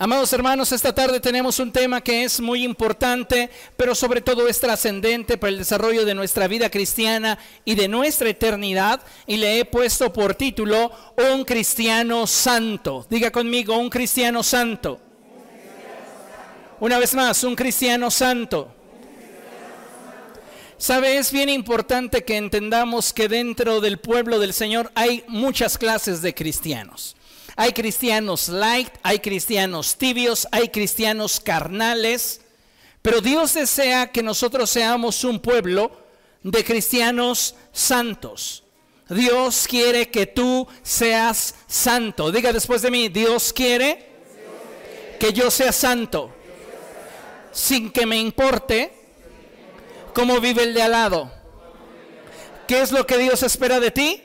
Amados 0.00 0.32
hermanos, 0.32 0.70
esta 0.70 0.94
tarde 0.94 1.18
tenemos 1.18 1.58
un 1.58 1.72
tema 1.72 2.00
que 2.00 2.22
es 2.22 2.38
muy 2.38 2.62
importante, 2.62 3.50
pero 3.76 3.96
sobre 3.96 4.20
todo 4.20 4.46
es 4.46 4.60
trascendente 4.60 5.36
para 5.36 5.50
el 5.50 5.58
desarrollo 5.58 6.04
de 6.04 6.14
nuestra 6.14 6.46
vida 6.46 6.70
cristiana 6.70 7.36
y 7.64 7.74
de 7.74 7.88
nuestra 7.88 8.28
eternidad. 8.28 9.00
Y 9.26 9.38
le 9.38 9.58
he 9.58 9.64
puesto 9.64 10.12
por 10.12 10.36
título 10.36 10.92
Un 11.32 11.44
cristiano 11.44 12.28
santo. 12.28 13.08
Diga 13.10 13.32
conmigo, 13.32 13.76
un 13.76 13.90
cristiano 13.90 14.44
santo. 14.44 15.00
Una 16.78 17.00
vez 17.00 17.12
más, 17.14 17.42
un 17.42 17.56
cristiano 17.56 18.08
santo. 18.12 18.72
Sabe, 20.76 21.18
es 21.18 21.32
bien 21.32 21.48
importante 21.48 22.22
que 22.22 22.36
entendamos 22.36 23.12
que 23.12 23.26
dentro 23.26 23.80
del 23.80 23.98
pueblo 23.98 24.38
del 24.38 24.52
Señor 24.52 24.92
hay 24.94 25.24
muchas 25.26 25.76
clases 25.76 26.22
de 26.22 26.36
cristianos. 26.36 27.16
Hay 27.60 27.72
cristianos 27.72 28.48
light, 28.48 28.88
hay 29.02 29.18
cristianos 29.18 29.96
tibios, 29.98 30.46
hay 30.52 30.68
cristianos 30.68 31.40
carnales, 31.40 32.40
pero 33.02 33.20
Dios 33.20 33.52
desea 33.52 34.12
que 34.12 34.22
nosotros 34.22 34.70
seamos 34.70 35.24
un 35.24 35.40
pueblo 35.40 35.90
de 36.44 36.62
cristianos 36.62 37.56
santos. 37.72 38.62
Dios 39.08 39.66
quiere 39.68 40.08
que 40.08 40.26
tú 40.26 40.68
seas 40.84 41.56
santo. 41.66 42.30
Diga 42.30 42.52
después 42.52 42.80
de 42.80 42.92
mí, 42.92 43.08
Dios 43.08 43.52
quiere 43.52 44.06
que 45.18 45.32
yo 45.32 45.50
sea 45.50 45.72
santo, 45.72 46.30
sin 47.50 47.90
que 47.90 48.06
me 48.06 48.18
importe 48.18 48.92
cómo 50.14 50.40
vive 50.40 50.62
el 50.62 50.74
de 50.74 50.82
al 50.82 50.92
lado. 50.92 51.32
¿Qué 52.68 52.82
es 52.82 52.92
lo 52.92 53.04
que 53.04 53.18
Dios 53.18 53.42
espera 53.42 53.80
de 53.80 53.90
ti? 53.90 54.22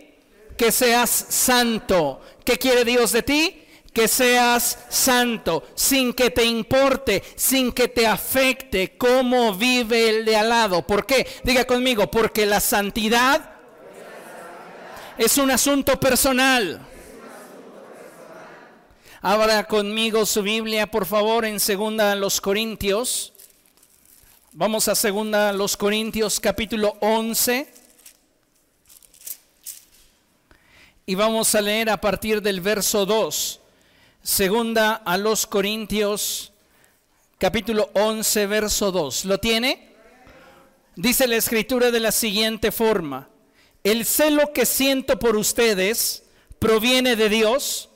Que 0.56 0.72
seas 0.72 1.10
santo. 1.10 2.22
¿Qué 2.44 2.58
quiere 2.58 2.86
Dios 2.86 3.12
de 3.12 3.24
ti? 3.24 3.60
Que 3.94 4.08
seas 4.08 4.80
santo, 4.90 5.64
sin 5.76 6.14
que 6.14 6.32
te 6.32 6.44
importe, 6.44 7.24
sin 7.36 7.72
que 7.72 7.88
te 7.88 8.08
afecte 8.08 8.98
cómo 8.98 9.54
vive 9.54 10.10
el 10.10 10.26
de 10.26 10.36
al 10.36 10.50
lado. 10.50 10.86
¿Por 10.86 11.06
qué? 11.06 11.28
Diga 11.44 11.66
conmigo, 11.66 12.10
porque 12.10 12.46
la 12.46 12.60
santidad 12.60 13.52
es 15.18 15.38
un 15.38 15.52
asunto 15.52 16.00
personal. 16.00 16.82
Abra 19.22 19.64
conmigo 19.66 20.26
su 20.26 20.42
Biblia, 20.42 20.88
por 20.88 21.06
favor, 21.06 21.46
en 21.46 21.60
segunda 21.60 22.14
los 22.16 22.42
Corintios. 22.42 23.32
Vamos 24.52 24.88
a 24.88 24.96
segunda 24.96 25.54
los 25.54 25.78
Corintios 25.78 26.40
capítulo 26.40 26.98
11. 27.00 27.83
Y 31.06 31.16
vamos 31.16 31.54
a 31.54 31.62
leer 31.62 31.90
a 31.90 32.00
partir 32.00 32.42
del 32.42 32.62
verso 32.62 33.06
2. 33.06 33.60
Segunda 34.22 34.94
a 34.94 35.18
los 35.18 35.46
Corintios, 35.46 36.54
capítulo 37.38 37.90
11, 37.94 38.48
verso 38.48 38.90
2. 38.90 39.26
¿Lo 39.26 39.38
tiene? 39.38 39.96
Dice 40.96 41.28
la 41.28 41.36
escritura 41.36 41.92
de 41.92 42.00
la 42.00 42.14
siguiente 42.14 42.72
forma. 42.72 43.28
El 43.84 44.06
celo 44.06 44.54
que 44.54 44.66
siento 44.66 45.20
por 45.20 45.36
ustedes 45.36 46.24
proviene 46.58 47.18
de 47.18 47.28
Dios, 47.28 47.90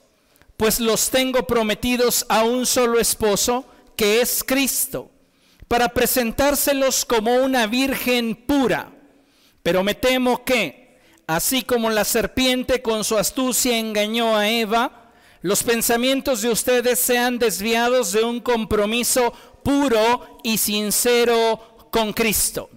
pues 0.57 0.81
los 0.81 1.09
tengo 1.09 1.47
prometidos 1.47 2.25
a 2.27 2.43
un 2.43 2.65
solo 2.65 2.99
esposo, 2.99 3.65
que 3.95 4.19
es 4.19 4.43
Cristo, 4.43 5.11
para 5.69 5.87
presentárselos 5.87 7.05
como 7.05 7.35
una 7.35 7.67
virgen 7.67 8.35
pura. 8.35 8.91
Pero 9.63 9.81
me 9.81 9.95
temo 9.95 10.43
que 10.43 10.86
Así 11.27 11.63
como 11.63 11.89
la 11.89 12.05
serpiente 12.05 12.81
con 12.81 13.03
su 13.03 13.17
astucia 13.17 13.77
engañó 13.77 14.37
a 14.37 14.47
Eva, 14.47 15.11
los 15.41 15.61
pensamientos 15.61 16.41
de 16.41 16.49
ustedes 16.49 16.99
sean 16.99 17.37
desviados 17.37 18.13
de 18.13 18.23
un 18.23 18.39
compromiso 18.39 19.33
puro 19.61 20.39
y 20.41 20.57
sincero 20.57 21.89
con 21.91 22.13
Cristo. 22.13 22.69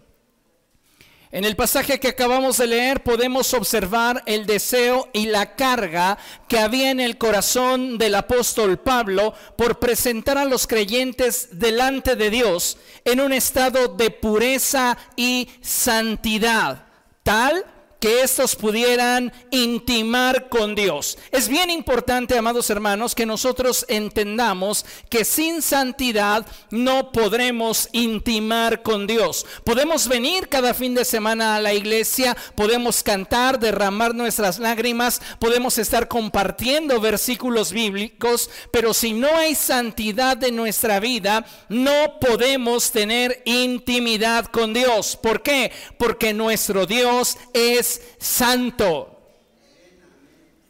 En 1.31 1.45
el 1.45 1.55
pasaje 1.55 2.01
que 2.01 2.09
acabamos 2.09 2.59
de 2.59 2.67
leer 2.67 3.05
podemos 3.05 3.55
observar 3.55 4.21
el 4.27 4.47
deseo 4.47 5.09
y 5.13 5.27
la 5.27 5.55
carga 5.55 6.19
que 6.49 6.59
había 6.59 6.91
en 6.91 6.99
el 6.99 7.19
corazón 7.19 7.99
del 7.99 8.17
apóstol 8.17 8.81
Pablo 8.81 9.33
por 9.57 9.79
presentar 9.79 10.39
a 10.39 10.45
los 10.45 10.67
creyentes 10.67 11.61
delante 11.61 12.17
de 12.17 12.31
Dios 12.31 12.79
en 13.05 13.21
un 13.21 13.33
estado 13.33 13.87
de 13.87 14.11
pureza 14.11 14.99
y 15.15 15.49
santidad, 15.61 16.87
tal 17.23 17.65
que 18.01 18.23
estos 18.23 18.57
pudieran 18.57 19.33
intimar 19.51 20.49
con 20.49 20.75
Dios. 20.75 21.19
Es 21.31 21.49
bien 21.49 21.69
importante, 21.71 22.37
amados 22.37 22.71
hermanos, 22.71 23.15
que 23.15 23.27
nosotros 23.27 23.85
entendamos 23.89 24.87
que 25.11 25.25
sin 25.25 25.61
santidad 25.61 26.47
no 26.71 27.13
podremos 27.13 27.91
intimar 27.93 28.83
con 28.83 29.07
Dios. 29.07 29.45
Podemos 29.65 30.09
venir 30.09 30.49
cada 30.49 30.73
fin 30.73 30.95
de 30.95 31.05
semana 31.05 31.57
a 31.57 31.61
la 31.61 31.75
iglesia, 31.75 32.37
podemos 32.55 33.03
cantar, 33.03 33.59
derramar 33.59 34.15
nuestras 34.15 34.59
lágrimas, 34.59 35.21
podemos 35.39 35.77
estar 35.77 36.09
compartiendo 36.09 37.01
versículos 37.01 37.71
bíblicos, 37.71 38.49
pero 38.71 38.95
si 38.95 39.13
no 39.13 39.29
hay 39.37 39.55
santidad 39.55 40.43
en 40.43 40.57
nuestra 40.57 41.01
vida, 41.01 41.45
no 41.69 42.19
podemos 42.19 42.91
tener 42.93 43.43
intimidad 43.45 44.47
con 44.47 44.73
Dios. 44.73 45.19
¿Por 45.23 45.43
qué? 45.43 45.71
Porque 45.99 46.33
nuestro 46.33 46.87
Dios 46.87 47.37
es 47.53 47.90
santo. 48.19 49.17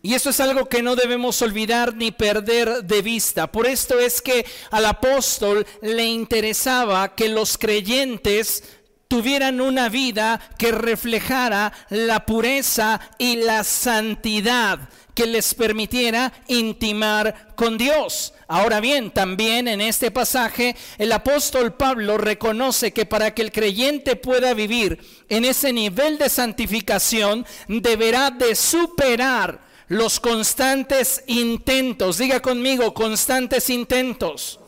Y 0.02 0.14
eso 0.14 0.30
es 0.30 0.40
algo 0.40 0.66
que 0.66 0.82
no 0.82 0.96
debemos 0.96 1.42
olvidar 1.42 1.94
ni 1.94 2.10
perder 2.10 2.84
de 2.84 3.02
vista. 3.02 3.52
Por 3.52 3.66
esto 3.66 3.98
es 3.98 4.22
que 4.22 4.46
al 4.70 4.86
apóstol 4.86 5.66
le 5.82 6.06
interesaba 6.06 7.14
que 7.14 7.28
los 7.28 7.58
creyentes 7.58 8.62
tuvieran 9.10 9.60
una 9.60 9.88
vida 9.88 10.40
que 10.56 10.70
reflejara 10.70 11.72
la 11.88 12.24
pureza 12.24 13.00
y 13.18 13.38
la 13.38 13.64
santidad 13.64 14.78
que 15.14 15.26
les 15.26 15.52
permitiera 15.52 16.32
intimar 16.46 17.48
con 17.56 17.76
Dios. 17.76 18.32
Ahora 18.46 18.78
bien, 18.78 19.10
también 19.10 19.66
en 19.66 19.80
este 19.80 20.12
pasaje 20.12 20.76
el 20.96 21.10
apóstol 21.10 21.74
Pablo 21.74 22.18
reconoce 22.18 22.92
que 22.92 23.04
para 23.04 23.34
que 23.34 23.42
el 23.42 23.50
creyente 23.50 24.14
pueda 24.14 24.54
vivir 24.54 25.00
en 25.28 25.44
ese 25.44 25.72
nivel 25.72 26.16
de 26.16 26.28
santificación, 26.28 27.44
deberá 27.66 28.30
de 28.30 28.54
superar 28.54 29.60
los 29.88 30.20
constantes 30.20 31.24
intentos. 31.26 32.16
Diga 32.16 32.38
conmigo, 32.40 32.94
constantes 32.94 33.70
intentos. 33.70 34.60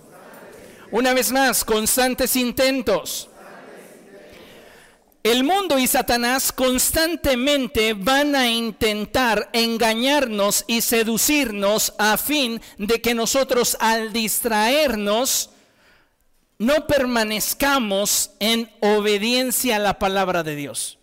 Una 0.90 1.14
vez 1.14 1.30
más, 1.30 1.64
constantes 1.64 2.34
intentos 2.34 3.28
el 5.22 5.44
mundo 5.44 5.78
y 5.78 5.86
Satanás 5.86 6.50
constantemente 6.52 7.94
van 7.94 8.34
a 8.34 8.50
intentar 8.50 9.50
engañarnos 9.52 10.64
y 10.66 10.80
seducirnos 10.80 11.94
a 11.98 12.16
fin 12.16 12.60
de 12.78 13.00
que 13.00 13.14
nosotros 13.14 13.76
al 13.78 14.12
distraernos 14.12 15.50
no 16.58 16.86
permanezcamos 16.86 18.30
en 18.40 18.70
obediencia 18.80 19.76
a 19.76 19.80
la 19.80 19.98
palabra 19.98 20.42
de 20.42 20.56
Dios. 20.56 20.98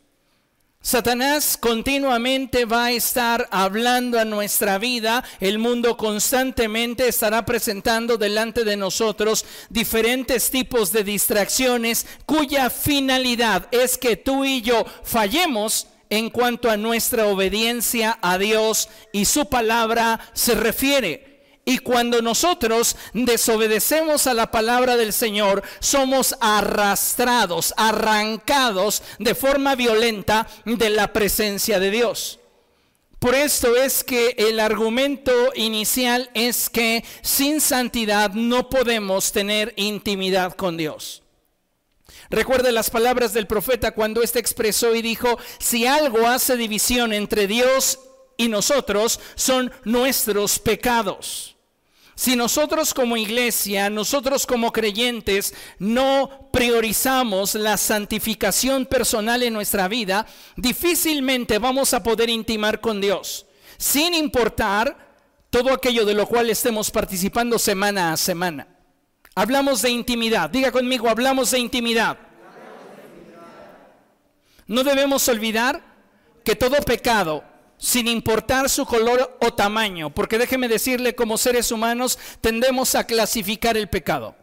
Satanás 0.81 1.57
continuamente 1.57 2.63
va 2.63 2.85
a 2.85 2.91
estar 2.91 3.49
hablando 3.51 4.17
a 4.17 4.23
nuestra 4.23 4.77
vida, 4.77 5.25
el 5.41 5.59
mundo 5.59 5.97
constantemente 5.97 7.05
estará 7.05 7.45
presentando 7.45 8.17
delante 8.17 8.63
de 8.63 8.77
nosotros 8.77 9.45
diferentes 9.69 10.49
tipos 10.49 10.93
de 10.93 11.03
distracciones 11.03 12.07
cuya 12.25 12.69
finalidad 12.69 13.67
es 13.71 13.97
que 13.97 14.15
tú 14.15 14.45
y 14.45 14.61
yo 14.61 14.85
fallemos 15.03 15.87
en 16.09 16.29
cuanto 16.29 16.71
a 16.71 16.77
nuestra 16.77 17.27
obediencia 17.27 18.17
a 18.21 18.37
Dios 18.37 18.87
y 19.11 19.25
su 19.25 19.49
palabra 19.49 20.21
se 20.33 20.55
refiere. 20.55 21.38
Y 21.69 21.77
cuando 21.77 22.23
nosotros 22.23 22.95
desobedecemos 23.13 24.25
a 24.25 24.33
la 24.33 24.49
palabra 24.49 24.97
del 24.97 25.13
Señor, 25.13 25.61
somos 25.79 26.35
arrastrados, 26.41 27.75
arrancados 27.77 29.03
de 29.19 29.35
forma 29.35 29.75
violenta 29.75 30.47
de 30.65 30.89
la 30.89 31.13
presencia 31.13 31.79
de 31.79 31.91
Dios. 31.91 32.39
Por 33.19 33.35
esto 33.35 33.75
es 33.75 34.03
que 34.03 34.33
el 34.39 34.59
argumento 34.59 35.31
inicial 35.53 36.31
es 36.33 36.71
que 36.71 37.05
sin 37.21 37.61
santidad 37.61 38.31
no 38.31 38.67
podemos 38.67 39.31
tener 39.31 39.75
intimidad 39.77 40.55
con 40.55 40.75
Dios. 40.75 41.21
Recuerde 42.31 42.71
las 42.71 42.89
palabras 42.89 43.31
del 43.31 43.45
profeta 43.45 43.91
cuando 43.91 44.23
éste 44.23 44.39
expresó 44.39 44.95
y 44.95 45.03
dijo, 45.03 45.37
si 45.59 45.85
algo 45.85 46.25
hace 46.25 46.57
división 46.57 47.13
entre 47.13 47.45
Dios 47.45 47.99
y 48.37 48.47
nosotros, 48.47 49.19
son 49.35 49.71
nuestros 49.83 50.57
pecados. 50.57 51.57
Si 52.19 52.35
nosotros 52.35 52.93
como 52.93 53.15
iglesia, 53.15 53.89
nosotros 53.89 54.45
como 54.45 54.73
creyentes, 54.73 55.53
no 55.77 56.49
priorizamos 56.51 57.55
la 57.55 57.77
santificación 57.77 58.85
personal 58.85 59.41
en 59.41 59.53
nuestra 59.53 59.87
vida, 59.87 60.25
difícilmente 60.57 61.59
vamos 61.59 61.93
a 61.93 62.03
poder 62.03 62.29
intimar 62.29 62.81
con 62.81 62.99
Dios, 62.99 63.45
sin 63.77 64.13
importar 64.13 65.15
todo 65.49 65.71
aquello 65.71 66.03
de 66.03 66.13
lo 66.13 66.27
cual 66.27 66.49
estemos 66.49 66.91
participando 66.91 67.57
semana 67.57 68.11
a 68.11 68.17
semana. 68.17 68.67
Hablamos 69.33 69.81
de 69.81 69.91
intimidad. 69.91 70.49
Diga 70.49 70.73
conmigo, 70.73 71.07
hablamos 71.07 71.51
de 71.51 71.59
intimidad. 71.59 72.17
No 74.67 74.83
debemos 74.83 75.25
olvidar 75.29 75.81
que 76.43 76.57
todo 76.57 76.75
pecado, 76.83 77.45
sin 77.79 78.07
importar 78.07 78.69
su 78.69 78.85
color 78.85 79.37
o 79.41 79.53
tamaño, 79.53 80.13
porque 80.13 80.37
déjeme 80.37 80.67
decirle, 80.67 81.15
como 81.15 81.37
seres 81.37 81.71
humanos 81.71 82.19
tendemos 82.41 82.93
a 82.93 83.05
clasificar 83.05 83.77
el 83.77 83.87
pecado. 83.87 84.35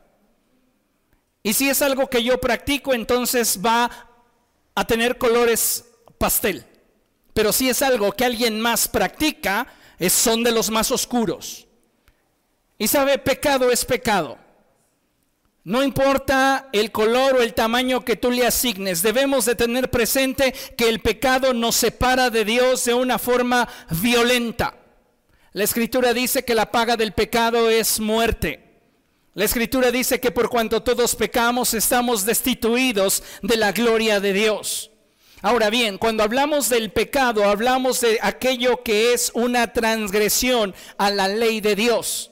Y 1.42 1.52
si 1.52 1.68
es 1.68 1.82
algo 1.82 2.08
que 2.08 2.24
yo 2.24 2.40
practico, 2.40 2.92
entonces 2.92 3.60
va 3.64 3.90
a 4.74 4.84
tener 4.86 5.18
colores 5.18 5.84
pastel. 6.18 6.66
Pero 7.34 7.52
si 7.52 7.68
es 7.68 7.82
algo 7.82 8.10
que 8.12 8.24
alguien 8.24 8.58
más 8.58 8.88
practica, 8.88 9.66
son 10.08 10.42
de 10.42 10.50
los 10.50 10.70
más 10.70 10.90
oscuros. 10.90 11.66
Y 12.78 12.88
sabe, 12.88 13.18
pecado 13.18 13.70
es 13.70 13.84
pecado. 13.84 14.38
No 15.66 15.82
importa 15.82 16.68
el 16.72 16.92
color 16.92 17.34
o 17.34 17.42
el 17.42 17.52
tamaño 17.52 18.04
que 18.04 18.14
tú 18.14 18.30
le 18.30 18.46
asignes, 18.46 19.02
debemos 19.02 19.46
de 19.46 19.56
tener 19.56 19.90
presente 19.90 20.54
que 20.76 20.88
el 20.88 21.00
pecado 21.00 21.52
nos 21.52 21.74
separa 21.74 22.30
de 22.30 22.44
Dios 22.44 22.84
de 22.84 22.94
una 22.94 23.18
forma 23.18 23.68
violenta. 24.00 24.76
La 25.50 25.64
escritura 25.64 26.14
dice 26.14 26.44
que 26.44 26.54
la 26.54 26.70
paga 26.70 26.96
del 26.96 27.14
pecado 27.14 27.68
es 27.68 27.98
muerte. 27.98 28.78
La 29.34 29.44
escritura 29.44 29.90
dice 29.90 30.20
que 30.20 30.30
por 30.30 30.50
cuanto 30.50 30.84
todos 30.84 31.16
pecamos 31.16 31.74
estamos 31.74 32.24
destituidos 32.24 33.24
de 33.42 33.56
la 33.56 33.72
gloria 33.72 34.20
de 34.20 34.34
Dios. 34.34 34.92
Ahora 35.42 35.68
bien, 35.68 35.98
cuando 35.98 36.22
hablamos 36.22 36.68
del 36.68 36.92
pecado, 36.92 37.44
hablamos 37.44 38.02
de 38.02 38.20
aquello 38.22 38.84
que 38.84 39.14
es 39.14 39.32
una 39.34 39.72
transgresión 39.72 40.76
a 40.96 41.10
la 41.10 41.26
ley 41.26 41.60
de 41.60 41.74
Dios. 41.74 42.30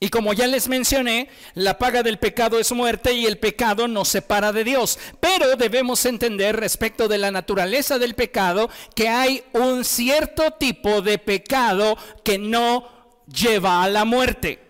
Y 0.00 0.10
como 0.10 0.32
ya 0.32 0.46
les 0.46 0.68
mencioné, 0.68 1.28
la 1.54 1.76
paga 1.76 2.04
del 2.04 2.18
pecado 2.18 2.60
es 2.60 2.70
muerte 2.70 3.14
y 3.14 3.26
el 3.26 3.38
pecado 3.38 3.88
nos 3.88 4.08
separa 4.08 4.52
de 4.52 4.62
Dios. 4.62 4.96
Pero 5.18 5.56
debemos 5.56 6.04
entender 6.06 6.54
respecto 6.54 7.08
de 7.08 7.18
la 7.18 7.32
naturaleza 7.32 7.98
del 7.98 8.14
pecado 8.14 8.70
que 8.94 9.08
hay 9.08 9.42
un 9.52 9.84
cierto 9.84 10.52
tipo 10.52 11.02
de 11.02 11.18
pecado 11.18 11.98
que 12.22 12.38
no 12.38 12.88
lleva 13.26 13.82
a 13.82 13.88
la 13.88 14.04
muerte. 14.04 14.60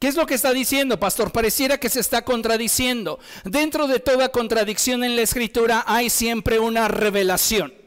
¿Qué 0.00 0.08
es 0.08 0.16
lo 0.16 0.26
que 0.26 0.34
está 0.34 0.52
diciendo, 0.52 0.98
pastor? 0.98 1.30
Pareciera 1.30 1.78
que 1.78 1.88
se 1.88 2.00
está 2.00 2.24
contradiciendo. 2.24 3.20
Dentro 3.44 3.86
de 3.86 4.00
toda 4.00 4.28
contradicción 4.30 5.04
en 5.04 5.14
la 5.14 5.22
escritura 5.22 5.84
hay 5.86 6.10
siempre 6.10 6.58
una 6.58 6.88
revelación. 6.88 7.83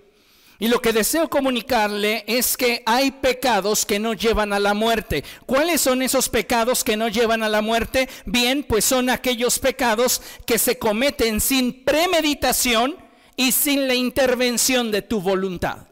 Y 0.59 0.69
lo 0.69 0.81
que 0.81 0.92
deseo 0.92 1.30
comunicarle 1.30 2.24
es 2.25 2.57
que 2.57 2.81
hay 2.88 3.12
pecados 3.12 3.86
que 3.86 4.00
no 4.00 4.13
llevan 4.13 4.54
a 4.54 4.59
la 4.59 4.74
muerte. 4.74 5.24
¿Cuáles 5.45 5.81
son 5.81 6.01
esos 6.01 6.30
pecados 6.30 6.83
que 6.83 6.98
no 6.98 7.09
llevan 7.09 7.44
a 7.44 7.50
la 7.50 7.62
muerte? 7.62 8.09
Bien, 8.25 8.63
pues 8.63 8.83
son 8.83 9.12
aquellos 9.12 9.59
pecados 9.59 10.21
que 10.48 10.57
se 10.57 10.80
cometen 10.80 11.42
sin 11.42 11.83
premeditación 11.83 12.95
y 13.36 13.51
sin 13.51 13.88
la 13.88 13.94
intervención 13.94 14.89
de 14.89 15.04
tu 15.04 15.21
voluntad. 15.21 15.88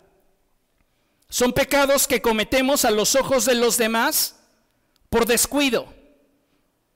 Son 1.30 1.54
pecados 1.54 2.08
que 2.08 2.22
cometemos 2.22 2.86
a 2.86 2.92
los 2.92 3.16
ojos 3.16 3.46
de 3.46 3.56
los 3.56 3.78
demás 3.78 4.38
por 5.10 5.28
descuido, 5.28 5.94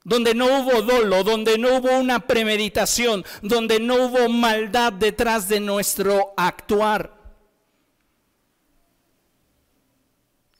donde 0.02 0.34
no 0.34 0.46
hubo 0.46 0.82
dolo, 0.82 1.22
donde 1.22 1.56
no 1.56 1.76
hubo 1.76 1.96
una 1.98 2.26
premeditación, 2.26 3.24
donde 3.42 3.78
no 3.78 4.06
hubo 4.06 4.28
maldad 4.28 4.92
detrás 4.92 5.48
de 5.48 5.60
nuestro 5.60 6.34
actuar. 6.36 7.19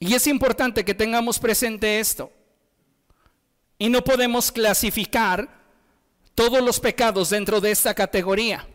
Y 0.00 0.14
es 0.14 0.26
importante 0.26 0.84
que 0.84 0.94
tengamos 0.94 1.38
presente 1.38 2.00
esto. 2.00 2.32
Y 3.78 3.90
no 3.90 4.02
podemos 4.02 4.50
clasificar 4.50 5.60
todos 6.34 6.62
los 6.62 6.80
pecados 6.80 7.28
dentro 7.28 7.60
de 7.60 7.70
esta 7.70 7.94
categoría. 7.94 8.66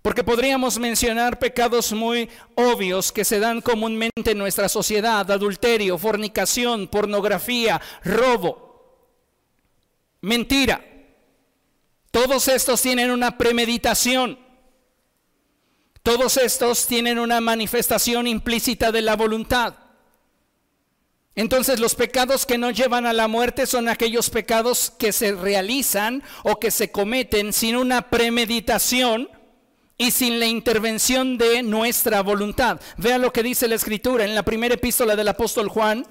Porque 0.00 0.24
podríamos 0.24 0.78
mencionar 0.78 1.38
pecados 1.38 1.92
muy 1.92 2.28
obvios 2.56 3.12
que 3.12 3.24
se 3.24 3.38
dan 3.38 3.60
comúnmente 3.60 4.32
en 4.32 4.38
nuestra 4.38 4.68
sociedad, 4.68 5.30
adulterio, 5.30 5.98
fornicación, 5.98 6.88
pornografía, 6.88 7.80
robo, 8.02 8.72
mentira. 10.22 10.84
Todos 12.10 12.48
estos 12.48 12.80
tienen 12.80 13.10
una 13.10 13.36
premeditación. 13.36 14.38
Todos 16.02 16.36
estos 16.36 16.86
tienen 16.86 17.18
una 17.18 17.40
manifestación 17.40 18.26
implícita 18.26 18.90
de 18.90 19.02
la 19.02 19.14
voluntad. 19.14 19.81
Entonces 21.34 21.80
los 21.80 21.94
pecados 21.94 22.44
que 22.44 22.58
no 22.58 22.70
llevan 22.70 23.06
a 23.06 23.14
la 23.14 23.26
muerte 23.26 23.66
son 23.66 23.88
aquellos 23.88 24.28
pecados 24.28 24.92
que 24.98 25.12
se 25.12 25.32
realizan 25.32 26.22
o 26.42 26.60
que 26.60 26.70
se 26.70 26.90
cometen 26.90 27.52
sin 27.54 27.76
una 27.76 28.10
premeditación 28.10 29.30
y 29.96 30.10
sin 30.10 30.38
la 30.38 30.46
intervención 30.46 31.38
de 31.38 31.62
nuestra 31.62 32.20
voluntad. 32.22 32.80
Vea 32.98 33.16
lo 33.16 33.32
que 33.32 33.42
dice 33.42 33.66
la 33.66 33.76
escritura 33.76 34.24
en 34.24 34.34
la 34.34 34.42
primera 34.42 34.74
epístola 34.74 35.16
del 35.16 35.28
apóstol 35.28 35.68
Juan, 35.68 36.06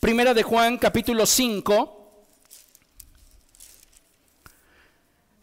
primera 0.00 0.34
de 0.34 0.42
Juan 0.42 0.76
capítulo 0.76 1.24
5. 1.24 2.00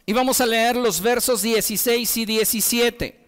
Y 0.06 0.12
vamos 0.12 0.40
a 0.40 0.46
leer 0.46 0.76
los 0.76 1.00
versos 1.00 1.42
16 1.42 2.16
y 2.18 2.24
17. 2.24 3.21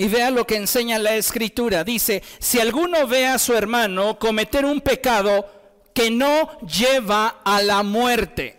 Y 0.00 0.08
vea 0.08 0.30
lo 0.30 0.46
que 0.46 0.56
enseña 0.56 0.98
la 0.98 1.14
escritura. 1.14 1.84
Dice, 1.84 2.22
si 2.38 2.58
alguno 2.58 3.06
ve 3.06 3.26
a 3.26 3.38
su 3.38 3.52
hermano 3.52 4.18
cometer 4.18 4.64
un 4.64 4.80
pecado 4.80 5.44
que 5.92 6.10
no 6.10 6.58
lleva 6.60 7.42
a 7.44 7.60
la 7.60 7.82
muerte. 7.82 8.58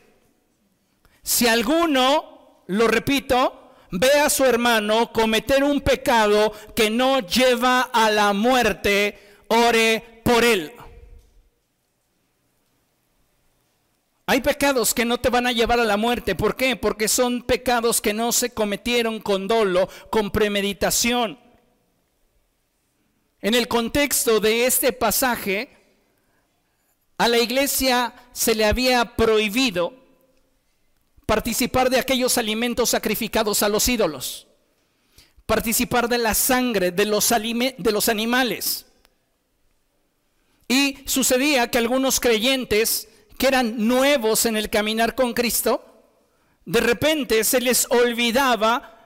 Si 1.24 1.48
alguno, 1.48 2.64
lo 2.68 2.88
repito, 2.88 3.74
ve 3.90 4.12
a 4.24 4.30
su 4.30 4.46
hermano 4.46 5.12
cometer 5.12 5.64
un 5.64 5.82
pecado 5.82 6.54
que 6.76 6.92
no 6.92 7.22
lleva 7.22 7.90
a 7.92 8.12
la 8.12 8.34
muerte, 8.34 9.18
ore 9.48 10.22
por 10.24 10.44
él. 10.44 10.72
Hay 14.32 14.40
pecados 14.40 14.94
que 14.94 15.04
no 15.04 15.20
te 15.20 15.30
van 15.30 15.46
a 15.46 15.52
llevar 15.52 15.82
a 15.82 15.84
la 15.84 15.98
muerte. 15.98 16.36
¿Por 16.36 16.56
qué? 16.56 16.78
Porque 16.78 17.10
son 17.10 17.42
pecados 17.42 18.00
que 18.00 18.14
no 18.14 18.32
se 18.32 18.52
cometieron 18.52 19.20
con 19.20 19.46
dolo, 19.46 19.90
con 20.10 20.32
premeditación. 20.32 21.38
En 23.42 23.56
el 23.56 23.68
contexto 23.68 24.40
de 24.40 24.68
este 24.68 24.94
pasaje, 24.94 25.68
a 27.18 27.28
la 27.28 27.40
iglesia 27.40 28.14
se 28.32 28.56
le 28.56 28.64
había 28.64 29.18
prohibido 29.18 29.94
participar 31.26 31.90
de 31.90 32.00
aquellos 32.00 32.38
alimentos 32.38 32.92
sacrificados 32.92 33.64
a 33.64 33.68
los 33.68 33.86
ídolos, 33.90 34.48
participar 35.46 36.08
de 36.08 36.20
la 36.20 36.36
sangre 36.36 36.92
de 36.92 37.04
los, 37.04 37.28
de 37.28 37.92
los 37.92 38.08
animales. 38.08 38.86
Y 40.70 41.00
sucedía 41.06 41.70
que 41.70 41.80
algunos 41.80 42.22
creyentes 42.22 43.10
que 43.42 43.48
eran 43.48 43.88
nuevos 43.88 44.46
en 44.46 44.56
el 44.56 44.70
caminar 44.70 45.16
con 45.16 45.34
Cristo, 45.34 45.84
de 46.64 46.80
repente 46.80 47.44
se 47.44 47.60
les 47.60 47.88
olvidaba 47.90 49.00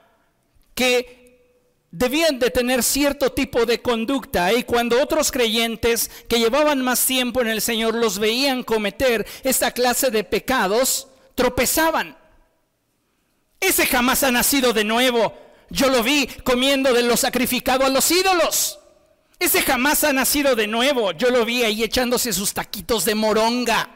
que 0.74 1.86
debían 1.90 2.38
de 2.38 2.50
tener 2.50 2.82
cierto 2.82 3.32
tipo 3.32 3.64
de 3.64 3.80
conducta 3.80 4.52
y 4.52 4.64
cuando 4.64 5.02
otros 5.02 5.32
creyentes 5.32 6.10
que 6.28 6.38
llevaban 6.38 6.82
más 6.82 7.06
tiempo 7.06 7.40
en 7.40 7.48
el 7.48 7.62
Señor 7.62 7.94
los 7.94 8.18
veían 8.18 8.62
cometer 8.62 9.26
esta 9.42 9.70
clase 9.70 10.10
de 10.10 10.22
pecados, 10.22 11.08
tropezaban. 11.34 12.18
Ese 13.58 13.86
jamás 13.86 14.22
ha 14.22 14.30
nacido 14.30 14.74
de 14.74 14.84
nuevo. 14.84 15.32
Yo 15.70 15.88
lo 15.88 16.02
vi 16.02 16.26
comiendo 16.44 16.92
de 16.92 17.04
lo 17.04 17.16
sacrificado 17.16 17.86
a 17.86 17.88
los 17.88 18.10
ídolos. 18.10 18.80
Ese 19.38 19.62
jamás 19.62 20.04
ha 20.04 20.12
nacido 20.12 20.54
de 20.54 20.66
nuevo. 20.66 21.12
Yo 21.12 21.30
lo 21.30 21.46
vi 21.46 21.62
ahí 21.62 21.82
echándose 21.82 22.34
sus 22.34 22.52
taquitos 22.52 23.06
de 23.06 23.14
moronga. 23.14 23.95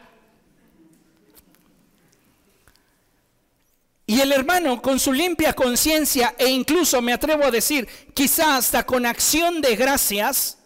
Y 4.11 4.19
el 4.19 4.33
hermano 4.33 4.81
con 4.81 4.99
su 4.99 5.13
limpia 5.13 5.53
conciencia 5.53 6.35
e 6.37 6.49
incluso 6.49 7.01
me 7.01 7.13
atrevo 7.13 7.45
a 7.45 7.49
decir, 7.49 7.87
quizá 8.13 8.57
hasta 8.57 8.85
con 8.85 9.05
acción 9.05 9.61
de 9.61 9.77
gracias, 9.77 10.57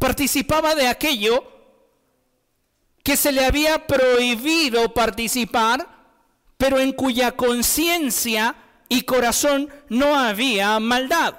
participaba 0.00 0.74
de 0.74 0.88
aquello 0.88 1.44
que 3.04 3.16
se 3.16 3.30
le 3.30 3.44
había 3.44 3.86
prohibido 3.86 4.92
participar, 4.92 5.86
pero 6.56 6.80
en 6.80 6.92
cuya 6.92 7.36
conciencia 7.36 8.56
y 8.88 9.02
corazón 9.02 9.72
no 9.88 10.18
había 10.18 10.80
maldad. 10.80 11.38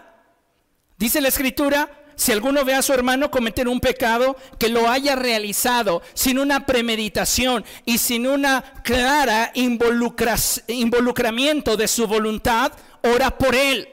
Dice 0.98 1.20
la 1.20 1.27
escritura, 1.27 2.00
si 2.22 2.32
alguno 2.32 2.63
ve 2.63 2.75
a 2.75 2.84
su 2.84 2.94
hermano 2.94 3.32
cometer 3.32 3.68
un 3.68 3.80
pecado, 3.80 4.38
que 4.60 4.70
lo 4.70 4.88
haya 4.88 5.16
realizado 5.16 6.04
sin 6.13 6.38
una 6.38 6.68
premeditación 6.68 7.66
y 7.84 7.98
sin 7.98 8.28
una 8.28 8.62
clara 8.84 9.51
involucramiento 9.56 11.78
de 11.78 11.88
su 11.88 12.06
voluntad, 12.06 12.74
ora 13.01 13.40
por 13.40 13.56
él. 13.56 13.90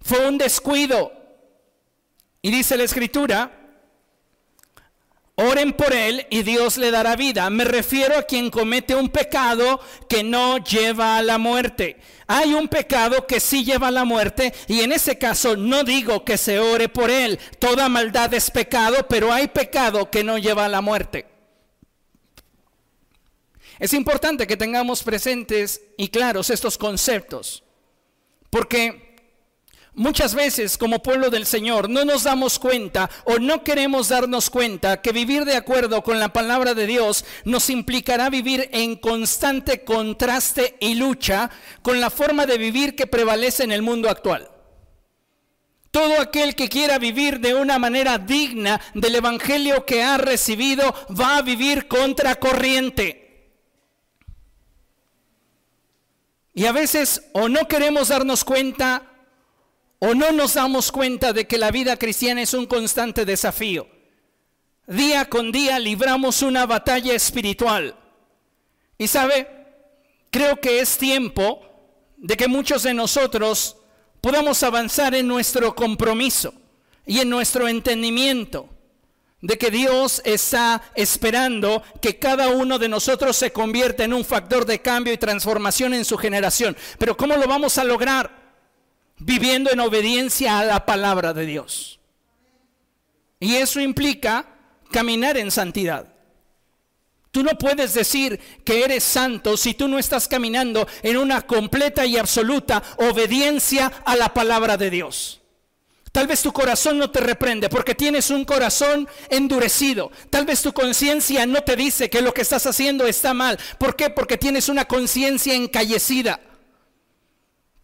Fue 0.00 0.28
un 0.28 0.38
descuido. 0.38 1.10
Y 2.42 2.52
dice 2.52 2.76
la 2.76 2.84
escritura 2.84 3.63
Oren 5.36 5.72
por 5.72 5.92
él 5.92 6.26
y 6.30 6.44
Dios 6.44 6.76
le 6.76 6.92
dará 6.92 7.16
vida. 7.16 7.50
Me 7.50 7.64
refiero 7.64 8.16
a 8.16 8.22
quien 8.22 8.50
comete 8.50 8.94
un 8.94 9.08
pecado 9.08 9.80
que 10.08 10.22
no 10.22 10.58
lleva 10.58 11.16
a 11.16 11.22
la 11.22 11.38
muerte. 11.38 11.96
Hay 12.28 12.54
un 12.54 12.68
pecado 12.68 13.26
que 13.26 13.40
sí 13.40 13.64
lleva 13.64 13.88
a 13.88 13.90
la 13.90 14.04
muerte 14.04 14.54
y 14.68 14.82
en 14.82 14.92
ese 14.92 15.18
caso 15.18 15.56
no 15.56 15.82
digo 15.82 16.24
que 16.24 16.38
se 16.38 16.60
ore 16.60 16.88
por 16.88 17.10
él. 17.10 17.40
Toda 17.58 17.88
maldad 17.88 18.32
es 18.32 18.48
pecado, 18.50 19.08
pero 19.08 19.32
hay 19.32 19.48
pecado 19.48 20.08
que 20.08 20.22
no 20.22 20.38
lleva 20.38 20.66
a 20.66 20.68
la 20.68 20.80
muerte. 20.80 21.26
Es 23.80 23.92
importante 23.92 24.46
que 24.46 24.56
tengamos 24.56 25.02
presentes 25.02 25.82
y 25.98 26.08
claros 26.08 26.48
estos 26.50 26.78
conceptos, 26.78 27.64
porque 28.50 29.03
Muchas 29.96 30.34
veces 30.34 30.76
como 30.76 31.04
pueblo 31.04 31.30
del 31.30 31.46
Señor 31.46 31.88
no 31.88 32.04
nos 32.04 32.24
damos 32.24 32.58
cuenta 32.58 33.08
o 33.24 33.38
no 33.38 33.62
queremos 33.62 34.08
darnos 34.08 34.50
cuenta 34.50 35.00
que 35.00 35.12
vivir 35.12 35.44
de 35.44 35.54
acuerdo 35.54 36.02
con 36.02 36.18
la 36.18 36.32
palabra 36.32 36.74
de 36.74 36.88
Dios 36.88 37.24
nos 37.44 37.70
implicará 37.70 38.28
vivir 38.28 38.68
en 38.72 38.96
constante 38.96 39.84
contraste 39.84 40.76
y 40.80 40.96
lucha 40.96 41.48
con 41.82 42.00
la 42.00 42.10
forma 42.10 42.44
de 42.44 42.58
vivir 42.58 42.96
que 42.96 43.06
prevalece 43.06 43.62
en 43.62 43.70
el 43.70 43.82
mundo 43.82 44.10
actual. 44.10 44.50
Todo 45.92 46.20
aquel 46.20 46.56
que 46.56 46.68
quiera 46.68 46.98
vivir 46.98 47.38
de 47.38 47.54
una 47.54 47.78
manera 47.78 48.18
digna 48.18 48.80
del 48.94 49.14
Evangelio 49.14 49.86
que 49.86 50.02
ha 50.02 50.18
recibido 50.18 50.92
va 51.08 51.36
a 51.36 51.42
vivir 51.42 51.86
contra 51.86 52.34
corriente. 52.34 53.52
Y 56.52 56.66
a 56.66 56.72
veces 56.72 57.30
o 57.32 57.48
no 57.48 57.68
queremos 57.68 58.08
darnos 58.08 58.42
cuenta 58.42 59.13
¿O 60.06 60.14
no 60.14 60.32
nos 60.32 60.52
damos 60.52 60.92
cuenta 60.92 61.32
de 61.32 61.46
que 61.46 61.56
la 61.56 61.70
vida 61.70 61.96
cristiana 61.96 62.42
es 62.42 62.52
un 62.52 62.66
constante 62.66 63.24
desafío? 63.24 63.86
Día 64.86 65.30
con 65.30 65.50
día 65.50 65.78
libramos 65.78 66.42
una 66.42 66.66
batalla 66.66 67.14
espiritual. 67.14 67.96
Y 68.98 69.08
sabe, 69.08 69.48
creo 70.30 70.60
que 70.60 70.80
es 70.80 70.98
tiempo 70.98 71.62
de 72.18 72.36
que 72.36 72.48
muchos 72.48 72.82
de 72.82 72.92
nosotros 72.92 73.78
podamos 74.20 74.62
avanzar 74.62 75.14
en 75.14 75.26
nuestro 75.26 75.74
compromiso 75.74 76.52
y 77.06 77.20
en 77.20 77.30
nuestro 77.30 77.66
entendimiento 77.66 78.68
de 79.40 79.56
que 79.56 79.70
Dios 79.70 80.20
está 80.26 80.82
esperando 80.94 81.82
que 82.02 82.18
cada 82.18 82.48
uno 82.48 82.78
de 82.78 82.90
nosotros 82.90 83.36
se 83.36 83.52
convierta 83.52 84.04
en 84.04 84.12
un 84.12 84.26
factor 84.26 84.66
de 84.66 84.82
cambio 84.82 85.14
y 85.14 85.18
transformación 85.18 85.94
en 85.94 86.04
su 86.04 86.18
generación. 86.18 86.76
Pero 86.98 87.16
¿cómo 87.16 87.38
lo 87.38 87.48
vamos 87.48 87.78
a 87.78 87.84
lograr? 87.84 88.43
Viviendo 89.18 89.70
en 89.70 89.80
obediencia 89.80 90.58
a 90.58 90.64
la 90.64 90.86
palabra 90.86 91.32
de 91.32 91.46
Dios. 91.46 92.00
Y 93.40 93.56
eso 93.56 93.80
implica 93.80 94.46
caminar 94.90 95.36
en 95.36 95.50
santidad. 95.50 96.08
Tú 97.30 97.42
no 97.42 97.58
puedes 97.58 97.94
decir 97.94 98.38
que 98.64 98.84
eres 98.84 99.02
santo 99.02 99.56
si 99.56 99.74
tú 99.74 99.88
no 99.88 99.98
estás 99.98 100.28
caminando 100.28 100.86
en 101.02 101.16
una 101.16 101.42
completa 101.42 102.06
y 102.06 102.16
absoluta 102.16 102.80
obediencia 102.98 103.90
a 104.04 104.14
la 104.14 104.32
palabra 104.32 104.76
de 104.76 104.88
Dios. 104.88 105.40
Tal 106.12 106.28
vez 106.28 106.42
tu 106.42 106.52
corazón 106.52 106.96
no 106.96 107.10
te 107.10 107.18
reprende 107.18 107.68
porque 107.68 107.96
tienes 107.96 108.30
un 108.30 108.44
corazón 108.44 109.08
endurecido. 109.30 110.12
Tal 110.30 110.46
vez 110.46 110.62
tu 110.62 110.72
conciencia 110.72 111.44
no 111.44 111.62
te 111.64 111.74
dice 111.74 112.08
que 112.08 112.22
lo 112.22 112.32
que 112.32 112.42
estás 112.42 112.68
haciendo 112.68 113.04
está 113.04 113.34
mal. 113.34 113.58
¿Por 113.78 113.96
qué? 113.96 114.10
Porque 114.10 114.38
tienes 114.38 114.68
una 114.68 114.84
conciencia 114.84 115.54
encallecida. 115.56 116.38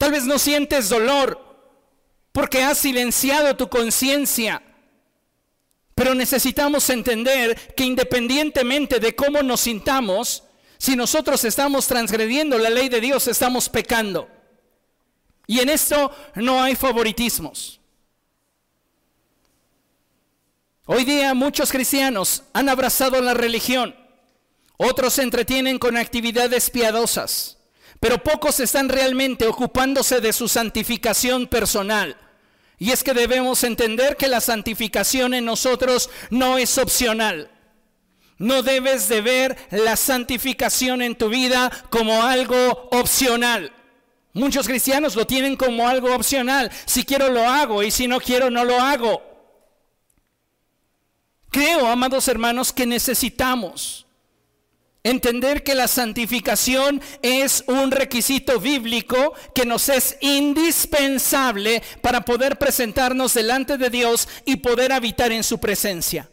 Tal 0.01 0.13
vez 0.13 0.25
no 0.25 0.39
sientes 0.39 0.89
dolor 0.89 1.39
porque 2.33 2.63
has 2.63 2.79
silenciado 2.79 3.55
tu 3.55 3.69
conciencia. 3.69 4.63
Pero 5.95 6.15
necesitamos 6.15 6.89
entender 6.89 7.75
que 7.77 7.85
independientemente 7.85 8.99
de 8.99 9.15
cómo 9.15 9.43
nos 9.43 9.61
sintamos, 9.61 10.43
si 10.79 10.97
nosotros 10.97 11.45
estamos 11.45 11.87
transgrediendo 11.87 12.57
la 12.57 12.71
ley 12.71 12.89
de 12.89 13.03
Dios, 13.03 13.29
estamos 13.29 13.69
pecando. 13.69 14.27
Y 15.47 15.61
en 15.61 15.69
esto 15.69 16.11
no 16.35 16.63
hay 16.63 16.77
favoritismos. 16.77 17.79
Hoy 20.87 21.05
día 21.05 21.35
muchos 21.35 21.71
cristianos 21.71 22.45
han 22.55 22.71
abrazado 22.71 23.21
la 23.21 23.35
religión, 23.35 23.95
otros 24.79 25.13
se 25.13 25.23
entretienen 25.25 25.79
con 25.79 25.99
actividades 25.99 26.71
piadosas. 26.71 27.60
Pero 28.01 28.23
pocos 28.23 28.59
están 28.61 28.89
realmente 28.89 29.47
ocupándose 29.47 30.21
de 30.21 30.33
su 30.33 30.49
santificación 30.49 31.47
personal. 31.47 32.17
Y 32.79 32.93
es 32.93 33.05
que 33.05 33.13
debemos 33.13 33.63
entender 33.63 34.17
que 34.17 34.27
la 34.27 34.41
santificación 34.41 35.35
en 35.35 35.45
nosotros 35.45 36.09
no 36.31 36.57
es 36.57 36.79
opcional. 36.79 37.51
No 38.39 38.63
debes 38.63 39.11
de 39.11 39.21
ver 39.21 39.59
la 39.71 39.97
santificación 39.97 41.03
en 41.03 41.15
tu 41.15 41.29
vida 41.29 41.71
como 41.91 42.23
algo 42.23 42.89
opcional. 42.91 43.71
Muchos 44.33 44.67
cristianos 44.67 45.15
lo 45.15 45.27
tienen 45.27 45.57
como 45.57 45.87
algo 45.87 46.15
opcional. 46.15 46.71
Si 46.87 47.05
quiero 47.05 47.29
lo 47.29 47.47
hago 47.47 47.83
y 47.83 47.91
si 47.91 48.09
no 48.09 48.19
quiero 48.19 48.49
no 48.49 48.65
lo 48.65 48.81
hago. 48.81 49.23
Creo, 51.51 51.87
amados 51.87 52.29
hermanos, 52.29 52.73
que 52.73 52.87
necesitamos 52.87 54.07
Entender 55.03 55.63
que 55.65 55.75
la 55.75 55.89
santificación 55.89 57.01
es 57.23 57.65
un 57.67 57.91
requisito 57.91 58.61
bíblico 58.61 59.33
que 59.55 59.65
nos 59.65 59.89
es 59.89 60.19
indispensable 60.21 61.83
para 62.03 62.27
poder 62.27 62.59
presentarnos 62.59 63.33
delante 63.33 63.79
de 63.79 63.89
Dios 63.89 64.29
y 64.45 64.57
poder 64.57 64.93
habitar 64.93 65.33
en 65.33 65.43
su 65.43 65.59
presencia. 65.59 66.29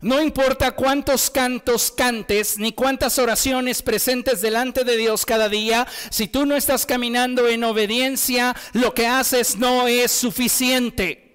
No 0.00 0.20
importa 0.20 0.72
cuántos 0.72 1.30
cantos 1.30 1.92
cantes 1.92 2.58
ni 2.58 2.72
cuántas 2.72 3.18
oraciones 3.18 3.82
presentes 3.82 4.40
delante 4.40 4.82
de 4.82 4.96
Dios 4.96 5.26
cada 5.26 5.48
día, 5.48 5.86
si 6.10 6.26
tú 6.26 6.46
no 6.46 6.56
estás 6.56 6.86
caminando 6.86 7.46
en 7.46 7.62
obediencia, 7.62 8.56
lo 8.72 8.94
que 8.94 9.06
haces 9.06 9.56
no 9.56 9.86
es 9.86 10.10
suficiente. 10.10 11.29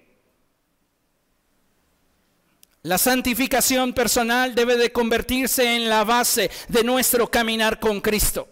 La 2.86 2.98
santificación 2.98 3.92
personal 3.92 4.54
debe 4.54 4.76
de 4.76 4.92
convertirse 4.92 5.74
en 5.74 5.88
la 5.88 6.04
base 6.04 6.52
de 6.68 6.84
nuestro 6.84 7.28
caminar 7.28 7.80
con 7.80 8.00
Cristo. 8.00 8.48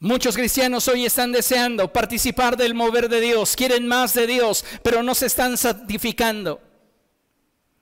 Muchos 0.00 0.36
cristianos 0.36 0.86
hoy 0.88 1.06
están 1.06 1.32
deseando 1.32 1.90
participar 1.90 2.58
del 2.58 2.74
mover 2.74 3.08
de 3.08 3.22
Dios, 3.22 3.56
quieren 3.56 3.88
más 3.88 4.12
de 4.12 4.26
Dios, 4.26 4.62
pero 4.82 5.02
no 5.02 5.14
se 5.14 5.26
están 5.26 5.56
santificando. 5.56 6.60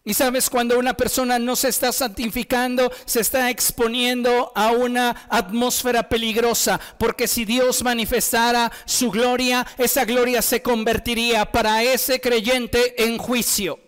Y 0.09 0.15
sabes, 0.15 0.49
cuando 0.49 0.79
una 0.79 0.95
persona 0.95 1.39
no 1.39 1.55
se 1.55 1.69
está 1.69 1.93
santificando, 1.93 2.91
se 3.05 3.21
está 3.21 3.51
exponiendo 3.51 4.53
a 4.55 4.71
una 4.71 5.27
atmósfera 5.29 6.09
peligrosa, 6.09 6.81
porque 6.99 7.29
si 7.29 7.45
Dios 7.45 7.83
manifestara 7.83 8.73
su 8.87 9.11
gloria, 9.11 9.67
esa 9.77 10.07
gloria 10.07 10.41
se 10.41 10.63
convertiría 10.63 11.53
para 11.53 11.83
ese 11.83 12.23
creyente 12.23 13.05
en 13.05 13.19
juicio. 13.19 13.81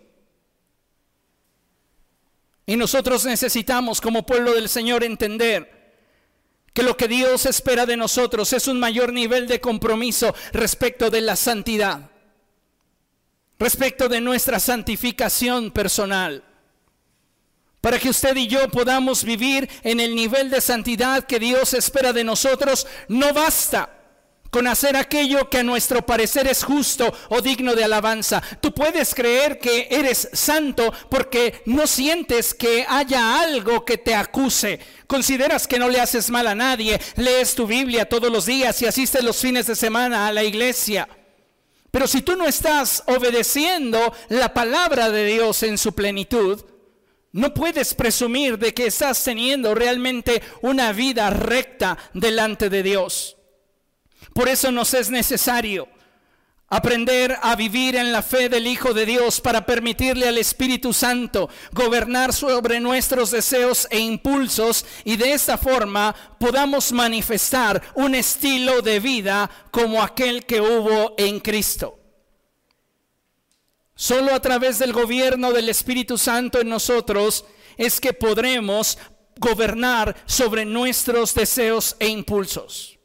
Y 2.67 2.75
nosotros 2.75 3.25
necesitamos 3.25 3.99
como 3.99 4.23
pueblo 4.23 4.53
del 4.53 4.69
Señor 4.69 5.03
entender 5.03 5.95
que 6.71 6.83
lo 6.83 6.97
que 6.97 7.07
Dios 7.07 7.47
espera 7.47 7.87
de 7.87 7.97
nosotros 7.97 8.53
es 8.53 8.67
un 8.67 8.79
mayor 8.79 9.11
nivel 9.11 9.47
de 9.47 9.59
compromiso 9.59 10.35
respecto 10.53 11.09
de 11.09 11.21
la 11.21 11.35
santidad 11.35 12.10
respecto 13.61 14.09
de 14.09 14.19
nuestra 14.19 14.59
santificación 14.59 15.69
personal. 15.69 16.43
Para 17.79 17.99
que 17.99 18.09
usted 18.09 18.35
y 18.35 18.47
yo 18.47 18.67
podamos 18.69 19.23
vivir 19.23 19.69
en 19.83 19.99
el 19.99 20.15
nivel 20.15 20.49
de 20.49 20.61
santidad 20.61 21.25
que 21.25 21.37
Dios 21.37 21.75
espera 21.75 22.11
de 22.11 22.23
nosotros, 22.23 22.87
no 23.07 23.33
basta 23.33 23.97
con 24.49 24.65
hacer 24.65 24.97
aquello 24.97 25.47
que 25.47 25.59
a 25.59 25.63
nuestro 25.63 26.03
parecer 26.03 26.47
es 26.47 26.63
justo 26.63 27.13
o 27.29 27.39
digno 27.39 27.75
de 27.75 27.83
alabanza. 27.83 28.41
Tú 28.61 28.73
puedes 28.73 29.13
creer 29.13 29.59
que 29.59 29.87
eres 29.91 30.29
santo 30.33 30.91
porque 31.09 31.61
no 31.65 31.85
sientes 31.85 32.55
que 32.55 32.83
haya 32.89 33.41
algo 33.41 33.85
que 33.85 33.99
te 33.99 34.15
acuse. 34.15 34.79
Consideras 35.05 35.67
que 35.67 35.77
no 35.77 35.87
le 35.87 36.01
haces 36.01 36.31
mal 36.31 36.47
a 36.47 36.55
nadie, 36.55 36.99
lees 37.15 37.53
tu 37.53 37.67
Biblia 37.67 38.09
todos 38.09 38.31
los 38.31 38.47
días 38.47 38.81
y 38.81 38.87
asistes 38.87 39.23
los 39.23 39.37
fines 39.37 39.67
de 39.67 39.75
semana 39.75 40.25
a 40.25 40.33
la 40.33 40.43
iglesia. 40.43 41.07
Pero 41.91 42.07
si 42.07 42.21
tú 42.21 42.35
no 42.35 42.45
estás 42.45 43.03
obedeciendo 43.07 44.13
la 44.29 44.53
palabra 44.53 45.11
de 45.11 45.25
Dios 45.25 45.61
en 45.63 45.77
su 45.77 45.93
plenitud, 45.93 46.63
no 47.33 47.53
puedes 47.53 47.93
presumir 47.93 48.57
de 48.57 48.73
que 48.73 48.87
estás 48.87 49.23
teniendo 49.23 49.75
realmente 49.75 50.41
una 50.61 50.93
vida 50.93 51.29
recta 51.29 51.97
delante 52.13 52.69
de 52.69 52.83
Dios. 52.83 53.37
Por 54.33 54.47
eso 54.47 54.71
nos 54.71 54.93
es 54.93 55.09
necesario 55.09 55.87
aprender 56.71 57.37
a 57.41 57.55
vivir 57.57 57.97
en 57.97 58.13
la 58.13 58.23
fe 58.23 58.47
del 58.47 58.65
Hijo 58.65 58.93
de 58.93 59.05
Dios 59.05 59.41
para 59.41 59.65
permitirle 59.65 60.29
al 60.29 60.37
Espíritu 60.37 60.93
Santo 60.93 61.49
gobernar 61.73 62.31
sobre 62.31 62.79
nuestros 62.79 63.29
deseos 63.29 63.87
e 63.91 63.99
impulsos 63.99 64.85
y 65.03 65.17
de 65.17 65.33
esta 65.33 65.57
forma 65.57 66.15
podamos 66.39 66.93
manifestar 66.93 67.81
un 67.93 68.15
estilo 68.15 68.81
de 68.81 69.01
vida 69.01 69.51
como 69.69 70.01
aquel 70.01 70.45
que 70.45 70.61
hubo 70.61 71.13
en 71.17 71.41
Cristo. 71.41 71.99
Solo 73.93 74.33
a 74.33 74.39
través 74.39 74.79
del 74.79 74.93
gobierno 74.93 75.51
del 75.51 75.67
Espíritu 75.67 76.17
Santo 76.17 76.61
en 76.61 76.69
nosotros 76.69 77.43
es 77.75 77.99
que 77.99 78.13
podremos 78.13 78.97
gobernar 79.37 80.15
sobre 80.25 80.63
nuestros 80.63 81.33
deseos 81.33 81.97
e 81.99 82.07
impulsos. 82.07 83.00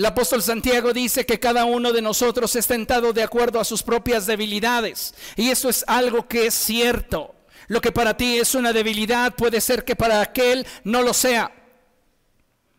El 0.00 0.06
apóstol 0.06 0.42
Santiago 0.42 0.94
dice 0.94 1.26
que 1.26 1.38
cada 1.38 1.66
uno 1.66 1.92
de 1.92 2.00
nosotros 2.00 2.56
es 2.56 2.66
tentado 2.66 3.12
de 3.12 3.22
acuerdo 3.22 3.60
a 3.60 3.66
sus 3.66 3.82
propias 3.82 4.24
debilidades. 4.24 5.12
Y 5.36 5.50
eso 5.50 5.68
es 5.68 5.84
algo 5.86 6.26
que 6.26 6.46
es 6.46 6.54
cierto. 6.54 7.34
Lo 7.68 7.82
que 7.82 7.92
para 7.92 8.16
ti 8.16 8.38
es 8.38 8.54
una 8.54 8.72
debilidad 8.72 9.34
puede 9.34 9.60
ser 9.60 9.84
que 9.84 9.96
para 9.96 10.22
aquel 10.22 10.66
no 10.84 11.02
lo 11.02 11.12
sea. 11.12 11.52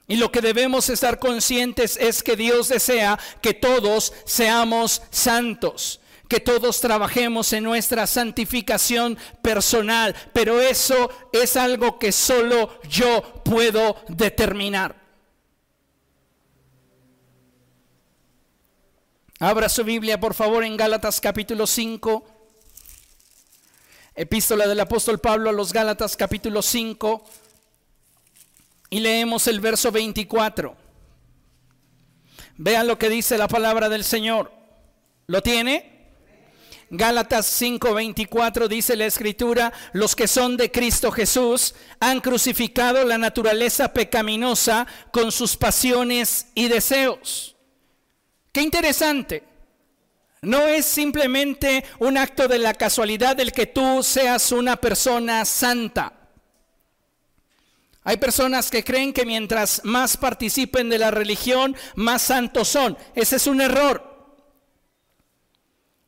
Y 0.08 0.16
lo 0.16 0.32
que 0.32 0.42
debemos 0.42 0.90
estar 0.90 1.20
conscientes 1.20 1.96
es 1.96 2.24
que 2.24 2.36
Dios 2.36 2.70
desea 2.70 3.20
que 3.40 3.54
todos 3.54 4.13
seamos 4.25 5.04
santos 5.12 6.00
que 6.28 6.40
todos 6.40 6.80
trabajemos 6.80 7.51
en 7.51 7.66
nuestra 7.66 8.08
santificación 8.08 9.18
personal, 9.42 10.16
pero 10.32 10.62
eso 10.62 11.12
es 11.34 11.58
algo 11.58 12.00
que 12.00 12.13
solo 12.13 12.80
yo 12.88 13.44
puedo 13.44 13.98
determinar. 14.08 15.00
Abra 19.43 19.69
su 19.69 19.83
Biblia, 19.83 20.19
por 20.19 20.36
favor, 20.36 20.63
en 20.63 20.77
Gálatas 20.77 21.19
capítulo 21.19 21.65
5. 21.65 22.24
Epístola 24.13 24.67
del 24.67 24.79
apóstol 24.79 25.17
Pablo 25.17 25.50
a 25.50 25.53
los 25.53 25.74
Gálatas 25.74 26.15
capítulo 26.15 26.62
5. 26.62 27.25
Y 28.91 29.00
leemos 29.00 29.48
el 29.48 29.60
verso 29.60 29.91
24. 29.91 30.75
Vean 32.57 32.86
lo 32.86 33.00
que 33.00 33.10
dice 33.10 33.36
la 33.36 33.48
palabra 33.48 33.89
del 33.89 34.03
Señor. 34.03 34.51
¿Lo 35.25 35.41
tiene? 35.41 36.12
Gálatas 36.91 37.48
5:24 37.60 38.67
dice 38.67 38.95
la 38.95 39.07
escritura, 39.07 39.74
los 39.93 40.15
que 40.15 40.27
son 40.27 40.55
de 40.55 40.69
Cristo 40.69 41.12
Jesús 41.12 41.74
han 42.00 42.21
crucificado 42.21 43.03
la 43.05 43.17
naturaleza 43.17 43.91
pecaminosa 43.91 44.86
con 45.10 45.31
sus 45.31 45.57
pasiones 45.57 46.45
y 46.53 46.67
deseos. 46.67 47.50
Qué 48.51 48.62
interesante. 48.62 49.43
No 50.41 50.67
es 50.67 50.86
simplemente 50.86 51.86
un 52.00 52.17
acto 52.17 52.48
de 52.48 52.58
la 52.58 52.74
casualidad 52.74 53.39
el 53.39 53.51
que 53.51 53.67
tú 53.67 54.01
seas 54.01 54.51
una 54.51 54.75
persona 54.75 55.46
santa. 55.46 56.13
Hay 58.03 58.17
personas 58.17 58.72
que 58.72 58.84
creen 58.84 59.13
que 59.13 59.25
mientras 59.25 59.81
más 59.84 60.17
participen 60.17 60.89
de 60.89 60.98
la 60.98 61.12
religión, 61.12 61.75
más 61.93 62.24
santos 62.24 62.67
son. 62.67 62.98
Ese 63.13 63.36
es 63.36 63.46
un 63.46 63.62
error. 63.62 64.10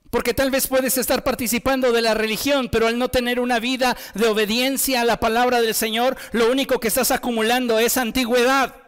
Porque 0.10 0.34
tal 0.34 0.50
vez 0.50 0.68
puedes 0.68 0.98
estar 0.98 1.24
participando 1.24 1.92
de 1.92 2.02
la 2.02 2.16
religión, 2.16 2.70
pero 2.72 2.88
al 2.88 2.98
no 2.98 3.10
tener 3.10 3.40
una 3.40 3.60
vida 3.60 3.96
de 4.16 4.28
obediencia 4.28 5.02
a 5.02 5.06
la 5.06 5.20
palabra 5.20 5.62
del 5.62 5.76
Señor, 5.76 6.18
lo 6.32 6.52
único 6.52 6.80
que 6.80 6.88
estás 6.88 7.12
acumulando 7.12 7.78
es 7.78 7.98
antigüedad. 7.98 8.83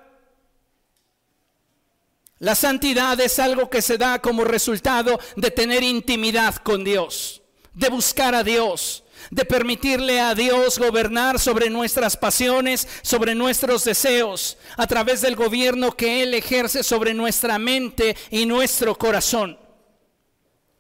La 2.40 2.54
santidad 2.54 3.20
es 3.22 3.40
algo 3.40 3.70
que 3.70 3.82
se 3.82 3.98
da 3.98 4.20
como 4.20 4.44
resultado 4.44 5.20
de 5.38 5.52
tener 5.52 5.84
intimidad 5.84 6.56
con 6.58 6.84
Dios, 6.84 7.42
de 7.74 7.90
buscar 7.90 8.36
a 8.36 8.44
Dios, 8.44 9.04
de 9.32 9.46
permitirle 9.46 10.20
a 10.20 10.36
Dios 10.36 10.78
gobernar 10.78 11.40
sobre 11.40 11.70
nuestras 11.70 12.18
pasiones, 12.18 12.88
sobre 13.02 13.36
nuestros 13.36 13.86
deseos, 13.86 14.58
a 14.76 14.86
través 14.86 15.22
del 15.22 15.36
gobierno 15.36 15.96
que 15.96 16.24
Él 16.24 16.34
ejerce 16.34 16.84
sobre 16.84 17.14
nuestra 17.14 17.58
mente 17.58 18.18
y 18.30 18.46
nuestro 18.46 18.98
corazón. 18.98 19.58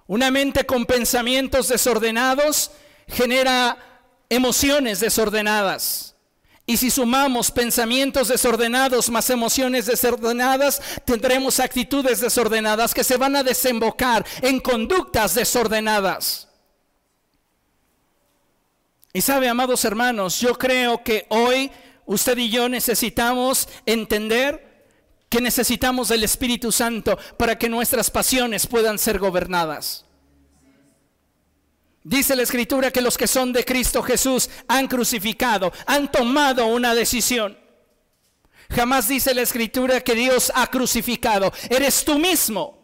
Una 0.07 0.31
mente 0.31 0.65
con 0.65 0.85
pensamientos 0.85 1.69
desordenados 1.69 2.71
genera 3.07 3.77
emociones 4.29 5.00
desordenadas. 5.00 6.14
Y 6.67 6.77
si 6.77 6.89
sumamos 6.89 7.51
pensamientos 7.51 8.27
desordenados 8.27 9.09
más 9.09 9.29
emociones 9.29 9.85
desordenadas, 9.85 10.81
tendremos 11.05 11.59
actitudes 11.59 12.22
desordenadas 12.22 12.94
que 12.94 13.03
se 13.03 13.18
van 13.18 13.35
a 13.35 13.44
desembocar 13.44 14.25
en 14.42 14.59
conductas 14.59 15.35
desordenadas. 15.35 16.48
Y 19.13 19.22
sabe, 19.22 19.48
amados 19.48 19.85
hermanos, 19.85 20.40
yo 20.42 20.55
creo 20.55 21.03
que 21.03 21.27
hoy 21.29 21.72
usted 22.05 22.37
y 22.37 22.50
yo 22.50 22.68
necesitamos 22.68 23.70
entender 23.85 24.66
que 25.29 25.42
necesitamos 25.42 26.09
del 26.09 26.24
Espíritu 26.24 26.72
Santo 26.72 27.18
para 27.37 27.57
que 27.57 27.70
nuestras 27.70 28.09
pasiones 28.09 28.66
puedan 28.66 28.98
ser 28.98 29.20
gobernadas. 29.20 30.04
Dice 32.05 32.35
la 32.35 32.44
Escritura 32.44 32.91
que 32.91 33.01
los 33.01 33.18
que 33.18 33.25
son 33.25 33.51
de 33.51 33.65
Cristo 33.65 34.03
Jesús 34.03 34.48
han 34.68 34.87
crucificado, 34.87 35.74
han 35.87 36.11
tomado 36.11 36.68
una 36.68 36.94
decisión. 36.94 37.57
Jamás 38.70 39.07
dice 39.07 39.33
la 39.33 39.41
Escritura 39.41 40.01
que 40.01 40.13
Dios 40.13 40.51
ha 40.53 40.68
crucificado. 40.68 41.51
Eres 41.68 42.05
tú 42.05 42.20
mismo 42.20 42.77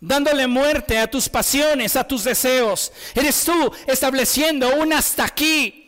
dándole 0.00 0.46
muerte 0.46 0.96
a 0.98 1.10
tus 1.10 1.28
pasiones, 1.28 1.94
a 1.94 2.08
tus 2.08 2.24
deseos. 2.24 2.90
Eres 3.14 3.44
tú 3.44 3.70
estableciendo 3.86 4.76
un 4.76 4.94
hasta 4.94 5.24
aquí 5.24 5.84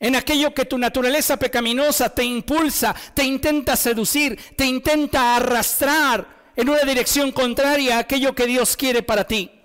en 0.00 0.16
aquello 0.16 0.52
que 0.52 0.64
tu 0.64 0.76
naturaleza 0.76 1.36
pecaminosa 1.36 2.10
te 2.10 2.24
impulsa, 2.24 2.96
te 3.14 3.22
intenta 3.22 3.76
seducir, 3.76 4.36
te 4.56 4.66
intenta 4.66 5.36
arrastrar 5.36 6.52
en 6.56 6.68
una 6.68 6.82
dirección 6.82 7.30
contraria 7.30 7.98
a 7.98 8.00
aquello 8.00 8.34
que 8.34 8.48
Dios 8.48 8.76
quiere 8.76 9.04
para 9.04 9.24
ti. 9.24 9.57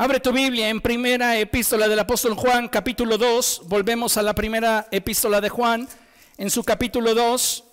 Abre 0.00 0.20
tu 0.20 0.30
Biblia 0.30 0.68
en 0.68 0.80
primera 0.80 1.36
epístola 1.40 1.88
del 1.88 1.98
apóstol 1.98 2.34
Juan, 2.34 2.68
capítulo 2.68 3.18
2. 3.18 3.62
Volvemos 3.64 4.16
a 4.16 4.22
la 4.22 4.32
primera 4.32 4.86
epístola 4.92 5.40
de 5.40 5.48
Juan, 5.48 5.88
en 6.36 6.50
su 6.50 6.62
capítulo 6.62 7.16
2, 7.16 7.64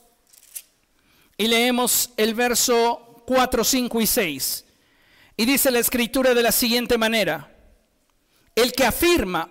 y 1.38 1.48
leemos 1.48 2.10
el 2.18 2.34
verso 2.34 3.22
4, 3.28 3.64
5 3.64 4.02
y 4.02 4.08
6. 4.08 4.66
Y 5.38 5.46
dice 5.46 5.70
la 5.70 5.78
escritura 5.78 6.34
de 6.34 6.42
la 6.42 6.52
siguiente 6.52 6.98
manera, 6.98 7.56
el 8.56 8.72
que 8.72 8.86
afirma, 8.86 9.48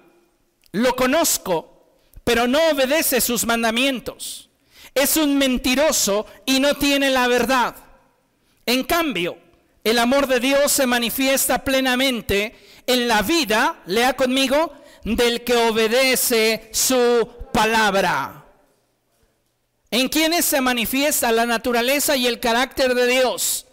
lo 0.73 0.97
conozco, 0.97 2.01
pero 2.25 2.49
no 2.49 2.59
obedece 2.73 3.21
sus 3.21 3.47
mandamientos. 3.47 4.51
Es 4.97 5.17
un 5.17 5.39
mentiroso 5.39 6.27
y 6.45 6.59
no 6.59 6.75
tiene 6.75 7.11
la 7.11 7.29
verdad. 7.29 7.77
En 8.67 8.83
cambio, 8.83 9.44
el 9.85 9.99
amor 9.99 10.27
de 10.27 10.41
Dios 10.41 10.73
se 10.73 10.87
manifiesta 10.87 11.63
plenamente 11.63 12.57
en 12.87 13.07
la 13.07 13.21
vida, 13.21 13.83
lea 13.87 14.15
conmigo, 14.15 14.73
del 15.05 15.45
que 15.45 15.57
obedece 15.57 16.71
su 16.73 17.29
palabra. 17.53 18.47
¿En 19.91 20.09
quienes 20.09 20.47
se 20.47 20.61
manifiesta 20.63 21.31
la 21.31 21.45
naturaleza 21.45 22.17
y 22.17 22.27
el 22.27 22.41
carácter 22.41 22.95
de 22.95 23.07
Dios? 23.07 23.67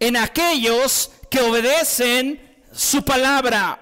En 0.00 0.16
aquellos 0.16 1.10
que 1.30 1.40
obedecen 1.40 2.64
su 2.72 3.04
palabra. 3.04 3.78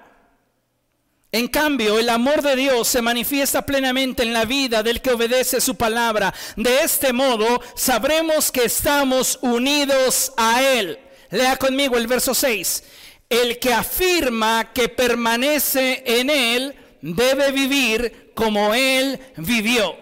En 1.32 1.46
cambio, 1.46 2.00
el 2.00 2.08
amor 2.08 2.42
de 2.42 2.56
Dios 2.56 2.88
se 2.88 3.00
manifiesta 3.00 3.64
plenamente 3.64 4.24
en 4.24 4.32
la 4.32 4.44
vida 4.44 4.82
del 4.82 5.00
que 5.00 5.12
obedece 5.12 5.60
su 5.60 5.76
palabra. 5.76 6.34
De 6.56 6.80
este 6.80 7.12
modo, 7.12 7.62
sabremos 7.76 8.50
que 8.50 8.64
estamos 8.64 9.38
unidos 9.40 10.32
a 10.36 10.60
Él. 10.60 10.98
Lea 11.30 11.56
conmigo 11.56 11.96
el 11.96 12.06
verso 12.06 12.34
6. 12.34 12.84
El 13.28 13.58
que 13.58 13.72
afirma 13.72 14.72
que 14.72 14.88
permanece 14.88 16.02
en 16.04 16.30
Él 16.30 16.74
debe 17.00 17.52
vivir 17.52 18.32
como 18.34 18.74
Él 18.74 19.18
vivió. 19.36 19.96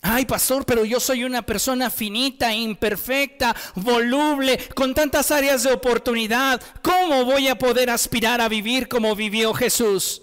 Ay, 0.00 0.24
pastor, 0.24 0.64
pero 0.64 0.84
yo 0.84 1.00
soy 1.00 1.24
una 1.24 1.42
persona 1.42 1.90
finita, 1.90 2.54
imperfecta, 2.54 3.54
voluble, 3.74 4.58
con 4.74 4.94
tantas 4.94 5.30
áreas 5.32 5.64
de 5.64 5.72
oportunidad. 5.72 6.62
¿Cómo 6.82 7.24
voy 7.24 7.48
a 7.48 7.58
poder 7.58 7.90
aspirar 7.90 8.40
a 8.40 8.48
vivir 8.48 8.88
como 8.88 9.16
vivió 9.16 9.52
Jesús? 9.54 10.22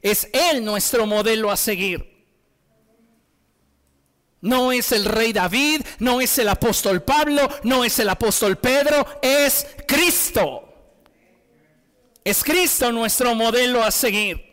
Es 0.00 0.28
Él 0.32 0.64
nuestro 0.64 1.06
modelo 1.06 1.50
a 1.50 1.56
seguir. 1.56 2.15
No 4.46 4.70
es 4.70 4.92
el 4.92 5.04
rey 5.04 5.32
David, 5.32 5.82
no 5.98 6.20
es 6.20 6.38
el 6.38 6.48
apóstol 6.48 7.02
Pablo, 7.02 7.48
no 7.64 7.84
es 7.84 7.98
el 7.98 8.08
apóstol 8.08 8.56
Pedro, 8.58 9.04
es 9.20 9.66
Cristo. 9.88 10.62
Es 12.22 12.44
Cristo 12.44 12.92
nuestro 12.92 13.34
modelo 13.34 13.82
a 13.82 13.90
seguir. 13.90 14.46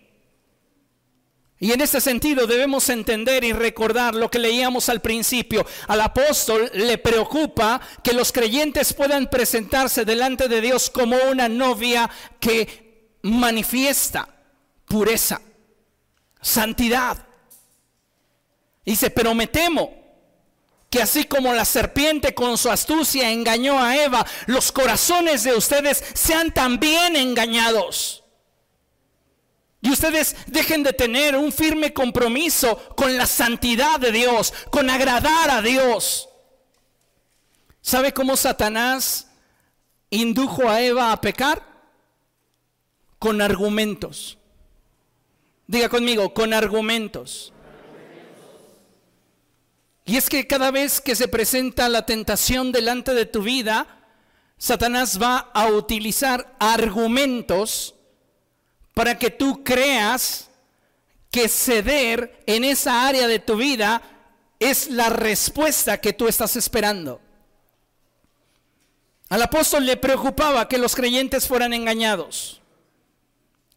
Y 1.60 1.72
en 1.72 1.82
ese 1.82 2.02
sentido 2.02 2.48
debemos 2.48 2.90
entender 2.90 3.44
y 3.44 3.54
recordar 3.54 4.16
lo 4.16 4.32
que 4.32 4.40
leíamos 4.40 4.90
al 4.90 5.00
principio. 5.00 5.64
Al 5.88 6.02
apóstol 6.02 6.72
le 6.74 6.98
preocupa 6.98 7.80
que 8.04 8.14
los 8.14 8.32
creyentes 8.32 8.94
puedan 8.94 9.30
presentarse 9.30 10.06
delante 10.06 10.48
de 10.48 10.60
Dios 10.60 10.90
como 10.90 11.16
una 11.30 11.48
novia 11.48 12.10
que 12.40 13.18
manifiesta 13.22 14.28
pureza, 14.86 15.40
santidad. 16.42 17.28
Dice, 18.86 19.10
pero 19.10 19.34
me 19.34 19.48
temo 19.48 20.04
que 20.90 21.02
así 21.02 21.24
como 21.26 21.54
la 21.54 21.66
serpiente 21.66 22.36
con 22.36 22.58
su 22.58 22.70
astucia 22.70 23.32
engañó 23.32 23.82
a 23.82 23.98
Eva, 23.98 24.26
los 24.46 24.72
corazones 24.72 25.44
de 25.44 25.56
ustedes 25.56 26.04
sean 26.14 26.54
también 26.54 27.16
engañados. 27.16 28.24
Y 29.82 29.90
ustedes 29.90 30.36
dejen 30.48 30.84
de 30.84 30.94
tener 30.94 31.36
un 31.36 31.52
firme 31.52 31.94
compromiso 31.94 32.78
con 32.96 33.18
la 33.18 33.26
santidad 33.26 34.00
de 34.00 34.12
Dios, 34.12 34.54
con 34.70 34.90
agradar 34.90 35.50
a 35.50 35.62
Dios. 35.62 36.30
¿Sabe 37.82 38.14
cómo 38.14 38.38
Satanás 38.38 39.28
indujo 40.10 40.70
a 40.70 40.82
Eva 40.82 41.12
a 41.12 41.20
pecar? 41.20 41.68
Con 43.20 43.42
argumentos. 43.42 44.38
Diga 45.68 45.90
conmigo, 45.90 46.34
con 46.34 46.54
argumentos. 46.54 47.53
Y 50.06 50.18
es 50.18 50.30
que 50.30 50.48
cada 50.48 50.72
vez 50.72 51.00
que 51.00 51.16
se 51.16 51.28
presenta 51.28 51.88
la 51.88 52.06
tentación 52.06 52.72
delante 52.72 53.14
de 53.14 53.26
tu 53.26 53.42
vida, 53.42 53.88
Satanás 54.58 55.22
va 55.22 55.38
a 55.54 55.68
utilizar 55.68 56.56
argumentos 56.60 57.96
para 58.94 59.18
que 59.18 59.30
tú 59.30 59.64
creas 59.64 60.50
que 61.32 61.48
ceder 61.48 62.44
en 62.46 62.64
esa 62.64 63.08
área 63.08 63.28
de 63.28 63.40
tu 63.40 63.56
vida 63.56 64.02
es 64.60 64.90
la 64.90 65.10
respuesta 65.10 66.00
que 66.00 66.14
tú 66.14 66.28
estás 66.28 66.56
esperando. 66.56 67.22
Al 69.30 69.42
apóstol 69.42 69.86
le 69.86 69.98
preocupaba 69.98 70.68
que 70.68 70.78
los 70.78 70.96
creyentes 70.96 71.48
fueran 71.48 71.74
engañados. 71.74 72.62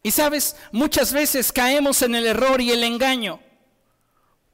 Y 0.03 0.11
sabes, 0.11 0.55
muchas 0.71 1.13
veces 1.13 1.51
caemos 1.51 2.01
en 2.01 2.15
el 2.15 2.27
error 2.27 2.61
y 2.61 2.71
el 2.71 2.83
engaño 2.83 3.39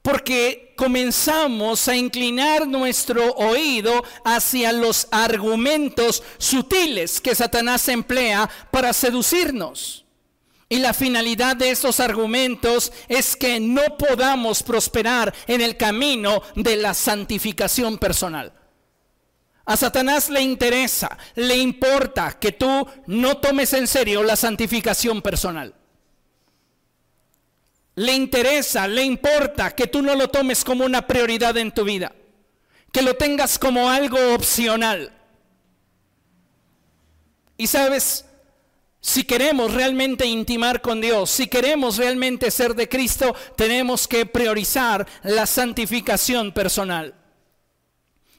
porque 0.04 0.74
comenzamos 0.76 1.88
a 1.88 1.96
inclinar 1.96 2.68
nuestro 2.68 3.34
oído 3.36 4.04
hacia 4.26 4.74
los 4.74 5.08
argumentos 5.12 6.22
sutiles 6.38 7.22
que 7.22 7.34
Satanás 7.34 7.88
emplea 7.88 8.50
para 8.70 8.92
seducirnos. 8.92 10.06
Y 10.68 10.80
la 10.80 10.94
finalidad 10.94 11.56
de 11.56 11.72
estos 11.72 12.02
argumentos 12.02 12.92
es 13.08 13.36
que 13.36 13.62
no 13.62 13.98
podamos 13.98 14.62
prosperar 14.62 15.34
en 15.48 15.62
el 15.62 15.78
camino 15.78 16.42
de 16.56 16.76
la 16.76 16.94
santificación 16.94 17.98
personal. 17.98 18.52
A 19.66 19.78
Satanás 19.78 20.30
le 20.30 20.42
interesa, 20.42 21.18
le 21.36 21.56
importa 21.56 22.38
que 22.38 22.52
tú 22.52 22.86
no 23.08 23.38
tomes 23.38 23.72
en 23.72 23.88
serio 23.88 24.22
la 24.22 24.36
santificación 24.36 25.22
personal. 25.22 25.74
Le 27.96 28.14
interesa, 28.14 28.88
le 28.88 29.04
importa 29.04 29.76
que 29.76 29.88
tú 29.88 30.02
no 30.02 30.16
lo 30.16 30.30
tomes 30.30 30.64
como 30.64 30.86
una 30.86 31.06
prioridad 31.06 31.58
en 31.58 31.72
tu 31.72 31.84
vida, 31.84 32.14
que 32.92 33.02
lo 33.02 33.16
tengas 33.16 33.60
como 33.60 33.90
algo 33.90 34.34
opcional. 34.34 35.14
Y 37.58 37.68
sabes, 37.68 38.26
si 39.00 39.26
queremos 39.26 39.74
realmente 39.74 40.26
intimar 40.26 40.82
con 40.82 41.02
Dios, 41.02 41.30
si 41.30 41.48
queremos 41.48 41.98
realmente 41.98 42.50
ser 42.50 42.74
de 42.74 42.90
Cristo, 42.90 43.36
tenemos 43.56 44.08
que 44.08 44.26
priorizar 44.26 45.06
la 45.24 45.46
santificación 45.46 46.52
personal. 46.52 47.14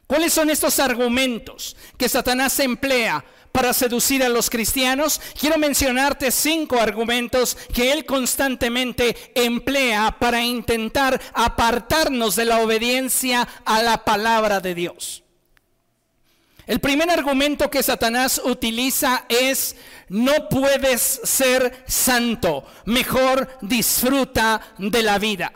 ¿Cuáles 0.07 0.33
son 0.33 0.51
estos 0.51 0.81
argumentos 0.81 1.77
que 1.97 2.09
Satanás 2.09 2.59
emplea 2.61 3.25
para 3.55 3.73
seducir 3.73 4.25
a 4.25 4.29
los 4.29 4.51
cristianos, 4.51 5.21
quiero 5.39 5.59
mencionarte 5.59 6.33
cinco 6.33 6.81
argumentos 6.81 7.57
que 7.73 7.93
él 7.93 8.05
constantemente 8.05 9.31
emplea 9.33 10.17
para 10.19 10.43
intentar 10.43 11.21
apartarnos 11.33 12.35
de 12.35 12.47
la 12.47 12.59
obediencia 12.59 13.47
a 13.65 13.81
la 13.81 14.05
palabra 14.05 14.59
de 14.59 14.75
Dios. 14.75 15.23
El 16.67 16.81
primer 16.81 17.09
argumento 17.09 17.71
que 17.71 17.85
Satanás 17.85 18.43
utiliza 18.45 19.25
es, 19.29 19.77
no 20.09 20.49
puedes 20.49 21.21
ser 21.23 21.85
santo, 21.87 22.67
mejor 22.87 23.57
disfruta 23.61 24.75
de 24.79 25.03
la 25.05 25.21
vida. 25.21 25.53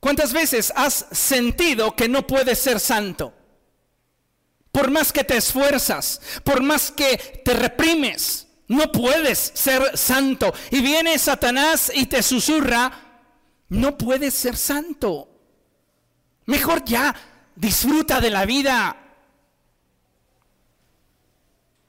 ¿Cuántas 0.00 0.32
veces 0.32 0.72
has 0.74 1.08
sentido 1.12 1.94
que 1.94 2.08
no 2.08 2.26
puedes 2.26 2.58
ser 2.58 2.80
santo? 2.80 3.34
Por 4.78 4.92
más 4.92 5.12
que 5.12 5.24
te 5.24 5.36
esfuerzas, 5.36 6.20
por 6.44 6.62
más 6.62 6.92
que 6.92 7.16
te 7.44 7.52
reprimes, 7.52 8.46
no 8.68 8.92
puedes 8.92 9.50
ser 9.52 9.98
santo. 9.98 10.54
Y 10.70 10.80
viene 10.80 11.18
Satanás 11.18 11.90
y 11.92 12.06
te 12.06 12.22
susurra, 12.22 12.92
no 13.70 13.98
puedes 13.98 14.34
ser 14.34 14.56
santo. 14.56 15.28
Mejor 16.46 16.84
ya, 16.84 17.12
disfruta 17.56 18.20
de 18.20 18.30
la 18.30 18.46
vida. 18.46 18.96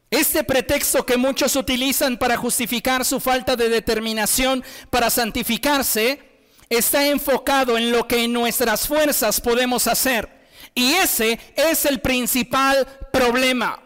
Este 0.09 0.43
pretexto 0.43 1.05
que 1.05 1.15
muchos 1.15 1.55
utilizan 1.55 2.17
para 2.17 2.37
justificar 2.37 3.05
su 3.05 3.19
falta 3.19 3.55
de 3.55 3.69
determinación 3.69 4.63
para 4.89 5.11
santificarse 5.11 6.47
está 6.69 7.05
enfocado 7.05 7.77
en 7.77 7.91
lo 7.91 8.07
que 8.07 8.23
en 8.23 8.33
nuestras 8.33 8.87
fuerzas 8.87 9.39
podemos 9.39 9.85
hacer. 9.85 10.38
Y 10.73 10.93
ese 10.93 11.39
es 11.55 11.85
el 11.85 11.99
principal 11.99 12.87
problema. 13.11 13.81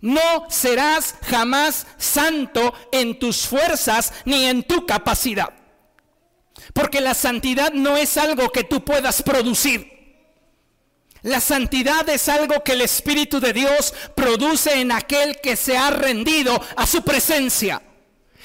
No 0.00 0.46
serás 0.50 1.14
jamás 1.22 1.86
santo 1.96 2.74
en 2.92 3.18
tus 3.18 3.46
fuerzas 3.46 4.12
ni 4.24 4.44
en 4.44 4.62
tu 4.62 4.84
capacidad. 4.84 5.52
Porque 6.72 7.00
la 7.00 7.14
santidad 7.14 7.72
no 7.72 7.96
es 7.96 8.16
algo 8.16 8.50
que 8.50 8.64
tú 8.64 8.84
puedas 8.84 9.22
producir. 9.22 9.94
La 11.22 11.40
santidad 11.40 12.06
es 12.10 12.28
algo 12.28 12.62
que 12.62 12.72
el 12.72 12.82
Espíritu 12.82 13.40
de 13.40 13.54
Dios 13.54 13.94
produce 14.14 14.78
en 14.78 14.92
aquel 14.92 15.40
que 15.40 15.56
se 15.56 15.74
ha 15.74 15.88
rendido 15.88 16.60
a 16.76 16.86
su 16.86 17.02
presencia. 17.02 17.80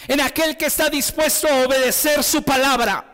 En 0.07 0.21
aquel 0.21 0.55
que 0.55 0.67
está 0.67 0.89
dispuesto 0.89 1.47
a 1.49 1.65
obedecer 1.65 2.23
su 2.23 2.41
palabra. 2.41 3.05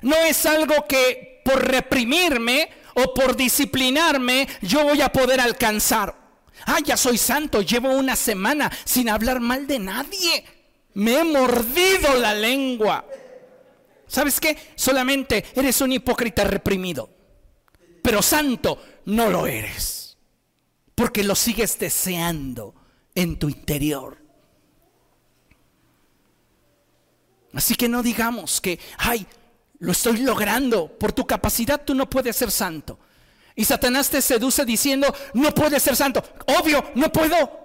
No 0.00 0.14
es 0.14 0.46
algo 0.46 0.86
que 0.86 1.31
por 1.44 1.66
reprimirme 1.66 2.68
o 2.94 3.14
por 3.14 3.36
disciplinarme 3.36 4.46
yo 4.60 4.84
voy 4.84 5.00
a 5.00 5.10
poder 5.10 5.40
alcanzar. 5.40 6.16
Ah, 6.66 6.78
ya 6.84 6.96
soy 6.96 7.18
santo, 7.18 7.62
llevo 7.62 7.90
una 7.90 8.16
semana 8.16 8.70
sin 8.84 9.08
hablar 9.08 9.40
mal 9.40 9.66
de 9.66 9.78
nadie. 9.78 10.44
Me 10.94 11.18
he 11.18 11.24
mordido 11.24 12.14
la 12.18 12.34
lengua. 12.34 13.04
¿Sabes 14.06 14.38
qué? 14.40 14.56
Solamente 14.74 15.44
eres 15.54 15.80
un 15.80 15.92
hipócrita 15.92 16.44
reprimido. 16.44 17.10
Pero 18.02 18.20
santo 18.20 18.82
no 19.06 19.30
lo 19.30 19.46
eres. 19.46 20.18
Porque 20.94 21.24
lo 21.24 21.34
sigues 21.34 21.78
deseando 21.78 22.74
en 23.14 23.38
tu 23.38 23.48
interior. 23.48 24.18
Así 27.54 27.74
que 27.74 27.88
no 27.88 28.02
digamos 28.02 28.60
que, 28.60 28.78
ay, 28.98 29.26
lo 29.82 29.90
estoy 29.90 30.18
logrando. 30.18 30.86
Por 30.86 31.12
tu 31.12 31.26
capacidad 31.26 31.82
tú 31.84 31.94
no 31.94 32.08
puedes 32.08 32.36
ser 32.36 32.50
santo. 32.50 32.98
Y 33.54 33.64
Satanás 33.64 34.08
te 34.08 34.22
seduce 34.22 34.64
diciendo, 34.64 35.12
no 35.34 35.52
puedes 35.52 35.82
ser 35.82 35.96
santo. 35.96 36.22
Obvio, 36.58 36.84
no 36.94 37.12
puedo. 37.12 37.60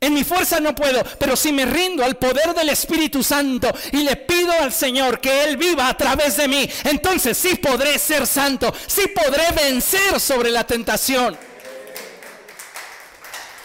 En 0.00 0.12
mi 0.12 0.24
fuerza 0.24 0.60
no 0.60 0.74
puedo, 0.74 1.02
pero 1.18 1.36
si 1.36 1.52
me 1.52 1.64
rindo 1.64 2.04
al 2.04 2.16
poder 2.18 2.52
del 2.52 2.68
Espíritu 2.68 3.22
Santo 3.22 3.72
y 3.92 4.02
le 4.02 4.16
pido 4.16 4.52
al 4.52 4.70
Señor 4.70 5.20
que 5.20 5.44
Él 5.44 5.56
viva 5.56 5.88
a 5.88 5.96
través 5.96 6.36
de 6.36 6.48
mí, 6.48 6.68
entonces 6.84 7.38
sí 7.38 7.54
podré 7.54 7.98
ser 7.98 8.26
santo, 8.26 8.74
sí 8.86 9.06
podré 9.06 9.52
vencer 9.52 10.20
sobre 10.20 10.50
la 10.50 10.66
tentación. 10.66 11.38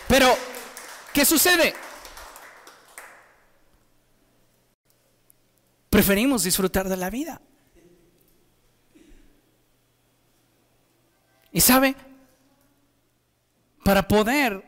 Pero, 0.07 0.37
¿qué 1.13 1.25
sucede? 1.25 1.73
Preferimos 5.89 6.43
disfrutar 6.43 6.87
de 6.87 6.95
la 6.95 7.09
vida. 7.09 7.41
Y 11.51 11.61
sabe, 11.61 11.95
para 13.83 14.07
poder 14.07 14.63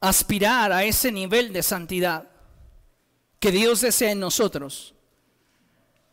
aspirar 0.00 0.72
a 0.72 0.84
ese 0.84 1.10
nivel 1.10 1.52
de 1.52 1.62
santidad 1.62 2.28
que 3.40 3.50
Dios 3.50 3.80
desea 3.80 4.12
en 4.12 4.20
nosotros, 4.20 4.94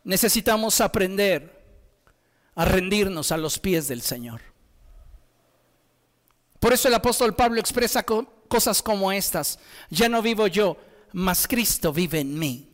necesitamos 0.04 0.80
aprender 0.80 1.64
a 2.54 2.64
rendirnos 2.64 3.32
a 3.32 3.36
los 3.36 3.58
pies 3.58 3.88
del 3.88 4.02
Señor. 4.02 4.40
Por 6.58 6.72
eso 6.72 6.88
el 6.88 6.94
apóstol 6.94 7.34
Pablo 7.34 7.60
expresa 7.60 8.04
cosas 8.04 8.82
como 8.82 9.12
estas. 9.12 9.58
Ya 9.90 10.08
no 10.08 10.22
vivo 10.22 10.46
yo, 10.46 10.76
mas 11.12 11.46
Cristo 11.46 11.92
vive 11.92 12.20
en 12.20 12.38
mí. 12.38 12.72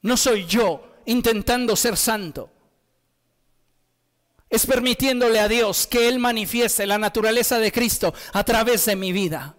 No 0.00 0.16
soy 0.16 0.46
yo 0.46 0.96
intentando 1.06 1.76
ser 1.76 1.96
santo 1.96 2.50
es 4.52 4.66
permitiéndole 4.66 5.40
a 5.40 5.48
Dios 5.48 5.86
que 5.86 6.06
Él 6.08 6.18
manifieste 6.18 6.86
la 6.86 6.98
naturaleza 6.98 7.58
de 7.58 7.72
Cristo 7.72 8.14
a 8.34 8.44
través 8.44 8.84
de 8.84 8.94
mi 8.94 9.10
vida. 9.10 9.56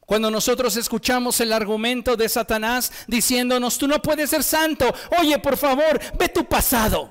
Cuando 0.00 0.30
nosotros 0.30 0.76
escuchamos 0.76 1.40
el 1.40 1.52
argumento 1.52 2.14
de 2.14 2.28
Satanás 2.28 2.92
diciéndonos, 3.08 3.76
tú 3.78 3.88
no 3.88 4.00
puedes 4.00 4.30
ser 4.30 4.44
santo, 4.44 4.94
oye, 5.20 5.40
por 5.40 5.56
favor, 5.56 6.00
ve 6.16 6.28
tu 6.28 6.44
pasado. 6.44 7.10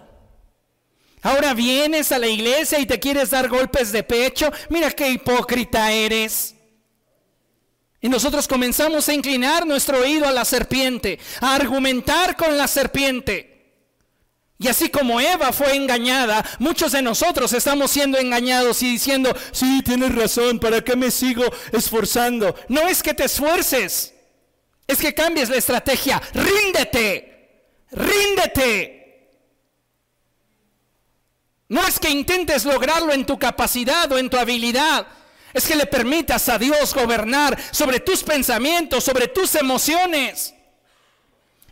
Ahora 1.22 1.54
vienes 1.54 2.14
a 2.14 2.20
la 2.20 2.28
iglesia 2.28 2.80
y 2.80 2.86
te 2.86 2.98
quieres 2.98 3.32
dar 3.32 3.50
golpes 3.50 3.92
de 3.92 4.04
pecho, 4.04 4.50
mira 4.70 4.90
qué 4.92 5.10
hipócrita 5.10 5.92
eres. 5.92 6.56
Y 8.00 8.08
nosotros 8.08 8.48
comenzamos 8.48 9.10
a 9.10 9.14
inclinar 9.14 9.68
nuestro 9.68 10.00
oído 10.00 10.26
a 10.26 10.32
la 10.32 10.46
serpiente, 10.46 11.20
a 11.42 11.56
argumentar 11.56 12.38
con 12.38 12.58
la 12.58 12.70
serpiente. 12.70 13.55
Y 14.58 14.70
así 14.70 14.90
como 14.90 15.20
Eva 15.20 15.52
fue 15.52 15.76
engañada, 15.76 16.44
muchos 16.60 16.94
de 16.94 17.02
nosotros 17.02 17.52
estamos 17.52 17.92
siendo 17.92 18.18
engañados 18.18 18.82
y 18.84 18.92
diciendo, 18.92 19.36
sí, 19.52 19.82
tienes 19.84 20.16
razón, 20.16 20.60
¿para 20.60 20.82
qué 20.82 20.96
me 20.96 21.12
sigo 21.12 21.44
esforzando? 21.74 22.56
No 22.70 22.88
es 22.88 23.04
que 23.04 23.14
te 23.14 23.26
esfuerces, 23.26 24.14
es 24.88 24.98
que 24.98 25.14
cambies 25.14 25.50
la 25.50 25.58
estrategia. 25.58 26.22
Ríndete, 26.34 27.66
ríndete. 27.92 28.96
No 31.68 31.86
es 31.86 32.00
que 32.00 32.10
intentes 32.10 32.64
lograrlo 32.64 33.12
en 33.12 33.26
tu 33.26 33.38
capacidad 33.38 34.10
o 34.12 34.18
en 34.18 34.30
tu 34.30 34.38
habilidad. 34.38 35.06
Es 35.54 35.68
que 35.68 35.76
le 35.76 35.86
permitas 35.86 36.48
a 36.48 36.58
Dios 36.58 36.94
gobernar 36.94 37.58
sobre 37.72 38.00
tus 38.00 38.24
pensamientos, 38.24 39.04
sobre 39.04 39.28
tus 39.28 39.56
emociones. 39.56 40.55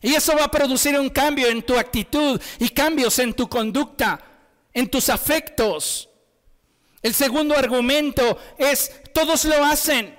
Y 0.04 0.14
eso 0.14 0.36
va 0.36 0.44
a 0.44 0.52
producir 0.52 1.00
un 1.00 1.10
cambio 1.10 1.48
en 1.48 1.64
tu 1.64 1.78
actitud 1.78 2.40
y 2.60 2.70
cambios 2.70 3.18
en 3.20 3.34
tu 3.34 3.48
conducta, 3.48 4.20
en 4.74 4.90
tus 4.90 5.08
afectos. 5.08 6.10
El 7.02 7.14
segundo 7.14 7.56
argumento 7.56 8.38
es, 8.58 8.92
todos 9.14 9.46
lo 9.46 9.64
hacen. 9.64 10.14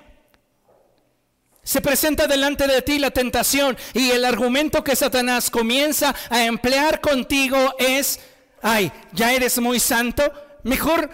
Se 1.63 1.81
presenta 1.81 2.25
delante 2.25 2.65
de 2.65 2.81
ti 2.81 2.97
la 2.97 3.11
tentación 3.11 3.77
y 3.93 4.09
el 4.09 4.25
argumento 4.25 4.83
que 4.83 4.95
Satanás 4.95 5.51
comienza 5.51 6.15
a 6.31 6.43
emplear 6.45 6.99
contigo 6.99 7.75
es, 7.77 8.19
ay, 8.63 8.91
ya 9.13 9.33
eres 9.33 9.59
muy 9.59 9.79
santo, 9.79 10.23
mejor 10.63 11.11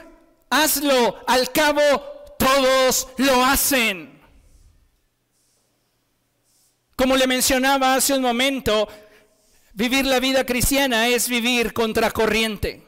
hazlo, 0.50 1.18
al 1.28 1.52
cabo 1.52 1.82
todos 2.40 3.10
lo 3.18 3.44
hacen. 3.44 4.11
Como 7.02 7.18
le 7.18 7.26
mencionaba 7.26 7.96
hace 7.96 8.14
un 8.14 8.22
momento, 8.22 8.88
vivir 9.74 10.06
la 10.06 10.20
vida 10.20 10.46
cristiana 10.46 11.08
es 11.08 11.28
vivir 11.28 11.74
contracorriente. 11.74 12.86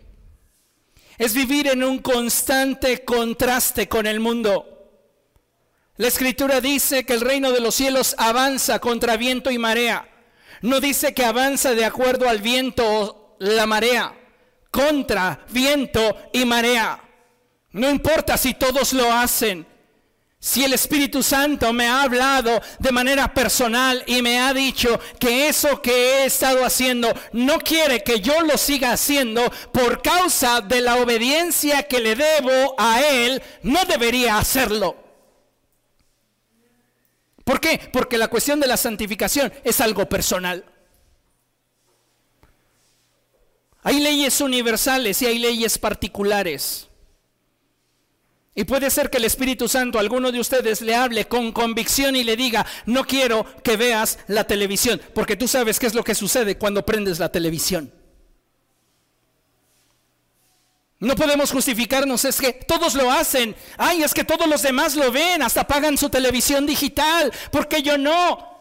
Es 1.18 1.34
vivir 1.34 1.66
en 1.70 1.84
un 1.84 1.98
constante 1.98 3.04
contraste 3.04 3.90
con 3.90 4.06
el 4.06 4.20
mundo. 4.20 4.68
La 5.98 6.10
escritura 6.10 6.62
dice 6.62 7.08
que 7.08 7.14
el 7.14 7.22
reino 7.22 7.52
de 7.52 7.60
los 7.60 7.74
cielos 7.74 8.14
avanza 8.20 8.78
contra 8.78 9.18
viento 9.18 9.50
y 9.50 9.58
marea. 9.58 10.08
No 10.62 10.80
dice 10.80 11.16
que 11.16 11.26
avanza 11.26 11.74
de 11.74 11.84
acuerdo 11.84 12.30
al 12.30 12.40
viento 12.40 12.86
o 12.88 13.36
la 13.40 13.66
marea, 13.66 14.16
contra 14.70 15.44
viento 15.50 16.16
y 16.32 16.46
marea. 16.46 17.04
No 17.72 17.90
importa 17.90 18.38
si 18.38 18.54
todos 18.54 18.94
lo 18.94 19.12
hacen, 19.12 19.66
si 20.44 20.62
el 20.66 20.74
Espíritu 20.74 21.24
Santo 21.24 21.72
me 21.72 21.88
ha 21.88 22.04
hablado 22.04 22.62
de 22.78 22.92
manera 22.92 23.34
personal 23.34 24.04
y 24.08 24.22
me 24.22 24.42
ha 24.42 24.54
dicho 24.54 25.00
que 25.18 25.48
eso 25.48 25.82
que 25.82 25.94
he 25.94 26.26
estado 26.26 26.66
haciendo 26.66 27.14
no 27.32 27.60
quiere 27.60 28.04
que 28.04 28.20
yo 28.20 28.42
lo 28.42 28.58
siga 28.58 28.92
haciendo 28.92 29.50
por 29.72 30.02
causa 30.02 30.60
de 30.60 30.82
la 30.82 30.98
obediencia 30.98 31.84
que 31.84 32.02
le 32.02 32.18
debo 32.18 32.76
a 32.78 33.00
Él, 33.00 33.42
no 33.62 33.86
debería 33.86 34.38
hacerlo. 34.38 34.98
¿Por 37.46 37.62
qué? 37.62 37.80
Porque 37.94 38.18
la 38.18 38.28
cuestión 38.28 38.60
de 38.60 38.68
la 38.68 38.76
santificación 38.76 39.54
es 39.64 39.80
algo 39.80 40.10
personal. 40.10 40.66
Hay 43.82 44.02
leyes 44.02 44.42
universales 44.42 45.22
y 45.22 45.26
hay 45.26 45.40
leyes 45.40 45.78
particulares. 45.78 46.90
Y 48.56 48.66
puede 48.66 48.90
ser 48.92 49.10
que 49.10 49.18
el 49.18 49.26
Espíritu 49.26 49.68
Santo 49.68 49.98
alguno 49.98 50.32
de 50.32 50.40
ustedes 50.40 50.82
le 50.82 50.96
hable 50.96 51.26
con 51.26 51.52
convicción 51.52 52.16
y 52.16 52.24
le 52.24 52.36
diga, 52.36 52.66
no 52.86 53.04
quiero 53.06 53.46
que 53.64 53.78
veas 53.78 54.20
la 54.28 54.44
televisión, 54.44 55.02
porque 55.16 55.36
tú 55.36 55.48
sabes 55.48 55.80
qué 55.80 55.88
es 55.88 55.96
lo 55.96 56.04
que 56.04 56.14
sucede 56.14 56.58
cuando 56.58 56.86
prendes 56.86 57.18
la 57.18 57.32
televisión. 57.32 57.92
No 61.00 61.16
podemos 61.16 61.52
justificarnos, 61.52 62.24
es 62.24 62.40
que 62.40 62.54
todos 62.54 62.96
lo 62.96 63.12
hacen. 63.12 63.54
Ay, 63.78 64.04
es 64.04 64.14
que 64.14 64.24
todos 64.24 64.48
los 64.48 64.62
demás 64.62 64.96
lo 64.96 65.12
ven, 65.12 65.42
hasta 65.42 65.68
pagan 65.68 65.98
su 65.98 66.10
televisión 66.10 66.66
digital. 66.66 67.34
¿Por 67.52 67.68
qué 67.68 67.82
yo 67.82 67.98
no? 67.98 68.54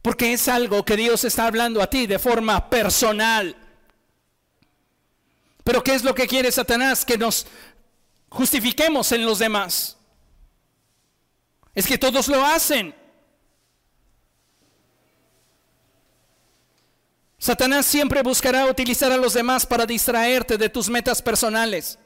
Porque 0.00 0.32
es 0.32 0.48
algo 0.48 0.86
que 0.86 0.96
Dios 0.96 1.24
está 1.24 1.46
hablando 1.46 1.82
a 1.82 1.90
ti 1.90 2.06
de 2.06 2.18
forma 2.18 2.70
personal. 2.70 3.54
Pero 5.64 5.84
¿qué 5.84 5.94
es 5.94 6.02
lo 6.02 6.14
que 6.14 6.26
quiere 6.26 6.50
Satanás? 6.50 7.04
Que 7.04 7.18
nos 7.18 7.46
justifiquemos 8.32 9.12
en 9.12 9.24
los 9.24 9.38
demás. 9.38 9.96
Es 11.74 11.86
que 11.86 11.98
todos 11.98 12.28
lo 12.28 12.44
hacen. 12.44 12.94
Satanás 17.38 17.86
siempre 17.86 18.22
buscará 18.22 18.66
utilizar 18.66 19.10
a 19.10 19.16
los 19.16 19.34
demás 19.34 19.66
para 19.66 19.86
distraerte 19.86 20.56
de 20.56 20.68
tus 20.68 20.88
metas 20.88 21.20
personales. 21.20 21.98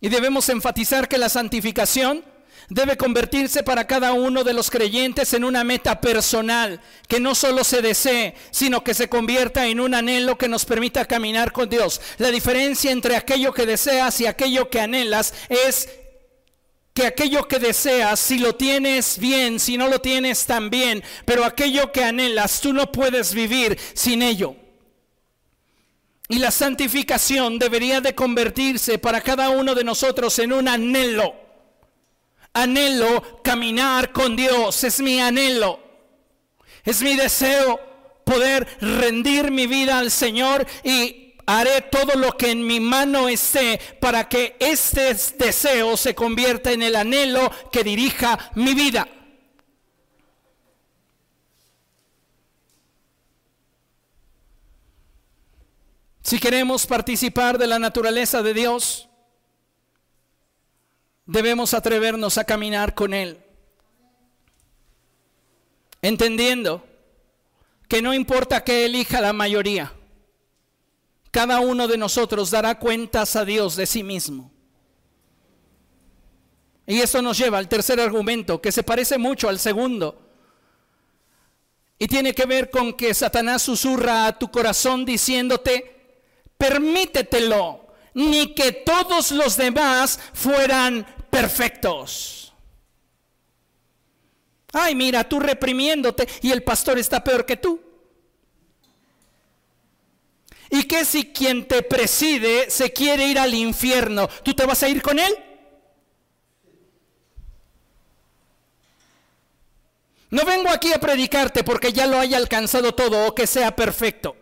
Y 0.00 0.08
debemos 0.08 0.48
enfatizar 0.48 1.08
que 1.08 1.18
la 1.18 1.28
santificación 1.28 2.24
debe 2.68 2.96
convertirse 2.96 3.62
para 3.62 3.86
cada 3.86 4.12
uno 4.12 4.44
de 4.44 4.52
los 4.52 4.70
creyentes 4.70 5.32
en 5.32 5.44
una 5.44 5.64
meta 5.64 6.00
personal, 6.00 6.80
que 7.06 7.20
no 7.20 7.34
solo 7.34 7.64
se 7.64 7.82
desee, 7.82 8.34
sino 8.50 8.84
que 8.84 8.94
se 8.94 9.08
convierta 9.08 9.66
en 9.66 9.80
un 9.80 9.94
anhelo 9.94 10.36
que 10.36 10.48
nos 10.48 10.64
permita 10.64 11.04
caminar 11.04 11.52
con 11.52 11.68
Dios. 11.68 12.00
La 12.18 12.30
diferencia 12.30 12.90
entre 12.90 13.16
aquello 13.16 13.52
que 13.52 13.66
deseas 13.66 14.20
y 14.20 14.26
aquello 14.26 14.68
que 14.68 14.80
anhelas 14.80 15.32
es 15.48 15.88
que 16.92 17.06
aquello 17.06 17.46
que 17.46 17.58
deseas, 17.58 18.18
si 18.18 18.38
lo 18.38 18.56
tienes 18.56 19.18
bien, 19.18 19.60
si 19.60 19.76
no 19.78 19.88
lo 19.88 20.00
tienes 20.00 20.44
tan 20.46 20.68
bien, 20.68 21.02
pero 21.24 21.44
aquello 21.44 21.92
que 21.92 22.04
anhelas, 22.04 22.60
tú 22.60 22.72
no 22.72 22.90
puedes 22.90 23.32
vivir 23.34 23.78
sin 23.94 24.20
ello. 24.20 24.56
Y 26.28 26.40
la 26.40 26.50
santificación 26.50 27.58
debería 27.58 28.00
de 28.02 28.14
convertirse 28.14 28.98
para 28.98 29.22
cada 29.22 29.48
uno 29.48 29.74
de 29.74 29.84
nosotros 29.84 30.38
en 30.40 30.52
un 30.52 30.68
anhelo 30.68 31.47
anhelo 32.62 33.42
caminar 33.42 34.12
con 34.12 34.36
Dios, 34.36 34.84
es 34.84 35.00
mi 35.00 35.20
anhelo, 35.20 35.80
es 36.84 37.02
mi 37.02 37.16
deseo 37.16 37.80
poder 38.24 38.66
rendir 38.80 39.50
mi 39.50 39.66
vida 39.66 39.98
al 39.98 40.10
Señor 40.10 40.66
y 40.84 41.34
haré 41.46 41.80
todo 41.80 42.14
lo 42.18 42.36
que 42.36 42.50
en 42.50 42.66
mi 42.66 42.78
mano 42.78 43.28
esté 43.28 43.80
para 44.00 44.28
que 44.28 44.56
este 44.60 45.14
deseo 45.38 45.96
se 45.96 46.14
convierta 46.14 46.72
en 46.72 46.82
el 46.82 46.94
anhelo 46.94 47.50
que 47.72 47.82
dirija 47.82 48.50
mi 48.54 48.74
vida. 48.74 49.08
Si 56.20 56.38
queremos 56.38 56.86
participar 56.86 57.56
de 57.56 57.66
la 57.66 57.78
naturaleza 57.78 58.42
de 58.42 58.52
Dios, 58.52 59.07
debemos 61.28 61.74
atrevernos 61.74 62.38
a 62.38 62.44
caminar 62.44 62.94
con 62.94 63.12
Él. 63.12 63.38
Entendiendo 66.00 66.84
que 67.86 68.00
no 68.02 68.14
importa 68.14 68.64
que 68.64 68.86
elija 68.86 69.20
la 69.20 69.34
mayoría, 69.34 69.92
cada 71.30 71.60
uno 71.60 71.86
de 71.86 71.98
nosotros 71.98 72.50
dará 72.50 72.78
cuentas 72.78 73.36
a 73.36 73.44
Dios 73.44 73.76
de 73.76 73.86
sí 73.86 74.02
mismo. 74.02 74.50
Y 76.86 77.00
esto 77.00 77.20
nos 77.20 77.36
lleva 77.36 77.58
al 77.58 77.68
tercer 77.68 78.00
argumento, 78.00 78.62
que 78.62 78.72
se 78.72 78.82
parece 78.82 79.18
mucho 79.18 79.50
al 79.50 79.58
segundo. 79.58 80.22
Y 81.98 82.06
tiene 82.06 82.34
que 82.34 82.46
ver 82.46 82.70
con 82.70 82.94
que 82.94 83.12
Satanás 83.12 83.60
susurra 83.60 84.26
a 84.26 84.38
tu 84.38 84.50
corazón 84.50 85.04
diciéndote, 85.04 86.22
permítetelo, 86.56 87.88
ni 88.14 88.54
que 88.54 88.72
todos 88.72 89.32
los 89.32 89.58
demás 89.58 90.18
fueran 90.32 91.17
perfectos. 91.30 92.52
Ay, 94.72 94.94
mira, 94.94 95.28
tú 95.28 95.40
reprimiéndote 95.40 96.28
y 96.42 96.50
el 96.50 96.62
pastor 96.62 96.98
está 96.98 97.24
peor 97.24 97.46
que 97.46 97.56
tú. 97.56 97.80
¿Y 100.70 100.84
qué 100.84 101.04
si 101.04 101.32
quien 101.32 101.66
te 101.66 101.82
preside 101.82 102.70
se 102.70 102.92
quiere 102.92 103.26
ir 103.26 103.38
al 103.38 103.54
infierno? 103.54 104.28
¿Tú 104.42 104.54
te 104.54 104.66
vas 104.66 104.82
a 104.82 104.88
ir 104.88 105.00
con 105.00 105.18
él? 105.18 105.34
No 110.30 110.44
vengo 110.44 110.68
aquí 110.68 110.92
a 110.92 111.00
predicarte 111.00 111.64
porque 111.64 111.92
ya 111.92 112.06
lo 112.06 112.18
haya 112.18 112.36
alcanzado 112.36 112.94
todo 112.94 113.26
o 113.26 113.34
que 113.34 113.46
sea 113.46 113.74
perfecto. 113.74 114.36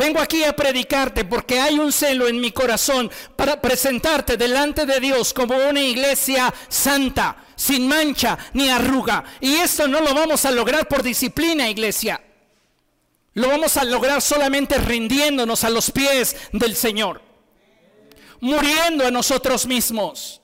Vengo 0.00 0.18
aquí 0.18 0.42
a 0.44 0.56
predicarte 0.56 1.26
porque 1.26 1.60
hay 1.60 1.78
un 1.78 1.92
celo 1.92 2.26
en 2.26 2.40
mi 2.40 2.52
corazón 2.52 3.10
para 3.36 3.60
presentarte 3.60 4.38
delante 4.38 4.86
de 4.86 4.98
Dios 4.98 5.34
como 5.34 5.54
una 5.54 5.82
iglesia 5.82 6.54
santa, 6.70 7.36
sin 7.54 7.86
mancha 7.86 8.38
ni 8.54 8.70
arruga. 8.70 9.22
Y 9.42 9.56
esto 9.56 9.86
no 9.86 10.00
lo 10.00 10.14
vamos 10.14 10.46
a 10.46 10.52
lograr 10.52 10.88
por 10.88 11.02
disciplina, 11.02 11.68
iglesia. 11.68 12.18
Lo 13.34 13.48
vamos 13.48 13.76
a 13.76 13.84
lograr 13.84 14.22
solamente 14.22 14.78
rindiéndonos 14.78 15.64
a 15.64 15.68
los 15.68 15.90
pies 15.90 16.34
del 16.50 16.74
Señor, 16.76 17.20
muriendo 18.40 19.06
a 19.06 19.10
nosotros 19.10 19.66
mismos. 19.66 20.40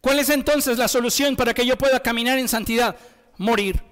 ¿Cuál 0.00 0.20
es 0.20 0.30
entonces 0.30 0.78
la 0.78 0.88
solución 0.88 1.36
para 1.36 1.52
que 1.52 1.66
yo 1.66 1.76
pueda 1.76 2.00
caminar 2.00 2.38
en 2.38 2.48
santidad? 2.48 2.96
Morir. 3.36 3.89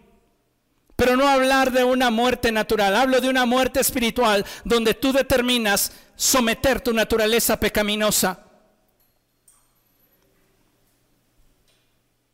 Pero 0.98 1.16
no 1.16 1.28
hablar 1.28 1.70
de 1.70 1.84
una 1.84 2.10
muerte 2.10 2.50
natural, 2.50 2.96
hablo 2.96 3.20
de 3.20 3.28
una 3.28 3.46
muerte 3.46 3.78
espiritual 3.78 4.44
donde 4.64 4.94
tú 4.94 5.12
determinas 5.12 5.92
someter 6.16 6.80
tu 6.80 6.92
naturaleza 6.92 7.60
pecaminosa. 7.60 8.40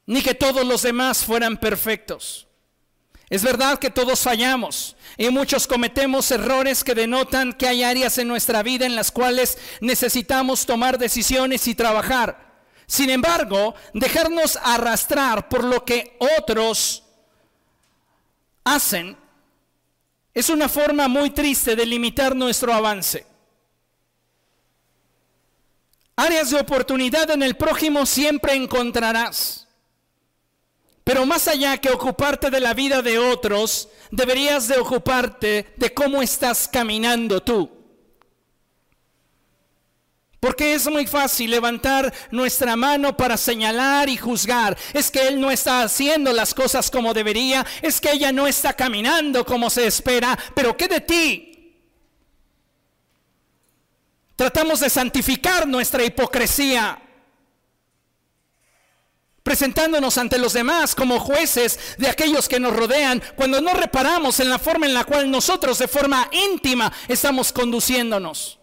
Ni 0.07 0.22
que 0.22 0.33
todos 0.33 0.66
los 0.66 0.81
demás 0.81 1.27
fueran 1.27 1.59
perfectos. 1.59 2.46
Es 3.29 3.42
verdad 3.42 3.79
que 3.79 3.90
todos 3.90 4.20
fallamos 4.20 4.96
y 5.18 5.29
muchos 5.29 5.66
cometemos 5.66 6.31
errores 6.31 6.83
que 6.83 6.94
denotan 6.94 7.53
que 7.53 7.68
hay 7.68 7.83
áreas 7.83 8.16
en 8.16 8.29
nuestra 8.29 8.62
vida 8.62 8.87
en 8.87 8.96
las 8.96 9.11
cuales 9.11 9.59
necesitamos 9.83 10.64
tomar 10.64 10.96
decisiones 10.96 11.68
y 11.68 11.74
trabajar. 11.74 12.62
Sin 12.87 13.11
embargo, 13.11 13.74
dejarnos 13.92 14.59
arrastrar 14.62 15.50
por 15.50 15.64
lo 15.64 15.85
que 15.85 16.16
otros 16.38 17.04
hacen 18.64 19.16
es 20.33 20.48
una 20.48 20.68
forma 20.68 21.07
muy 21.07 21.31
triste 21.31 21.77
de 21.77 21.87
limitar 21.87 22.35
nuestro 22.35 22.72
avance. 22.72 23.24
Áreas 26.16 26.50
de 26.50 26.61
oportunidad 26.61 27.31
en 27.31 27.42
el 27.42 27.57
prójimo 27.57 28.05
siempre 28.07 28.55
encontrarás. 28.55 29.68
Pero 31.05 31.27
más 31.27 31.46
allá 31.48 31.77
que 31.79 31.90
ocuparte 31.90 32.50
de 32.50 32.61
la 32.61 32.72
vida 32.72 33.03
de 33.03 33.18
otros, 33.18 33.88
deberías 34.11 34.68
de 34.68 34.79
ocuparte 34.79 35.74
de 35.77 35.92
cómo 35.92 36.22
estás 36.22 36.66
caminando 36.66 37.42
tú. 37.42 37.84
Porque 40.45 40.75
es 40.75 40.87
muy 40.91 41.07
fácil 41.07 41.51
levantar 41.51 42.13
nuestra 42.31 42.77
mano 42.77 43.17
para 43.17 43.39
señalar 43.39 44.11
y 44.11 44.19
juzgar. 44.19 44.77
Es 44.93 45.11
que 45.11 45.27
él 45.27 45.41
no 45.41 45.51
está 45.51 45.81
haciendo 45.81 46.35
las 46.35 46.53
cosas 46.53 46.91
como 46.91 47.15
debería. 47.15 47.65
Es 47.81 47.99
que 47.99 48.13
ella 48.13 48.31
no 48.31 48.47
está 48.47 48.75
caminando 48.75 49.47
como 49.47 49.71
se 49.71 49.87
espera. 49.87 50.39
Pero 50.55 50.77
¿qué 50.77 50.87
de 50.87 51.01
ti? 51.01 51.81
Tratamos 54.37 54.81
de 54.81 54.91
santificar 54.91 55.67
nuestra 55.67 56.05
hipocresía. 56.05 57.01
Presentándonos 59.43 60.19
ante 60.19 60.37
los 60.37 60.53
demás 60.53 60.95
como 60.95 61.21
jueces 61.21 61.97
de 61.97 62.11
aquellos 62.11 62.51
que 62.51 62.61
nos 62.61 62.77
rodean, 62.77 63.23
cuando 63.35 63.63
no 63.63 63.73
reparamos 63.73 64.39
en 64.41 64.51
la 64.51 64.59
forma 64.59 64.85
en 64.85 64.93
la 64.93 65.05
cual 65.05 65.31
nosotros 65.31 65.79
de 65.79 65.89
forma 65.89 66.29
íntima 66.33 66.93
estamos 67.09 67.51
conduciéndonos. 67.51 68.59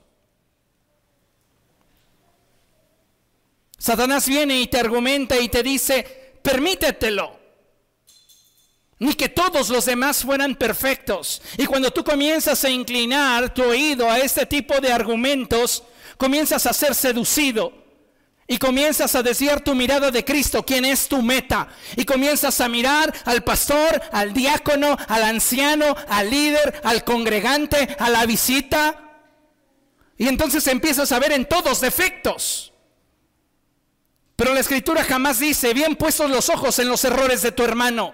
Satanás 3.81 4.27
viene 4.27 4.61
y 4.61 4.67
te 4.67 4.77
argumenta 4.77 5.39
y 5.39 5.49
te 5.49 5.63
dice, 5.63 6.35
permítetelo. 6.43 7.39
Ni 8.99 9.15
que 9.15 9.27
todos 9.27 9.69
los 9.69 9.85
demás 9.85 10.21
fueran 10.21 10.53
perfectos. 10.53 11.41
Y 11.57 11.65
cuando 11.65 11.89
tú 11.89 12.03
comienzas 12.03 12.63
a 12.63 12.69
inclinar 12.69 13.51
tu 13.51 13.63
oído 13.63 14.07
a 14.07 14.19
este 14.19 14.45
tipo 14.45 14.79
de 14.79 14.93
argumentos, 14.93 15.83
comienzas 16.17 16.67
a 16.67 16.73
ser 16.73 16.93
seducido. 16.93 17.73
Y 18.47 18.59
comienzas 18.59 19.15
a 19.15 19.23
desviar 19.23 19.61
tu 19.61 19.73
mirada 19.73 20.11
de 20.11 20.23
Cristo, 20.23 20.63
quien 20.63 20.85
es 20.85 21.07
tu 21.07 21.23
meta. 21.23 21.67
Y 21.95 22.05
comienzas 22.05 22.61
a 22.61 22.69
mirar 22.69 23.11
al 23.25 23.43
pastor, 23.43 23.99
al 24.11 24.31
diácono, 24.31 24.95
al 25.07 25.23
anciano, 25.23 25.95
al 26.07 26.29
líder, 26.29 26.81
al 26.83 27.03
congregante, 27.03 27.95
a 27.97 28.11
la 28.11 28.27
visita. 28.27 29.23
Y 30.19 30.27
entonces 30.27 30.67
empiezas 30.67 31.11
a 31.11 31.17
ver 31.17 31.31
en 31.31 31.45
todos 31.45 31.81
defectos. 31.81 32.70
Pero 34.41 34.55
la 34.55 34.61
escritura 34.61 35.03
jamás 35.03 35.37
dice, 35.37 35.71
bien 35.71 35.95
puestos 35.95 36.27
los 36.27 36.49
ojos 36.49 36.79
en 36.79 36.89
los 36.89 37.05
errores 37.05 37.43
de 37.43 37.51
tu 37.51 37.61
hermano. 37.61 38.11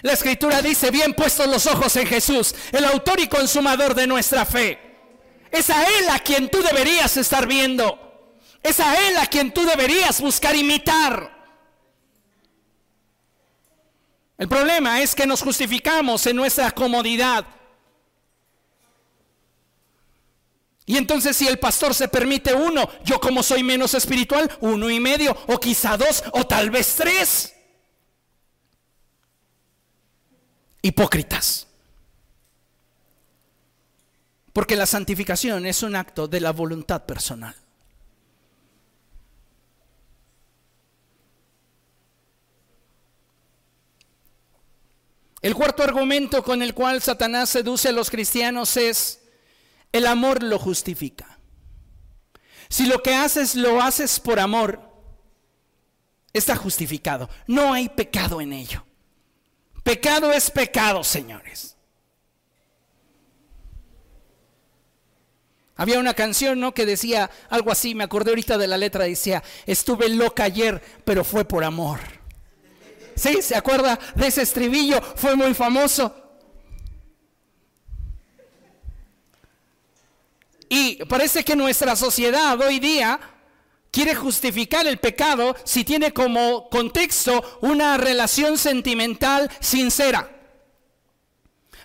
La 0.00 0.12
escritura 0.12 0.60
dice, 0.60 0.90
bien 0.90 1.14
puestos 1.14 1.46
los 1.46 1.68
ojos 1.68 1.94
en 1.94 2.04
Jesús, 2.08 2.52
el 2.72 2.84
autor 2.84 3.20
y 3.20 3.28
consumador 3.28 3.94
de 3.94 4.08
nuestra 4.08 4.44
fe. 4.44 4.76
Es 5.52 5.70
a 5.70 5.84
Él 5.84 6.08
a 6.10 6.18
quien 6.18 6.50
tú 6.50 6.60
deberías 6.64 7.16
estar 7.16 7.46
viendo. 7.46 7.96
Es 8.60 8.80
a 8.80 9.06
Él 9.06 9.16
a 9.18 9.26
quien 9.26 9.54
tú 9.54 9.64
deberías 9.64 10.20
buscar 10.20 10.56
imitar. 10.56 11.30
El 14.38 14.48
problema 14.48 15.00
es 15.00 15.14
que 15.14 15.28
nos 15.28 15.42
justificamos 15.42 16.26
en 16.26 16.34
nuestra 16.34 16.72
comodidad 16.72 17.46
Y 20.92 20.98
entonces 20.98 21.34
si 21.34 21.48
el 21.48 21.58
pastor 21.58 21.94
se 21.94 22.06
permite 22.06 22.52
uno, 22.52 22.86
yo 23.02 23.18
como 23.18 23.42
soy 23.42 23.62
menos 23.62 23.94
espiritual, 23.94 24.50
uno 24.60 24.90
y 24.90 25.00
medio, 25.00 25.34
o 25.46 25.58
quizá 25.58 25.96
dos, 25.96 26.22
o 26.32 26.46
tal 26.46 26.68
vez 26.68 26.96
tres. 26.96 27.54
Hipócritas. 30.82 31.66
Porque 34.52 34.76
la 34.76 34.84
santificación 34.84 35.64
es 35.64 35.82
un 35.82 35.96
acto 35.96 36.28
de 36.28 36.40
la 36.40 36.52
voluntad 36.52 37.06
personal. 37.06 37.56
El 45.40 45.54
cuarto 45.54 45.82
argumento 45.82 46.42
con 46.44 46.60
el 46.60 46.74
cual 46.74 47.00
Satanás 47.00 47.48
seduce 47.48 47.88
a 47.88 47.92
los 47.92 48.10
cristianos 48.10 48.76
es 48.76 49.21
el 49.92 50.06
amor 50.06 50.42
lo 50.42 50.58
justifica. 50.58 51.38
Si 52.68 52.86
lo 52.86 53.02
que 53.02 53.14
haces 53.14 53.54
lo 53.54 53.82
haces 53.82 54.18
por 54.18 54.40
amor, 54.40 54.80
está 56.32 56.56
justificado. 56.56 57.28
No 57.46 57.72
hay 57.72 57.88
pecado 57.90 58.40
en 58.40 58.52
ello. 58.52 58.84
Pecado 59.82 60.32
es 60.32 60.50
pecado, 60.50 61.04
señores. 61.04 61.76
Había 65.76 65.98
una 65.98 66.14
canción, 66.14 66.60
¿no? 66.60 66.72
Que 66.72 66.86
decía 66.86 67.30
algo 67.50 67.72
así, 67.72 67.94
me 67.94 68.04
acordé 68.04 68.30
ahorita 68.30 68.56
de 68.56 68.68
la 68.68 68.78
letra, 68.78 69.04
decía, 69.04 69.42
estuve 69.66 70.08
loca 70.08 70.44
ayer, 70.44 70.82
pero 71.04 71.24
fue 71.24 71.44
por 71.44 71.64
amor. 71.64 71.98
¿Sí? 73.16 73.42
¿Se 73.42 73.56
acuerda 73.56 73.98
de 74.14 74.26
ese 74.28 74.42
estribillo? 74.42 75.02
Fue 75.02 75.34
muy 75.36 75.54
famoso. 75.54 76.21
Y 80.74 81.04
parece 81.04 81.44
que 81.44 81.54
nuestra 81.54 81.94
sociedad 81.94 82.58
hoy 82.58 82.78
día 82.78 83.20
quiere 83.90 84.14
justificar 84.14 84.86
el 84.86 84.96
pecado 84.96 85.54
si 85.64 85.84
tiene 85.84 86.14
como 86.14 86.70
contexto 86.70 87.58
una 87.60 87.98
relación 87.98 88.56
sentimental 88.56 89.50
sincera. 89.60 90.30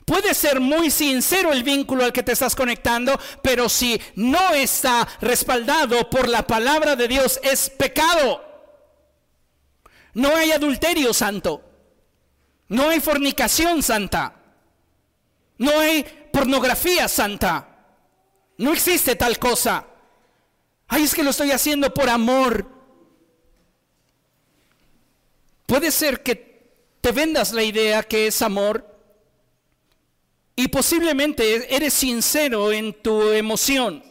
Puede 0.06 0.34
ser 0.34 0.62
muy 0.62 0.90
sincero 0.90 1.52
el 1.52 1.64
vínculo 1.64 2.06
al 2.06 2.14
que 2.14 2.24
te 2.24 2.32
estás 2.32 2.56
conectando, 2.56 3.20
pero 3.44 3.68
si 3.68 4.00
no 4.16 4.54
está 4.54 5.06
respaldado 5.20 6.10
por 6.10 6.30
la 6.30 6.48
palabra 6.48 6.96
de 6.96 7.10
Dios, 7.10 7.42
es 7.44 7.70
pecado. 7.70 8.42
No 10.14 10.34
hay 10.34 10.52
adulterio 10.54 11.14
santo. 11.14 11.62
No 12.70 12.88
hay 12.88 13.02
fornicación 13.02 13.84
santa. 13.84 14.34
No 15.58 15.78
hay 15.78 16.06
pornografía 16.32 17.10
santa. 17.10 17.74
No 18.58 18.74
existe 18.74 19.16
tal 19.16 19.38
cosa. 19.38 19.86
Ay, 20.88 21.04
es 21.04 21.14
que 21.14 21.24
lo 21.24 21.30
estoy 21.30 21.52
haciendo 21.52 21.94
por 21.94 22.10
amor. 22.10 22.68
Puede 25.66 25.92
ser 25.92 26.24
que 26.24 26.48
te 27.02 27.12
vendas 27.12 27.52
la 27.52 27.64
idea 27.64 28.04
que 28.04 28.28
es 28.28 28.42
amor 28.42 28.86
y 30.56 30.70
posiblemente 30.70 31.76
eres 31.76 31.94
sincero 31.94 32.72
en 32.72 32.94
tu 33.02 33.32
emoción. 33.32 34.04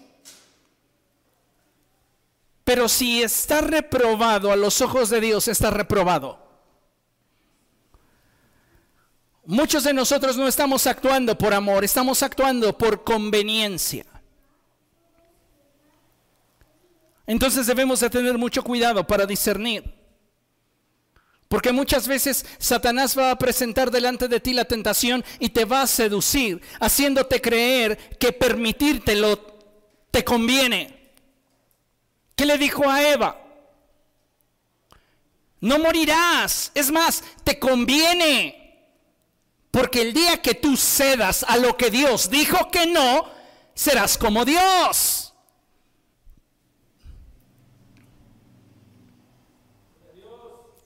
Pero 2.62 2.88
si 2.88 3.22
está 3.22 3.60
reprobado 3.60 4.52
a 4.52 4.56
los 4.56 4.80
ojos 4.80 5.08
de 5.08 5.20
Dios, 5.20 5.48
está 5.48 5.70
reprobado. 5.70 6.44
Muchos 9.44 9.84
de 9.84 9.92
nosotros 9.92 10.36
no 10.36 10.48
estamos 10.48 10.86
actuando 10.86 11.38
por 11.38 11.54
amor, 11.54 11.84
estamos 11.84 12.22
actuando 12.22 12.76
por 12.76 13.04
conveniencia. 13.04 14.04
Entonces 17.26 17.66
debemos 17.66 18.00
de 18.00 18.10
tener 18.10 18.38
mucho 18.38 18.62
cuidado 18.62 19.06
para 19.06 19.26
discernir. 19.26 19.96
Porque 21.48 21.72
muchas 21.72 22.08
veces 22.08 22.44
Satanás 22.58 23.16
va 23.16 23.30
a 23.30 23.38
presentar 23.38 23.90
delante 23.90 24.28
de 24.28 24.40
ti 24.40 24.52
la 24.52 24.64
tentación 24.64 25.24
y 25.38 25.50
te 25.50 25.64
va 25.64 25.82
a 25.82 25.86
seducir, 25.86 26.60
haciéndote 26.80 27.40
creer 27.40 27.96
que 28.18 28.32
permitírtelo 28.32 29.38
te 30.10 30.24
conviene. 30.24 31.12
¿Qué 32.34 32.46
le 32.46 32.58
dijo 32.58 32.88
a 32.88 33.02
Eva? 33.02 33.40
No 35.60 35.78
morirás. 35.78 36.70
Es 36.74 36.90
más, 36.90 37.22
te 37.44 37.58
conviene. 37.58 38.62
Porque 39.70 40.02
el 40.02 40.12
día 40.12 40.42
que 40.42 40.54
tú 40.54 40.76
cedas 40.76 41.44
a 41.46 41.56
lo 41.56 41.76
que 41.76 41.90
Dios 41.90 42.30
dijo 42.30 42.70
que 42.70 42.86
no, 42.86 43.30
serás 43.74 44.18
como 44.18 44.44
Dios. 44.44 45.25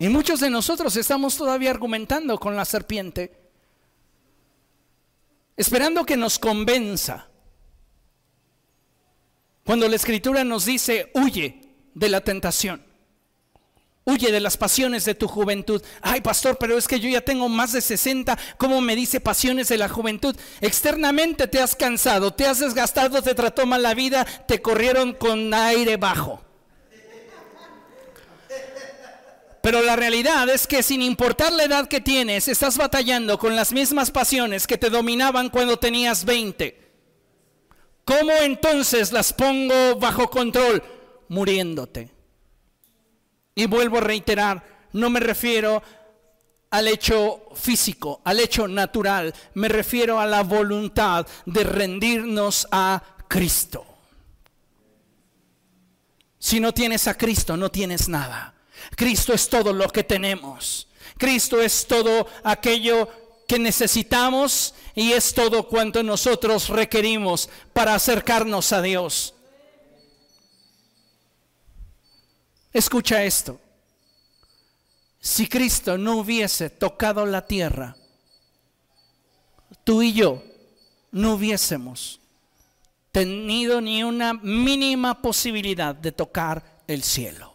Y 0.01 0.09
muchos 0.09 0.41
de 0.41 0.49
nosotros 0.49 0.97
estamos 0.97 1.37
todavía 1.37 1.71
argumentando 1.71 2.41
con 2.41 2.57
la 2.57 2.65
serpiente, 2.65 3.39
esperando 5.59 6.07
que 6.07 6.17
nos 6.17 6.39
convenza. 6.39 7.29
Cuando 9.63 9.87
la 9.87 9.97
escritura 9.97 10.43
nos 10.43 10.65
dice, 10.65 11.11
huye 11.13 11.61
de 11.93 12.09
la 12.09 12.23
tentación, 12.23 12.83
huye 14.05 14.33
de 14.33 14.41
las 14.41 14.57
pasiones 14.57 15.05
de 15.05 15.15
tu 15.15 15.29
juventud. 15.29 15.83
Ay, 16.01 16.23
pastor, 16.23 16.57
pero 16.59 16.79
es 16.79 16.89
que 16.89 16.99
yo 16.99 17.11
ya 17.11 17.21
tengo 17.21 17.51
más 17.51 17.75
de 17.75 17.83
60, 17.83 18.39
¿cómo 18.57 18.81
me 18.81 18.97
dice 18.97 19.21
pasiones 19.21 19.69
de 19.69 19.77
la 19.77 19.91
juventud? 19.91 20.35
Externamente 20.63 21.47
te 21.47 21.61
has 21.61 21.77
cansado, 21.77 22.33
te 22.33 22.47
has 22.47 22.61
desgastado, 22.61 23.21
te 23.21 23.35
trató 23.35 23.67
mal 23.67 23.83
la 23.83 23.93
vida, 23.93 24.25
te 24.25 24.63
corrieron 24.63 25.13
con 25.13 25.53
aire 25.53 25.99
bajo. 25.99 26.50
Pero 29.63 29.83
la 29.83 29.95
realidad 29.95 30.49
es 30.49 30.67
que 30.67 30.83
sin 30.83 31.03
importar 31.03 31.53
la 31.53 31.65
edad 31.65 31.87
que 31.87 32.01
tienes, 32.01 32.49
estás 32.49 32.79
batallando 32.79 33.39
con 33.39 33.55
las 33.55 33.73
mismas 33.73 34.11
pasiones 34.11 34.67
que 34.67 34.79
te 34.79 34.89
dominaban 34.89 35.51
cuando 35.51 35.79
tenías 35.79 36.25
20. 36.25 36.81
¿Cómo 38.05 38.33
entonces 38.41 39.13
las 39.13 39.33
pongo 39.33 39.97
bajo 39.97 40.31
control? 40.31 40.83
Muriéndote. 41.29 42.11
Y 43.55 43.67
vuelvo 43.67 43.99
a 43.99 44.03
reiterar, 44.03 44.89
no 44.93 45.11
me 45.11 45.21
refiero 45.21 45.83
al 46.71 46.89
hecho 46.89 47.43
físico, 47.55 48.23
al 48.25 48.41
hecho 48.41 48.67
natural, 48.67 49.35
me 49.55 49.69
refiero 49.69 50.21
a 50.21 50.27
la 50.27 50.43
voluntad 50.43 51.27
de 51.45 51.65
rendirnos 51.65 52.67
a 52.71 53.03
Cristo. 53.29 53.85
Si 56.39 56.59
no 56.59 56.73
tienes 56.73 57.07
a 57.07 57.19
Cristo, 57.19 57.57
no 57.57 57.71
tienes 57.71 58.09
nada. 58.09 58.55
Cristo 58.97 59.33
es 59.33 59.49
todo 59.49 59.73
lo 59.73 59.89
que 59.89 60.05
tenemos. 60.05 60.89
Cristo 61.17 61.61
es 61.61 61.87
todo 61.87 62.27
aquello 62.45 63.09
que 63.47 63.59
necesitamos 63.59 64.75
y 64.95 65.13
es 65.13 65.35
todo 65.35 65.67
cuanto 65.69 66.03
nosotros 66.03 66.69
requerimos 66.69 67.49
para 67.73 67.95
acercarnos 67.95 68.73
a 68.73 68.81
Dios. 68.83 69.35
Escucha 72.73 73.25
esto. 73.25 73.61
Si 75.21 75.49
Cristo 75.49 75.99
no 75.99 76.17
hubiese 76.17 76.71
tocado 76.71 77.27
la 77.27 77.47
tierra, 77.47 77.97
tú 79.85 80.03
y 80.03 80.13
yo 80.13 80.43
no 81.11 81.35
hubiésemos 81.35 82.21
tenido 83.13 83.81
ni 83.81 84.05
una 84.05 84.35
mínima 84.35 85.21
posibilidad 85.21 85.95
de 85.95 86.13
tocar 86.13 86.83
el 86.87 87.03
cielo. 87.03 87.50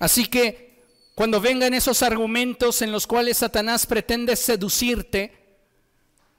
Así 0.00 0.26
que 0.26 0.82
cuando 1.14 1.40
vengan 1.40 1.74
esos 1.74 2.02
argumentos 2.02 2.80
en 2.82 2.90
los 2.90 3.06
cuales 3.06 3.38
Satanás 3.38 3.86
pretende 3.86 4.34
seducirte, 4.34 5.38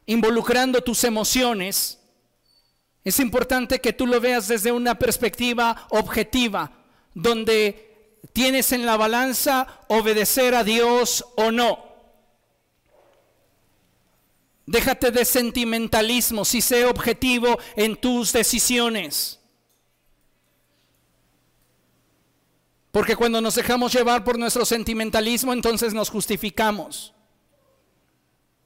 involucrando 0.08 0.82
tus 0.82 1.04
emociones, 1.04 2.00
es 3.04 3.20
importante 3.20 3.80
que 3.80 3.94
tú 3.94 4.08
lo 4.08 4.20
veas 4.20 4.48
desde 4.48 4.72
una 4.72 4.96
perspectiva 4.98 5.88
objetiva, 5.92 6.72
donde 7.14 8.18
tienes 8.34 8.72
en 8.72 8.86
la 8.86 8.98
balanza 8.98 9.82
obedecer 9.88 10.56
a 10.56 10.64
Dios 10.64 11.24
o 11.36 11.52
no. 11.52 11.92
Déjate 14.66 15.12
de 15.12 15.26
sentimentalismo 15.26 16.46
si 16.46 16.62
sé 16.62 16.86
objetivo 16.86 17.60
en 17.76 17.96
tus 17.96 18.34
decisiones. 18.34 19.41
Porque 22.92 23.16
cuando 23.16 23.40
nos 23.40 23.56
dejamos 23.56 23.94
llevar 23.94 24.24
por 24.24 24.38
nuestro 24.38 24.66
sentimentalismo, 24.66 25.54
entonces 25.54 25.94
nos 25.94 26.10
justificamos. 26.10 27.14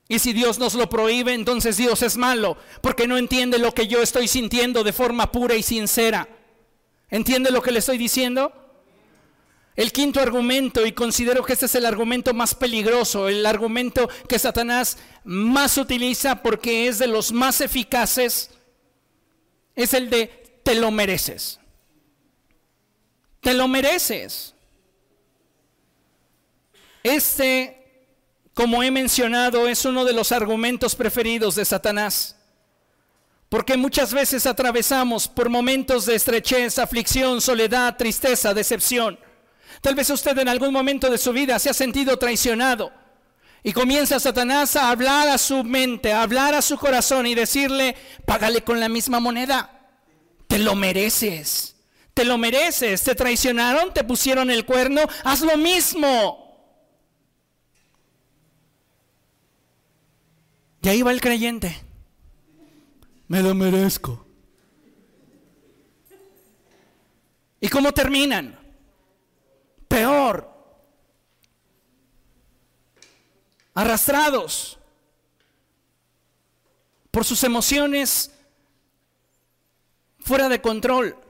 Y 0.07 0.19
si 0.19 0.34
Dios 0.34 0.59
nos 0.59 0.76
lo 0.76 0.89
prohíbe, 0.89 1.34
entonces 1.34 1.78
Dios 1.78 2.01
es 2.01 2.17
malo, 2.17 2.57
porque 2.82 3.07
no 3.07 3.17
entiende 3.17 3.57
lo 3.57 3.73
que 3.73 3.88
yo 3.88 4.01
estoy 4.01 4.28
sintiendo 4.28 4.84
de 4.84 4.93
forma 4.93 5.32
pura 5.32 5.55
y 5.55 5.63
sincera. 5.63 6.28
¿Entiende 7.09 7.51
lo 7.51 7.61
que 7.61 7.71
le 7.71 7.80
estoy 7.80 7.97
diciendo? 7.97 8.53
El 9.76 9.91
quinto 9.91 10.21
argumento, 10.21 10.86
y 10.86 10.93
considero 10.93 11.43
que 11.43 11.53
este 11.53 11.65
es 11.65 11.76
el 11.76 11.86
argumento 11.86 12.34
más 12.34 12.55
peligroso, 12.55 13.28
el 13.28 13.45
argumento 13.45 14.07
que 14.28 14.39
Satanás 14.39 14.97
más 15.23 15.78
utiliza 15.78 16.41
porque 16.41 16.88
es 16.88 16.97
de 16.97 17.07
los 17.07 17.32
más 17.32 17.59
eficaces, 17.59 18.51
es 19.76 19.93
el 19.93 20.09
de 20.09 20.61
te 20.63 20.76
lo 20.76 20.91
mereces. 20.91 21.59
Te 23.45 23.53
lo 23.53 23.67
mereces. 23.67 24.55
Este, 27.03 28.07
como 28.55 28.81
he 28.81 28.89
mencionado, 28.89 29.67
es 29.67 29.85
uno 29.85 30.03
de 30.03 30.13
los 30.13 30.31
argumentos 30.31 30.95
preferidos 30.95 31.53
de 31.53 31.63
Satanás. 31.63 32.37
Porque 33.47 33.77
muchas 33.77 34.15
veces 34.15 34.47
atravesamos 34.47 35.27
por 35.27 35.49
momentos 35.49 36.07
de 36.07 36.15
estrechez, 36.15 36.79
aflicción, 36.79 37.39
soledad, 37.39 37.95
tristeza, 37.97 38.55
decepción. 38.55 39.19
Tal 39.79 39.93
vez 39.93 40.09
usted 40.09 40.35
en 40.39 40.49
algún 40.49 40.73
momento 40.73 41.11
de 41.11 41.19
su 41.19 41.31
vida 41.31 41.59
se 41.59 41.69
ha 41.69 41.75
sentido 41.75 42.17
traicionado. 42.17 42.91
Y 43.61 43.73
comienza 43.73 44.19
Satanás 44.19 44.75
a 44.75 44.89
hablar 44.89 45.29
a 45.29 45.37
su 45.37 45.63
mente, 45.63 46.13
a 46.13 46.23
hablar 46.23 46.55
a 46.55 46.63
su 46.63 46.79
corazón 46.79 47.27
y 47.27 47.35
decirle, 47.35 47.95
págale 48.25 48.63
con 48.63 48.79
la 48.79 48.89
misma 48.89 49.19
moneda. 49.19 49.87
Te 50.47 50.57
lo 50.57 50.73
mereces. 50.73 51.74
Te 52.16 52.24
lo 52.24 52.38
mereces, 52.38 53.03
te 53.03 53.13
traicionaron, 53.13 53.93
te 53.93 54.05
pusieron 54.05 54.49
el 54.49 54.66
cuerno, 54.66 55.01
haz 55.26 55.41
lo 55.41 55.57
mismo. 55.57 56.41
Y 60.82 60.88
ahí 60.88 61.01
va 61.01 61.11
el 61.11 61.20
creyente. 61.20 61.84
Me 63.28 63.43
lo 63.43 63.53
merezco. 63.53 64.26
¿Y 67.59 67.68
cómo 67.68 67.91
terminan? 67.91 68.57
Peor. 69.89 70.49
Arrastrados 73.74 74.80
por 77.11 77.26
sus 77.26 77.43
emociones 77.43 78.32
fuera 80.20 80.47
de 80.47 80.61
control. 80.61 81.24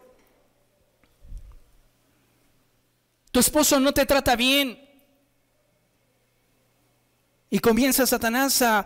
Tu 3.36 3.42
esposo 3.42 3.82
no 3.82 3.94
te 3.94 4.06
trata 4.06 4.38
bien. 4.38 4.80
Y 7.50 7.60
comienza 7.60 8.08
Satanás 8.08 8.62
a 8.62 8.86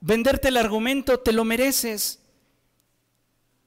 venderte 0.00 0.48
el 0.48 0.56
argumento, 0.56 1.20
te 1.20 1.34
lo 1.34 1.44
mereces. 1.44 2.18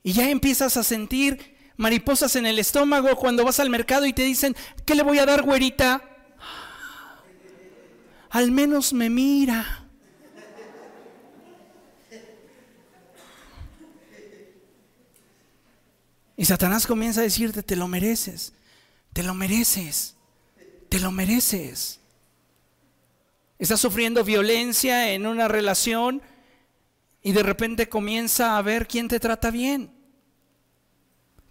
Y 0.02 0.14
ya 0.14 0.32
empiezas 0.32 0.76
a 0.76 0.84
sentir 0.84 1.56
mariposas 1.78 2.36
en 2.36 2.48
el 2.48 2.58
estómago 2.58 3.16
cuando 3.16 3.46
vas 3.46 3.60
al 3.60 3.70
mercado 3.70 4.08
y 4.08 4.14
te 4.14 4.24
dicen, 4.24 4.56
¿qué 4.88 4.96
le 4.96 5.04
voy 5.04 5.20
a 5.20 5.28
dar, 5.28 5.44
güerita? 5.44 6.02
Al 8.32 8.50
menos 8.50 8.92
me 8.92 9.12
mira. 9.12 9.88
Y 16.36 16.46
Satanás 16.46 16.88
comienza 16.88 17.20
a 17.20 17.24
decirte, 17.24 17.62
te 17.62 17.76
lo 17.76 17.88
mereces, 17.88 18.54
te 19.14 19.22
lo 19.22 19.36
mereces. 19.36 20.16
Te 20.94 21.00
lo 21.00 21.12
mereces. 21.12 22.00
Estás 23.58 23.80
sufriendo 23.80 24.24
violencia 24.24 25.12
en 25.12 25.26
una 25.26 25.48
relación 25.48 26.22
y 27.24 27.32
de 27.32 27.41
repente 27.41 27.89
comienza 27.89 28.60
a 28.60 28.62
ver 28.62 28.88
quién 28.88 29.08
te 29.08 29.20
trata 29.20 29.50
bien. 29.50 29.91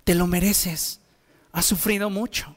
Te 0.04 0.14
lo 0.14 0.28
mereces. 0.28 1.00
Has 1.50 1.66
sufrido 1.66 2.08
mucho. 2.08 2.54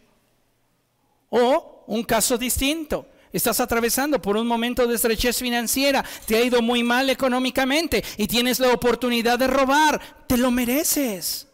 O 1.29 1.85
un 1.87 2.03
caso 2.03 2.37
distinto. 2.37 3.09
Estás 3.33 3.59
atravesando 3.59 4.21
por 4.21 4.37
un 4.37 4.45
momento 4.45 4.85
de 4.85 4.93
estrechez 4.93 5.39
financiera, 5.39 6.05
te 6.27 6.37
ha 6.37 6.45
ido 6.45 6.61
muy 6.61 6.83
mal 6.83 7.09
económicamente 7.09 8.03
y 8.15 8.27
tienes 8.27 8.59
la 8.59 8.71
oportunidad 8.71 9.39
de 9.39 9.47
robar. 9.47 9.99
Te 10.27 10.37
lo 10.37 10.51
mereces. 10.51 11.47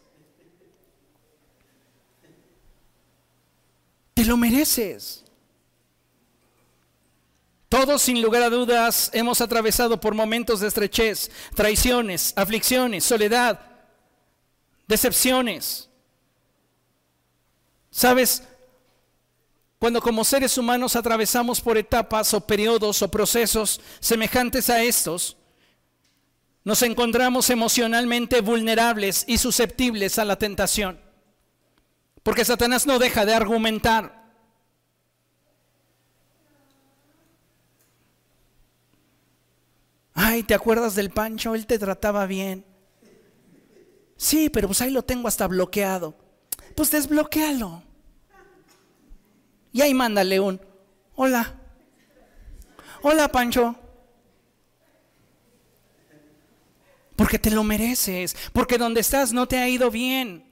Te 4.12 4.26
lo 4.26 4.36
mereces. 4.36 5.21
Todos, 7.72 8.02
sin 8.02 8.20
lugar 8.20 8.42
a 8.42 8.50
dudas, 8.50 9.10
hemos 9.14 9.40
atravesado 9.40 9.98
por 9.98 10.14
momentos 10.14 10.60
de 10.60 10.68
estrechez, 10.68 11.30
traiciones, 11.54 12.34
aflicciones, 12.36 13.02
soledad, 13.02 13.60
decepciones. 14.86 15.88
¿Sabes? 17.90 18.42
Cuando 19.78 20.02
como 20.02 20.22
seres 20.22 20.58
humanos 20.58 20.96
atravesamos 20.96 21.62
por 21.62 21.78
etapas 21.78 22.34
o 22.34 22.46
periodos 22.46 23.00
o 23.00 23.10
procesos 23.10 23.80
semejantes 24.00 24.68
a 24.68 24.82
estos, 24.82 25.38
nos 26.64 26.82
encontramos 26.82 27.48
emocionalmente 27.48 28.42
vulnerables 28.42 29.24
y 29.26 29.38
susceptibles 29.38 30.18
a 30.18 30.26
la 30.26 30.36
tentación. 30.36 31.00
Porque 32.22 32.44
Satanás 32.44 32.84
no 32.84 32.98
deja 32.98 33.24
de 33.24 33.32
argumentar. 33.32 34.21
Ay, 40.14 40.42
¿te 40.42 40.54
acuerdas 40.54 40.94
del 40.94 41.10
Pancho? 41.10 41.54
Él 41.54 41.66
te 41.66 41.78
trataba 41.78 42.26
bien. 42.26 42.64
Sí, 44.16 44.50
pero 44.50 44.68
pues 44.68 44.80
ahí 44.80 44.90
lo 44.90 45.02
tengo 45.02 45.28
hasta 45.28 45.46
bloqueado. 45.48 46.16
Pues 46.76 46.90
desbloquealo. 46.90 47.82
Y 49.72 49.80
ahí 49.80 49.94
mándale 49.94 50.38
un, 50.38 50.60
hola. 51.14 51.54
Hola, 53.02 53.28
Pancho. 53.28 53.74
Porque 57.16 57.38
te 57.38 57.50
lo 57.50 57.64
mereces. 57.64 58.36
Porque 58.52 58.78
donde 58.78 59.00
estás 59.00 59.32
no 59.32 59.48
te 59.48 59.58
ha 59.58 59.68
ido 59.68 59.90
bien. 59.90 60.51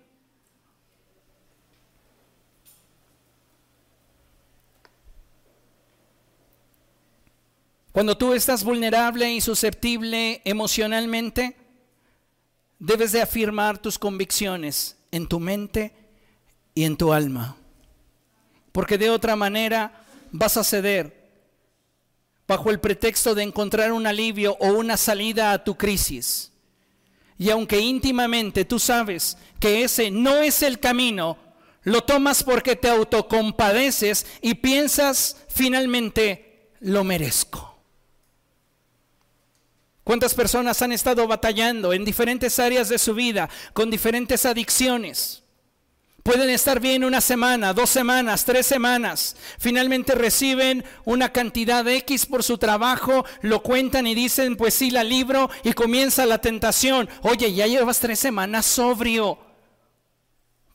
Cuando 8.01 8.17
tú 8.17 8.33
estás 8.33 8.65
vulnerable 8.65 9.31
y 9.31 9.43
susceptible 9.43 10.41
emocionalmente, 10.47 11.55
debes 12.79 13.13
de 13.13 13.21
afirmar 13.21 13.77
tus 13.77 13.99
convicciones 13.99 14.97
en 15.11 15.27
tu 15.29 15.39
mente 15.39 15.93
y 16.75 16.85
en 16.85 16.97
tu 16.97 17.13
alma. 17.13 17.59
Porque 18.73 18.97
de 18.97 19.11
otra 19.11 19.37
manera 19.37 20.03
vas 20.33 20.57
a 20.57 20.65
ceder 20.65 21.29
bajo 22.49 22.71
el 22.71 22.81
pretexto 22.81 23.35
de 23.35 23.43
encontrar 23.43 23.93
un 23.93 24.07
alivio 24.07 24.57
o 24.61 24.69
una 24.69 24.97
salida 24.97 25.53
a 25.53 25.63
tu 25.63 25.77
crisis. 25.77 26.53
Y 27.37 27.51
aunque 27.51 27.81
íntimamente 27.81 28.65
tú 28.65 28.79
sabes 28.79 29.37
que 29.61 29.83
ese 29.83 30.11
no 30.11 30.39
es 30.39 30.63
el 30.63 30.81
camino, 30.81 31.37
lo 31.83 32.01
tomas 32.01 32.45
porque 32.45 32.77
te 32.77 32.89
autocompadeces 32.89 34.25
y 34.41 34.55
piensas 34.55 35.37
finalmente, 35.51 36.71
lo 36.81 37.05
merezco. 37.05 37.70
¿Cuántas 40.11 40.35
personas 40.35 40.83
han 40.83 40.91
estado 40.91 41.29
batallando 41.29 41.93
en 41.93 42.05
diferentes 42.05 42.59
áreas 42.59 42.89
de 42.89 42.99
su 42.99 43.15
vida 43.15 43.49
con 43.73 43.93
diferentes 43.93 44.45
adicciones? 44.45 45.45
Pueden 46.25 46.51
estar 46.51 46.81
bien 46.81 47.05
una 47.05 47.21
semana, 47.21 47.73
dos 47.73 47.91
semanas, 47.91 48.45
tres 48.45 48.67
semanas. 48.67 49.37
Finalmente 49.61 50.17
reciben 50.17 50.85
una 51.05 51.33
cantidad 51.33 51.85
de 51.85 51.99
X 51.99 52.27
por 52.27 52.43
su 52.43 52.59
trabajo, 52.59 53.25
lo 53.43 53.63
cuentan 53.63 54.09
y 54.09 54.17
dicen, 54.17 54.57
pues 54.57 54.75
sí, 54.75 54.91
la 54.91 55.05
libro 55.05 55.49
y 55.63 55.75
comienza 55.75 56.27
la 56.27 56.39
tentación. 56.39 57.09
Oye, 57.23 57.55
ya 57.55 57.69
llevas 57.69 58.01
tres 58.01 58.19
semanas 58.19 58.67
sobrio. 58.67 59.39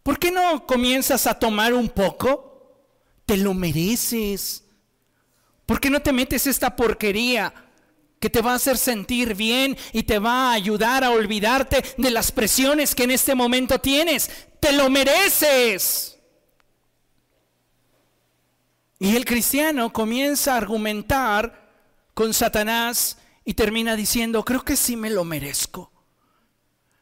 ¿Por 0.02 0.18
qué 0.18 0.32
no 0.32 0.66
comienzas 0.66 1.28
a 1.28 1.38
tomar 1.38 1.74
un 1.74 1.90
poco? 1.90 2.88
Te 3.26 3.36
lo 3.36 3.54
mereces. 3.54 4.64
¿Por 5.66 5.82
qué 5.82 5.90
no 5.90 6.02
te 6.02 6.14
metes 6.14 6.48
esta 6.48 6.74
porquería? 6.74 7.65
Que 8.26 8.32
te 8.32 8.42
va 8.42 8.54
a 8.54 8.56
hacer 8.56 8.76
sentir 8.76 9.36
bien 9.36 9.78
y 9.94 10.02
te 10.02 10.18
va 10.18 10.50
a 10.50 10.54
ayudar 10.54 11.04
a 11.04 11.12
olvidarte 11.12 11.84
de 11.96 12.10
las 12.10 12.32
presiones 12.32 12.96
que 12.96 13.04
en 13.04 13.12
este 13.12 13.36
momento 13.36 13.80
tienes. 13.80 14.32
Te 14.60 14.72
lo 14.72 14.90
mereces. 14.90 16.18
Y 18.98 19.16
el 19.16 19.26
cristiano 19.26 19.94
comienza 19.94 20.56
a 20.56 20.58
argumentar 20.58 21.70
con 22.16 22.34
Satanás 22.34 23.20
y 23.44 23.54
termina 23.54 23.96
diciendo, 23.96 24.44
creo 24.44 24.66
que 24.66 24.76
sí 24.76 24.96
me 24.96 25.12
lo 25.12 25.24
merezco. 25.24 25.92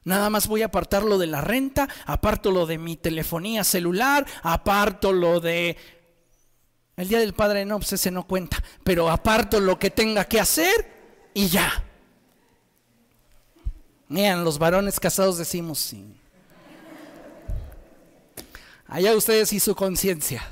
Nada 0.03 0.30
más 0.30 0.47
voy 0.47 0.61
a 0.63 0.65
apartar 0.65 1.03
lo 1.03 1.17
de 1.17 1.28
la 1.28 1.39
renta, 1.39 1.88
aparto 2.05 2.51
lo 2.51 2.65
de 2.65 2.80
mi 2.80 2.97
telefonía 2.97 3.63
celular, 3.63 4.26
aparto 4.41 5.13
lo 5.13 5.39
de... 5.39 5.78
El 6.97 7.07
día 7.07 7.19
del 7.19 7.34
Padre 7.34 7.63
no, 7.63 7.78
pues 7.78 7.93
ese 7.93 8.11
no 8.11 8.28
cuenta, 8.28 8.61
pero 8.84 9.09
aparto 9.09 9.61
lo 9.61 9.80
que 9.80 9.89
tenga 9.89 10.26
que 10.26 10.41
hacer 10.41 10.93
y 11.34 11.48
ya. 11.48 11.84
Miren, 14.08 14.44
los 14.44 14.60
varones 14.60 15.00
casados 15.00 15.38
decimos 15.38 15.80
sí. 15.80 16.06
Allá 18.88 19.16
ustedes 19.16 19.52
y 19.54 19.60
su 19.60 19.76
conciencia. 19.76 20.44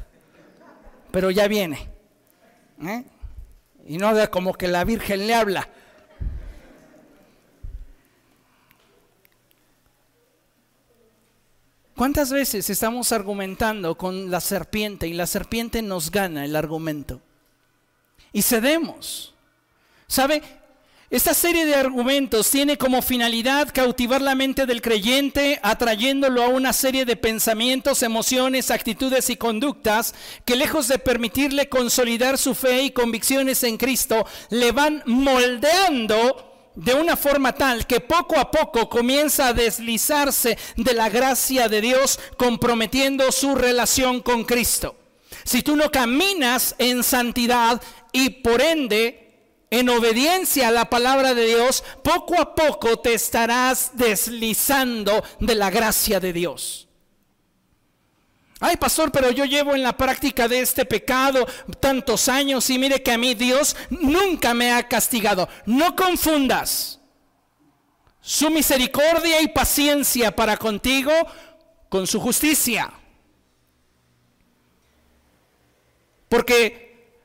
Pero 1.11 1.29
ya 1.29 1.47
viene. 1.47 1.89
¿eh? 2.83 3.03
Y 3.85 3.97
no 3.97 4.13
da 4.15 4.31
como 4.31 4.53
que 4.53 4.67
la 4.67 4.83
Virgen 4.83 5.27
le 5.27 5.35
habla. 5.35 5.69
¿Cuántas 11.95 12.31
veces 12.31 12.67
estamos 12.71 13.11
argumentando 13.11 13.95
con 13.95 14.31
la 14.31 14.41
serpiente 14.41 15.07
y 15.07 15.13
la 15.13 15.27
serpiente 15.27 15.83
nos 15.83 16.09
gana 16.09 16.45
el 16.45 16.55
argumento? 16.55 17.21
Y 18.33 18.41
cedemos. 18.41 19.35
¿Sabe? 20.07 20.41
Esta 21.11 21.33
serie 21.33 21.65
de 21.65 21.75
argumentos 21.75 22.49
tiene 22.49 22.77
como 22.77 23.01
finalidad 23.01 23.67
cautivar 23.73 24.21
la 24.21 24.33
mente 24.33 24.65
del 24.65 24.81
creyente, 24.81 25.59
atrayéndolo 25.61 26.41
a 26.41 26.47
una 26.47 26.71
serie 26.71 27.03
de 27.03 27.17
pensamientos, 27.17 28.01
emociones, 28.01 28.71
actitudes 28.71 29.29
y 29.29 29.35
conductas 29.35 30.15
que 30.45 30.55
lejos 30.55 30.87
de 30.87 30.99
permitirle 30.99 31.67
consolidar 31.67 32.37
su 32.37 32.55
fe 32.55 32.83
y 32.83 32.91
convicciones 32.91 33.61
en 33.63 33.75
Cristo, 33.75 34.25
le 34.51 34.71
van 34.71 35.03
moldeando 35.05 36.71
de 36.75 36.93
una 36.93 37.17
forma 37.17 37.51
tal 37.51 37.85
que 37.85 37.99
poco 37.99 38.39
a 38.39 38.49
poco 38.49 38.87
comienza 38.87 39.49
a 39.49 39.53
deslizarse 39.53 40.57
de 40.77 40.93
la 40.93 41.09
gracia 41.09 41.67
de 41.67 41.81
Dios, 41.81 42.21
comprometiendo 42.37 43.33
su 43.33 43.55
relación 43.55 44.21
con 44.21 44.45
Cristo. 44.45 44.95
Si 45.43 45.61
tú 45.61 45.75
no 45.75 45.91
caminas 45.91 46.73
en 46.77 47.03
santidad 47.03 47.81
y 48.13 48.29
por 48.29 48.61
ende 48.61 49.30
en 49.71 49.89
obediencia 49.89 50.67
a 50.67 50.71
la 50.71 50.89
palabra 50.89 51.33
de 51.33 51.45
Dios, 51.47 51.83
poco 52.03 52.39
a 52.39 52.53
poco 52.53 52.99
te 52.99 53.13
estarás 53.13 53.91
deslizando 53.93 55.23
de 55.39 55.55
la 55.55 55.71
gracia 55.71 56.19
de 56.19 56.33
Dios. 56.33 56.89
Ay, 58.59 58.75
pastor, 58.75 59.11
pero 59.11 59.31
yo 59.31 59.45
llevo 59.45 59.73
en 59.73 59.81
la 59.81 59.97
práctica 59.97 60.47
de 60.47 60.59
este 60.59 60.85
pecado 60.85 61.47
tantos 61.79 62.27
años 62.27 62.69
y 62.69 62.77
mire 62.77 63.01
que 63.01 63.11
a 63.11 63.17
mí 63.17 63.33
Dios 63.33 63.75
nunca 63.89 64.53
me 64.53 64.71
ha 64.71 64.87
castigado. 64.87 65.49
No 65.65 65.95
confundas 65.95 66.99
su 68.19 68.51
misericordia 68.51 69.41
y 69.41 69.47
paciencia 69.47 70.35
para 70.35 70.57
contigo 70.57 71.11
con 71.89 72.05
su 72.05 72.19
justicia. 72.19 72.93
Porque 76.29 77.17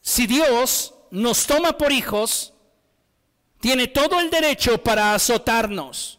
si 0.00 0.28
Dios 0.28 0.93
nos 1.14 1.46
toma 1.46 1.78
por 1.78 1.92
hijos, 1.92 2.52
tiene 3.60 3.86
todo 3.86 4.18
el 4.18 4.30
derecho 4.30 4.82
para 4.82 5.14
azotarnos. 5.14 6.18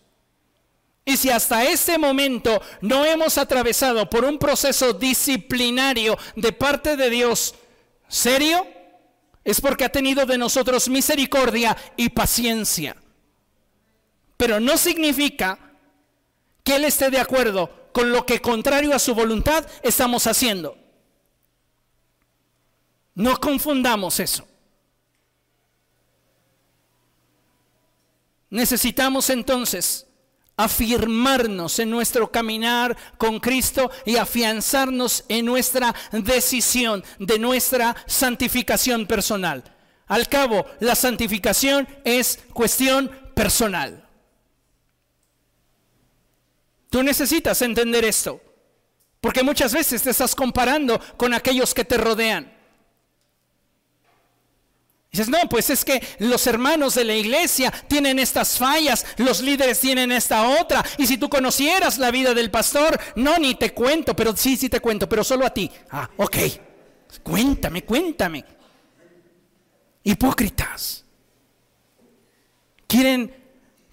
Y 1.04 1.18
si 1.18 1.30
hasta 1.30 1.66
este 1.66 1.98
momento 1.98 2.62
no 2.82 3.04
hemos 3.06 3.38
atravesado 3.38 4.10
por 4.10 4.24
un 4.24 4.40
proceso 4.40 4.94
disciplinario 4.94 6.18
de 6.36 6.52
parte 6.54 6.96
de 6.96 7.10
Dios 7.10 7.56
serio, 8.08 8.66
es 9.44 9.60
porque 9.60 9.84
ha 9.84 9.92
tenido 9.92 10.26
de 10.26 10.38
nosotros 10.38 10.88
misericordia 10.88 11.78
y 11.98 12.10
paciencia. 12.10 12.96
Pero 14.38 14.60
no 14.62 14.78
significa 14.78 15.60
que 16.64 16.78
Él 16.78 16.86
esté 16.86 17.12
de 17.12 17.20
acuerdo 17.20 17.90
con 17.92 18.12
lo 18.12 18.26
que 18.26 18.42
contrario 18.42 18.96
a 18.96 19.00
su 19.00 19.14
voluntad 19.14 19.68
estamos 19.84 20.26
haciendo. 20.26 20.78
No 23.14 23.40
confundamos 23.40 24.20
eso. 24.22 24.48
Necesitamos 28.50 29.30
entonces 29.30 30.08
afirmarnos 30.58 31.80
en 31.80 31.90
nuestro 31.90 32.32
caminar 32.32 32.96
con 33.18 33.40
Cristo 33.40 33.92
y 34.06 34.16
afianzarnos 34.16 35.26
en 35.28 35.46
nuestra 35.46 35.94
decisión 36.12 37.04
de 37.20 37.40
nuestra 37.40 37.96
santificación 38.06 39.06
personal. 39.06 39.64
Al 40.08 40.30
cabo, 40.30 40.66
la 40.80 40.96
santificación 40.96 41.88
es 42.04 42.40
cuestión 42.54 43.12
personal. 43.36 44.08
Tú 46.90 47.04
necesitas 47.04 47.62
entender 47.62 48.06
esto. 48.06 48.42
Porque 49.20 49.42
muchas 49.42 49.74
veces 49.74 50.04
te 50.04 50.12
estás 50.12 50.36
comparando 50.36 51.02
con 51.18 51.34
aquellos 51.34 51.74
que 51.74 51.84
te 51.84 51.98
rodean. 51.98 52.55
Dices, 55.16 55.30
no, 55.30 55.48
pues 55.48 55.70
es 55.70 55.86
que 55.86 56.06
los 56.20 56.46
hermanos 56.46 56.96
de 56.96 57.06
la 57.06 57.16
iglesia 57.16 57.72
tienen 57.88 58.20
estas 58.20 58.58
fallas, 58.58 59.06
los 59.16 59.42
líderes 59.42 59.80
tienen 59.80 60.12
esta 60.12 60.60
otra. 60.60 60.84
Y 60.98 61.08
si 61.08 61.18
tú 61.18 61.30
conocieras 61.30 61.98
la 61.98 62.12
vida 62.12 62.34
del 62.34 62.52
pastor, 62.52 63.00
no, 63.16 63.38
ni 63.38 63.56
te 63.56 63.74
cuento, 63.74 64.14
pero 64.14 64.36
sí, 64.36 64.58
sí 64.58 64.68
te 64.68 64.82
cuento, 64.82 65.08
pero 65.08 65.24
solo 65.24 65.46
a 65.46 65.52
ti. 65.52 65.72
Ah, 65.92 66.10
ok. 66.18 66.36
Cuéntame, 67.24 67.86
cuéntame. 67.86 68.44
Hipócritas. 70.04 71.06
Quieren 72.86 73.34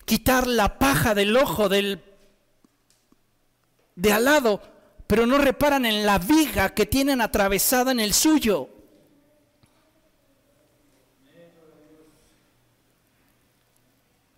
quitar 0.04 0.48
la 0.48 0.76
paja 0.76 1.14
del 1.14 1.36
ojo 1.36 1.68
del 1.68 2.02
de 3.94 4.12
al 4.12 4.24
lado 4.24 4.60
pero 5.12 5.26
no 5.26 5.36
reparan 5.36 5.84
en 5.84 6.06
la 6.06 6.18
viga 6.18 6.72
que 6.72 6.86
tienen 6.86 7.20
atravesada 7.20 7.92
en 7.92 8.00
el 8.00 8.14
suyo. 8.14 8.70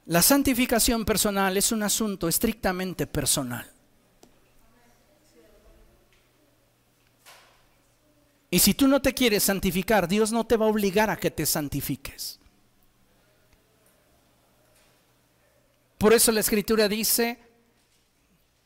La 0.06 0.20
santificación 0.20 1.04
personal 1.04 1.56
es 1.56 1.72
un 1.72 1.82
asunto 1.82 2.28
estrictamente 2.28 3.06
personal. 3.06 3.70
Y 8.50 8.58
si 8.58 8.74
tú 8.74 8.86
no 8.86 9.02
te 9.02 9.14
quieres 9.14 9.42
santificar, 9.42 10.06
Dios 10.06 10.30
no 10.30 10.46
te 10.46 10.56
va 10.56 10.66
a 10.66 10.68
obligar 10.68 11.10
a 11.10 11.16
que 11.16 11.30
te 11.30 11.44
santifiques. 11.44 12.38
Por 15.98 16.12
eso 16.12 16.30
la 16.30 16.40
escritura 16.40 16.86
dice, 16.86 17.38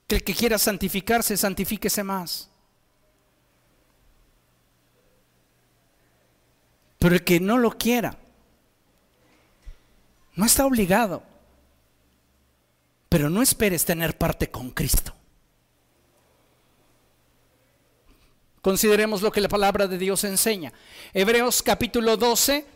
que 0.09 0.17
el 0.17 0.25
que 0.25 0.35
quiera 0.35 0.59
santificarse, 0.59 1.37
santifíquese 1.37 2.03
más. 2.03 2.49
Pero 6.99 7.15
el 7.15 7.23
que 7.23 7.39
no 7.39 7.59
lo 7.59 7.71
quiera, 7.77 8.19
no 10.35 10.47
está 10.47 10.65
obligado. 10.65 11.28
Pero 13.09 13.31
no 13.31 13.43
esperes 13.43 13.85
tener 13.85 14.17
parte 14.17 14.51
con 14.51 14.71
Cristo. 14.71 15.15
Consideremos 18.61 19.23
lo 19.23 19.31
que 19.31 19.41
la 19.41 19.49
palabra 19.49 19.87
de 19.87 19.99
Dios 19.99 20.25
enseña. 20.25 20.73
Hebreos 21.15 21.63
capítulo 21.63 22.17
12, 22.17 22.67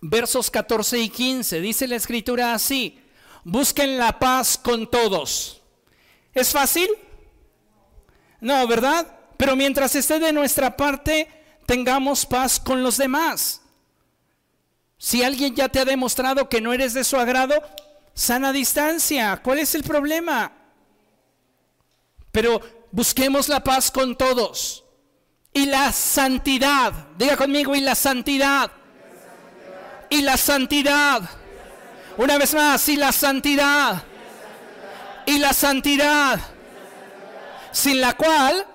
versos 0.00 0.50
14 0.50 0.98
y 0.98 1.08
15. 1.08 1.60
Dice 1.60 1.88
la 1.88 1.96
escritura 1.96 2.54
así, 2.54 3.00
busquen 3.44 3.98
la 3.98 4.18
paz 4.18 4.56
con 4.56 4.90
todos 4.90 5.62
¿Es 6.34 6.50
fácil? 6.50 6.88
No, 8.40 8.66
¿verdad? 8.66 9.06
Pero 9.36 9.54
mientras 9.54 9.94
esté 9.94 10.18
de 10.18 10.32
nuestra 10.32 10.76
parte, 10.76 11.28
tengamos 11.66 12.26
paz 12.26 12.58
con 12.58 12.82
los 12.82 12.96
demás. 12.96 13.60
Si 14.98 15.22
alguien 15.22 15.54
ya 15.54 15.68
te 15.68 15.80
ha 15.80 15.84
demostrado 15.84 16.48
que 16.48 16.60
no 16.60 16.72
eres 16.72 16.94
de 16.94 17.04
su 17.04 17.16
agrado, 17.16 17.60
sana 18.14 18.52
distancia. 18.52 19.40
¿Cuál 19.42 19.60
es 19.60 19.74
el 19.74 19.82
problema? 19.82 20.52
Pero 22.30 22.60
busquemos 22.90 23.48
la 23.48 23.62
paz 23.62 23.90
con 23.90 24.16
todos. 24.16 24.84
Y 25.52 25.66
la 25.66 25.92
santidad. 25.92 26.92
Diga 27.18 27.36
conmigo, 27.36 27.74
y 27.74 27.80
la 27.80 27.94
santidad. 27.94 28.70
Y 30.08 30.22
la 30.22 30.36
santidad. 30.36 31.22
Una 32.16 32.38
vez 32.38 32.54
más, 32.54 32.88
y 32.88 32.96
la 32.96 33.12
santidad 33.12 34.04
y 35.26 35.38
la 35.38 35.52
santidad, 35.52 36.40
sin 37.70 38.00
la 38.00 38.14
cual 38.14 38.66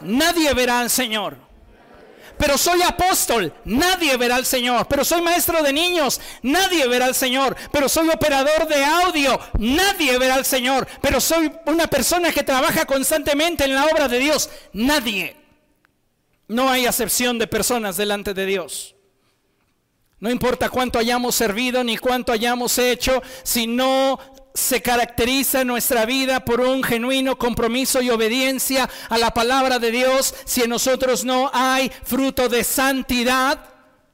nadie 0.00 0.52
verá 0.54 0.80
al 0.80 0.90
Señor. 0.90 1.36
Pero 2.38 2.56
soy 2.56 2.82
apóstol, 2.82 3.52
nadie 3.64 4.16
verá 4.16 4.36
al 4.36 4.46
Señor. 4.46 4.86
Pero 4.88 5.04
soy 5.04 5.20
maestro 5.20 5.62
de 5.62 5.72
niños, 5.72 6.20
nadie 6.42 6.86
verá 6.86 7.06
al 7.06 7.14
Señor. 7.14 7.56
Pero 7.72 7.88
soy 7.88 8.08
operador 8.08 8.68
de 8.68 8.84
audio, 8.84 9.38
nadie 9.58 10.16
verá 10.18 10.34
al 10.34 10.44
Señor. 10.44 10.86
Pero 11.02 11.20
soy 11.20 11.52
una 11.66 11.88
persona 11.88 12.32
que 12.32 12.44
trabaja 12.44 12.84
constantemente 12.84 13.64
en 13.64 13.74
la 13.74 13.86
obra 13.86 14.08
de 14.08 14.18
Dios, 14.18 14.48
nadie. 14.72 15.36
No 16.46 16.70
hay 16.70 16.86
acepción 16.86 17.38
de 17.38 17.46
personas 17.46 17.96
delante 17.96 18.32
de 18.32 18.46
Dios. 18.46 18.94
No 20.20 20.30
importa 20.30 20.68
cuánto 20.68 20.98
hayamos 20.98 21.34
servido 21.34 21.84
ni 21.84 21.96
cuánto 21.96 22.32
hayamos 22.32 22.78
hecho, 22.78 23.22
si 23.42 23.66
no 23.66 24.18
se 24.54 24.82
caracteriza 24.82 25.64
nuestra 25.64 26.04
vida 26.04 26.44
por 26.44 26.60
un 26.60 26.82
genuino 26.82 27.38
compromiso 27.38 28.02
y 28.02 28.10
obediencia 28.10 28.88
a 29.08 29.18
la 29.18 29.30
palabra 29.30 29.78
de 29.78 29.90
Dios, 29.90 30.34
si 30.44 30.62
en 30.62 30.70
nosotros 30.70 31.24
no 31.24 31.50
hay 31.52 31.90
fruto 32.04 32.48
de 32.48 32.64
santidad, 32.64 33.60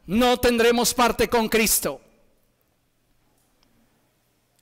no 0.07 0.37
tendremos 0.39 0.93
parte 0.93 1.29
con 1.29 1.49
Cristo. 1.49 2.01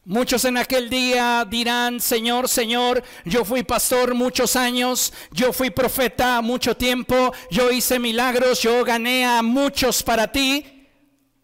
Muchos 0.05 0.45
en 0.45 0.57
aquel 0.57 0.91
día 0.91 1.47
dirán, 1.49 2.01
Señor, 2.01 2.49
Señor, 2.49 3.05
yo 3.25 3.45
fui 3.45 3.63
pastor 3.63 4.15
muchos 4.15 4.57
años, 4.57 5.13
yo 5.31 5.53
fui 5.53 5.71
profeta 5.71 6.41
mucho 6.41 6.77
tiempo, 6.77 7.33
yo 7.51 7.71
hice 7.71 8.01
milagros, 8.01 8.61
yo 8.63 8.85
gané 8.85 9.25
a 9.25 9.43
muchos 9.43 10.03
para 10.03 10.33
ti. 10.33 10.89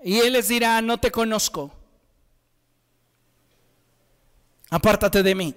Y 0.02 0.18
Él 0.18 0.32
les 0.32 0.48
dirá, 0.48 0.82
no 0.82 0.98
te 0.98 1.12
conozco 1.12 1.77
apártate 4.70 5.22
de 5.22 5.34
mí. 5.34 5.54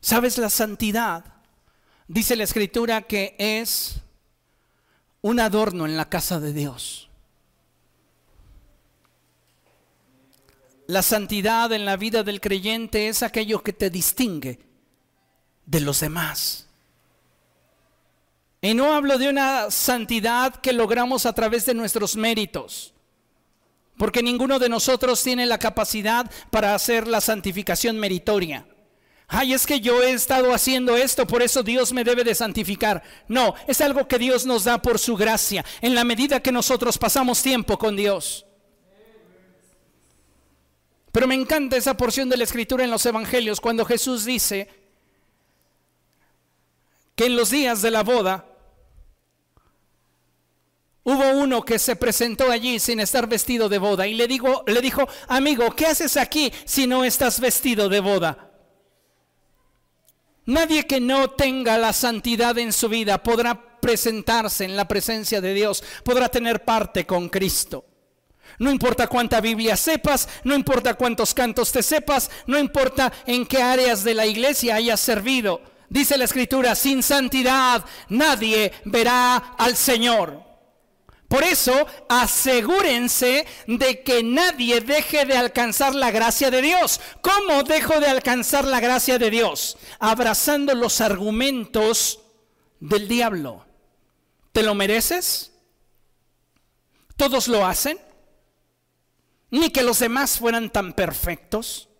¿Sabes 0.00 0.38
la 0.38 0.50
santidad? 0.50 1.24
Dice 2.06 2.36
la 2.36 2.44
escritura 2.44 3.02
que 3.02 3.34
es 3.38 4.00
un 5.20 5.40
adorno 5.40 5.84
en 5.84 5.96
la 5.96 6.08
casa 6.08 6.40
de 6.40 6.52
Dios. 6.52 7.08
La 10.86 11.02
santidad 11.02 11.70
en 11.72 11.84
la 11.84 11.98
vida 11.98 12.22
del 12.22 12.40
creyente 12.40 13.08
es 13.08 13.22
aquello 13.22 13.62
que 13.62 13.74
te 13.74 13.90
distingue 13.90 14.58
de 15.66 15.80
los 15.80 16.00
demás. 16.00 16.66
Y 18.62 18.72
no 18.72 18.94
hablo 18.94 19.18
de 19.18 19.28
una 19.28 19.70
santidad 19.70 20.54
que 20.56 20.72
logramos 20.72 21.26
a 21.26 21.34
través 21.34 21.66
de 21.66 21.74
nuestros 21.74 22.16
méritos. 22.16 22.94
Porque 23.98 24.22
ninguno 24.22 24.58
de 24.58 24.68
nosotros 24.68 25.22
tiene 25.22 25.44
la 25.44 25.58
capacidad 25.58 26.30
para 26.50 26.74
hacer 26.74 27.06
la 27.06 27.20
santificación 27.20 27.98
meritoria. 27.98 28.66
Ay, 29.26 29.52
es 29.52 29.66
que 29.66 29.80
yo 29.80 30.02
he 30.02 30.12
estado 30.12 30.54
haciendo 30.54 30.96
esto, 30.96 31.26
por 31.26 31.42
eso 31.42 31.62
Dios 31.62 31.92
me 31.92 32.02
debe 32.02 32.24
de 32.24 32.34
santificar. 32.34 33.02
No, 33.28 33.54
es 33.66 33.82
algo 33.82 34.08
que 34.08 34.18
Dios 34.18 34.46
nos 34.46 34.64
da 34.64 34.80
por 34.80 34.98
su 34.98 35.16
gracia, 35.16 35.64
en 35.82 35.94
la 35.94 36.04
medida 36.04 36.40
que 36.40 36.50
nosotros 36.50 36.96
pasamos 36.96 37.42
tiempo 37.42 37.78
con 37.78 37.94
Dios. 37.94 38.46
Pero 41.12 41.26
me 41.26 41.34
encanta 41.34 41.76
esa 41.76 41.94
porción 41.94 42.30
de 42.30 42.38
la 42.38 42.44
escritura 42.44 42.84
en 42.84 42.90
los 42.90 43.04
evangelios 43.04 43.60
cuando 43.60 43.84
Jesús 43.84 44.24
dice 44.24 44.68
que 47.14 47.26
en 47.26 47.36
los 47.36 47.50
días 47.50 47.82
de 47.82 47.90
la 47.90 48.02
boda 48.02 48.47
Hubo 51.08 51.30
uno 51.38 51.64
que 51.64 51.78
se 51.78 51.96
presentó 51.96 52.50
allí 52.50 52.78
sin 52.78 53.00
estar 53.00 53.26
vestido 53.26 53.70
de 53.70 53.78
boda 53.78 54.06
y 54.06 54.12
le, 54.12 54.28
digo, 54.28 54.62
le 54.66 54.82
dijo, 54.82 55.08
amigo, 55.28 55.74
¿qué 55.74 55.86
haces 55.86 56.18
aquí 56.18 56.52
si 56.66 56.86
no 56.86 57.02
estás 57.02 57.40
vestido 57.40 57.88
de 57.88 58.00
boda? 58.00 58.50
Nadie 60.44 60.86
que 60.86 61.00
no 61.00 61.30
tenga 61.30 61.78
la 61.78 61.94
santidad 61.94 62.58
en 62.58 62.74
su 62.74 62.90
vida 62.90 63.22
podrá 63.22 63.80
presentarse 63.80 64.66
en 64.66 64.76
la 64.76 64.86
presencia 64.86 65.40
de 65.40 65.54
Dios, 65.54 65.82
podrá 66.04 66.28
tener 66.28 66.66
parte 66.66 67.06
con 67.06 67.30
Cristo. 67.30 67.86
No 68.58 68.70
importa 68.70 69.06
cuánta 69.06 69.40
Biblia 69.40 69.78
sepas, 69.78 70.28
no 70.44 70.54
importa 70.54 70.92
cuántos 70.92 71.32
cantos 71.32 71.72
te 71.72 71.82
sepas, 71.82 72.30
no 72.46 72.58
importa 72.58 73.10
en 73.24 73.46
qué 73.46 73.62
áreas 73.62 74.04
de 74.04 74.12
la 74.12 74.26
iglesia 74.26 74.74
hayas 74.74 75.00
servido. 75.00 75.62
Dice 75.88 76.18
la 76.18 76.24
escritura, 76.24 76.74
sin 76.74 77.02
santidad 77.02 77.82
nadie 78.10 78.72
verá 78.84 79.54
al 79.56 79.74
Señor. 79.74 80.47
Por 81.28 81.44
eso, 81.44 81.86
asegúrense 82.08 83.46
de 83.66 84.02
que 84.02 84.22
nadie 84.22 84.80
deje 84.80 85.26
de 85.26 85.36
alcanzar 85.36 85.94
la 85.94 86.10
gracia 86.10 86.50
de 86.50 86.62
Dios. 86.62 87.00
¿Cómo 87.20 87.64
dejo 87.64 88.00
de 88.00 88.06
alcanzar 88.06 88.64
la 88.64 88.80
gracia 88.80 89.18
de 89.18 89.28
Dios? 89.28 89.76
Abrazando 89.98 90.74
los 90.74 91.02
argumentos 91.02 92.20
del 92.80 93.08
diablo. 93.08 93.66
¿Te 94.52 94.62
lo 94.62 94.74
mereces? 94.74 95.52
¿Todos 97.18 97.46
lo 97.48 97.66
hacen? 97.66 97.98
Ni 99.50 99.68
que 99.68 99.82
los 99.82 99.98
demás 99.98 100.38
fueran 100.38 100.70
tan 100.70 100.94
perfectos. 100.94 101.90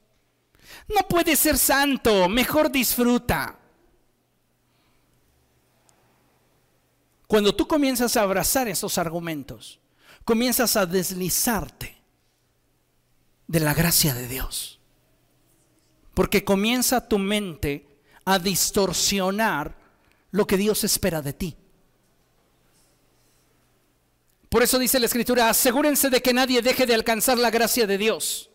No 0.89 1.07
puede 1.07 1.37
ser 1.37 1.59
santo, 1.59 2.31
mejor 2.31 2.71
disfruta. 2.71 3.59
Cuando 7.29 7.55
tú 7.55 7.69
comienzas 7.69 8.17
a 8.17 8.23
abrazar 8.23 8.69
esos 8.69 8.97
argumentos, 8.97 9.79
comienzas 10.25 10.77
a 10.77 10.87
deslizarte 10.87 12.03
de 13.47 13.61
la 13.61 13.75
gracia 13.75 14.15
de 14.15 14.27
Dios. 14.27 14.81
Porque 16.15 16.43
comienza 16.43 17.07
tu 17.07 17.19
mente 17.19 17.87
a 18.25 18.39
distorsionar 18.39 19.77
lo 20.31 20.47
que 20.47 20.57
Dios 20.57 20.83
espera 20.85 21.21
de 21.21 21.35
ti. 21.35 21.57
Por 24.49 24.63
eso 24.63 24.79
dice 24.79 24.99
la 24.99 25.07
escritura, 25.07 25.51
asegúrense 25.51 26.09
de 26.09 26.23
que 26.23 26.33
nadie 26.33 26.63
deje 26.63 26.87
de 26.87 26.95
alcanzar 26.95 27.37
la 27.37 27.51
gracia 27.51 27.87
de 27.87 27.99
Dios. 27.99 28.49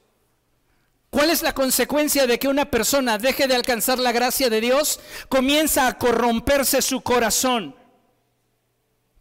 ¿Cuál 1.11 1.29
es 1.29 1.43
la 1.43 1.53
consecuencia 1.53 2.25
de 2.25 2.39
que 2.39 2.47
una 2.47 2.71
persona 2.71 3.19
deje 3.19 3.47
de 3.47 3.55
alcanzar 3.55 3.99
la 3.99 4.11
gracia 4.11 4.49
de 4.49 4.61
Dios? 4.61 4.99
Comienza 5.29 5.85
a 5.85 5.99
corromperse 5.99 6.81
su 6.81 7.01
corazón. 7.01 7.75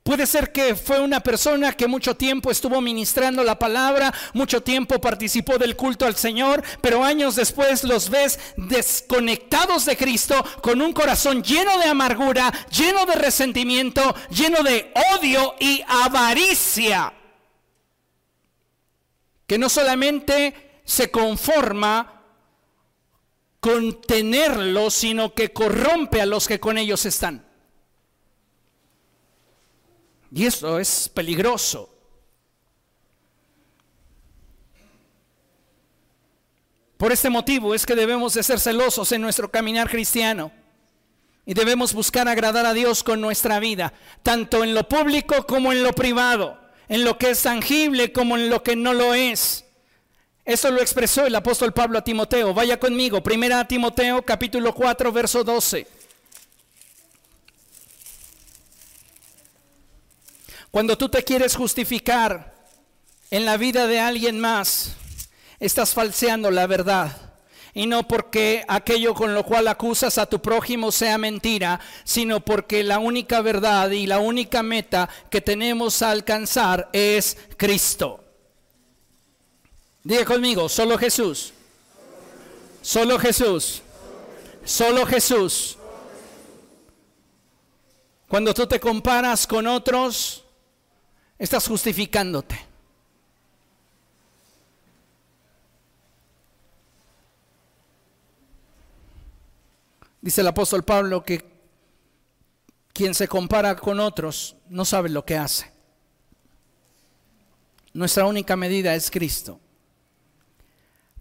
Puede 0.03 0.27
ser 0.27 0.51
que 0.51 0.75
fue 0.75 1.01
una 1.01 1.21
persona 1.21 1.73
que 1.75 1.87
mucho 1.87 2.17
tiempo 2.17 2.51
estuvo 2.51 2.81
ministrando 2.81 3.45
la 3.45 3.57
palabra, 3.57 4.13
mucho 4.33 4.61
tiempo 4.61 5.01
participó 5.01 5.59
del 5.59 5.77
culto 5.77 6.07
al 6.07 6.17
Señor, 6.17 6.65
pero 6.81 7.05
años 7.05 7.37
después 7.37 7.85
los 7.85 8.11
ves 8.11 8.41
desconectados 8.57 9.85
de 9.85 9.97
Cristo, 9.97 10.45
con 10.61 10.83
un 10.83 10.93
corazón 10.93 11.45
lleno 11.45 11.79
de 11.79 11.85
amargura, 11.85 12.53
lleno 12.77 13.07
de 13.07 13.15
resentimiento, 13.15 14.03
lleno 14.31 14.65
de 14.65 14.93
odio 15.15 15.55
y 15.61 15.85
avaricia, 15.87 17.13
que 19.47 19.57
no 19.57 19.69
solamente 19.69 20.81
se 20.85 21.13
conforma 21.13 22.23
con 23.61 24.03
tenerlo, 24.03 24.91
sino 24.91 25.33
que 25.33 25.53
corrompe 25.53 26.21
a 26.21 26.27
los 26.27 26.49
que 26.49 26.59
con 26.59 26.77
ellos 26.77 27.07
están. 27.07 27.52
Y 30.35 30.47
eso 30.47 30.79
es 30.79 31.11
peligroso. 31.11 31.91
Por 36.97 37.13
este 37.13 37.29
motivo 37.29 37.75
es 37.75 37.85
que 37.85 37.95
debemos 37.95 38.35
de 38.35 38.43
ser 38.43 38.59
celosos 38.59 39.13
en 39.13 39.21
nuestro 39.21 39.51
caminar 39.51 39.91
cristiano. 39.91 40.53
Y 41.45 41.53
debemos 41.53 41.93
buscar 41.93 42.29
agradar 42.29 42.65
a 42.65 42.73
Dios 42.73 43.03
con 43.03 43.21
nuestra 43.21 43.59
vida, 43.59 43.93
tanto 44.23 44.63
en 44.63 44.75
lo 44.75 44.89
público 44.89 45.45
como 45.45 45.73
en 45.73 45.83
lo 45.83 45.93
privado, 45.93 46.59
en 46.89 47.05
lo 47.05 47.19
que 47.19 47.31
es 47.31 47.43
tangible 47.43 48.13
como 48.13 48.37
en 48.37 48.49
lo 48.49 48.63
que 48.63 48.77
no 48.77 48.95
lo 48.95 49.15
es. 49.15 49.65
Eso 50.45 50.71
lo 50.71 50.81
expresó 50.81 51.27
el 51.27 51.35
apóstol 51.35 51.73
Pablo 51.73 51.99
a 51.99 52.05
Timoteo. 52.05 52.55
Vaya 52.55 52.79
conmigo, 52.79 53.23
primera 53.23 53.67
Timoteo 53.67 54.23
capítulo 54.23 54.73
4, 54.73 55.13
verso 55.13 55.45
12. 55.45 56.02
Cuando 60.73 60.97
tú 60.97 61.11
te 61.11 61.23
quieres 61.23 61.55
justificar 61.55 62.55
en 63.31 63.45
la 63.45 63.59
vida 63.59 63.87
de 63.87 64.01
alguien 64.01 64.41
más, 64.41 64.95
estás 65.61 65.93
falseando 65.93 66.51
la 66.51 66.67
verdad. 66.67 67.15
Y 67.75 67.87
no 67.87 68.09
porque 68.09 68.65
aquello 68.67 69.13
con 69.13 69.35
lo 69.35 69.45
cual 69.45 69.69
acusas 69.69 70.17
a 70.17 70.25
tu 70.25 70.41
prójimo 70.41 70.91
sea 70.91 71.19
mentira, 71.19 71.79
sino 72.05 72.41
porque 72.41 72.83
la 72.85 72.99
única 72.99 73.43
verdad 73.43 73.91
y 73.91 74.07
la 74.07 74.19
única 74.19 74.63
meta 74.63 75.11
que 75.29 75.43
tenemos 75.43 76.01
a 76.01 76.11
alcanzar 76.11 76.89
es 76.95 77.37
Cristo. 77.59 78.25
Diga 80.03 80.25
conmigo, 80.25 80.71
solo 80.71 80.97
Jesús. 80.97 81.53
Solo 82.81 83.19
Jesús. 83.19 83.83
Solo 84.65 85.05
Jesús. 85.05 85.77
Cuando 88.27 88.55
tú 88.55 88.67
te 88.67 88.81
comparas 88.81 89.47
con 89.47 89.67
otros, 89.67 90.42
Estás 91.43 91.67
justificándote. 91.67 92.57
Dice 100.21 100.41
el 100.41 100.47
apóstol 100.47 100.85
Pablo 100.85 101.25
que 101.25 101.45
quien 102.93 103.13
se 103.13 103.27
compara 103.27 103.75
con 103.75 103.99
otros 103.99 104.55
no 104.69 104.85
sabe 104.85 105.09
lo 105.09 105.25
que 105.25 105.37
hace. 105.37 105.69
Nuestra 107.93 108.27
única 108.27 108.55
medida 108.55 108.95
es 108.95 109.11
Cristo. 109.11 109.59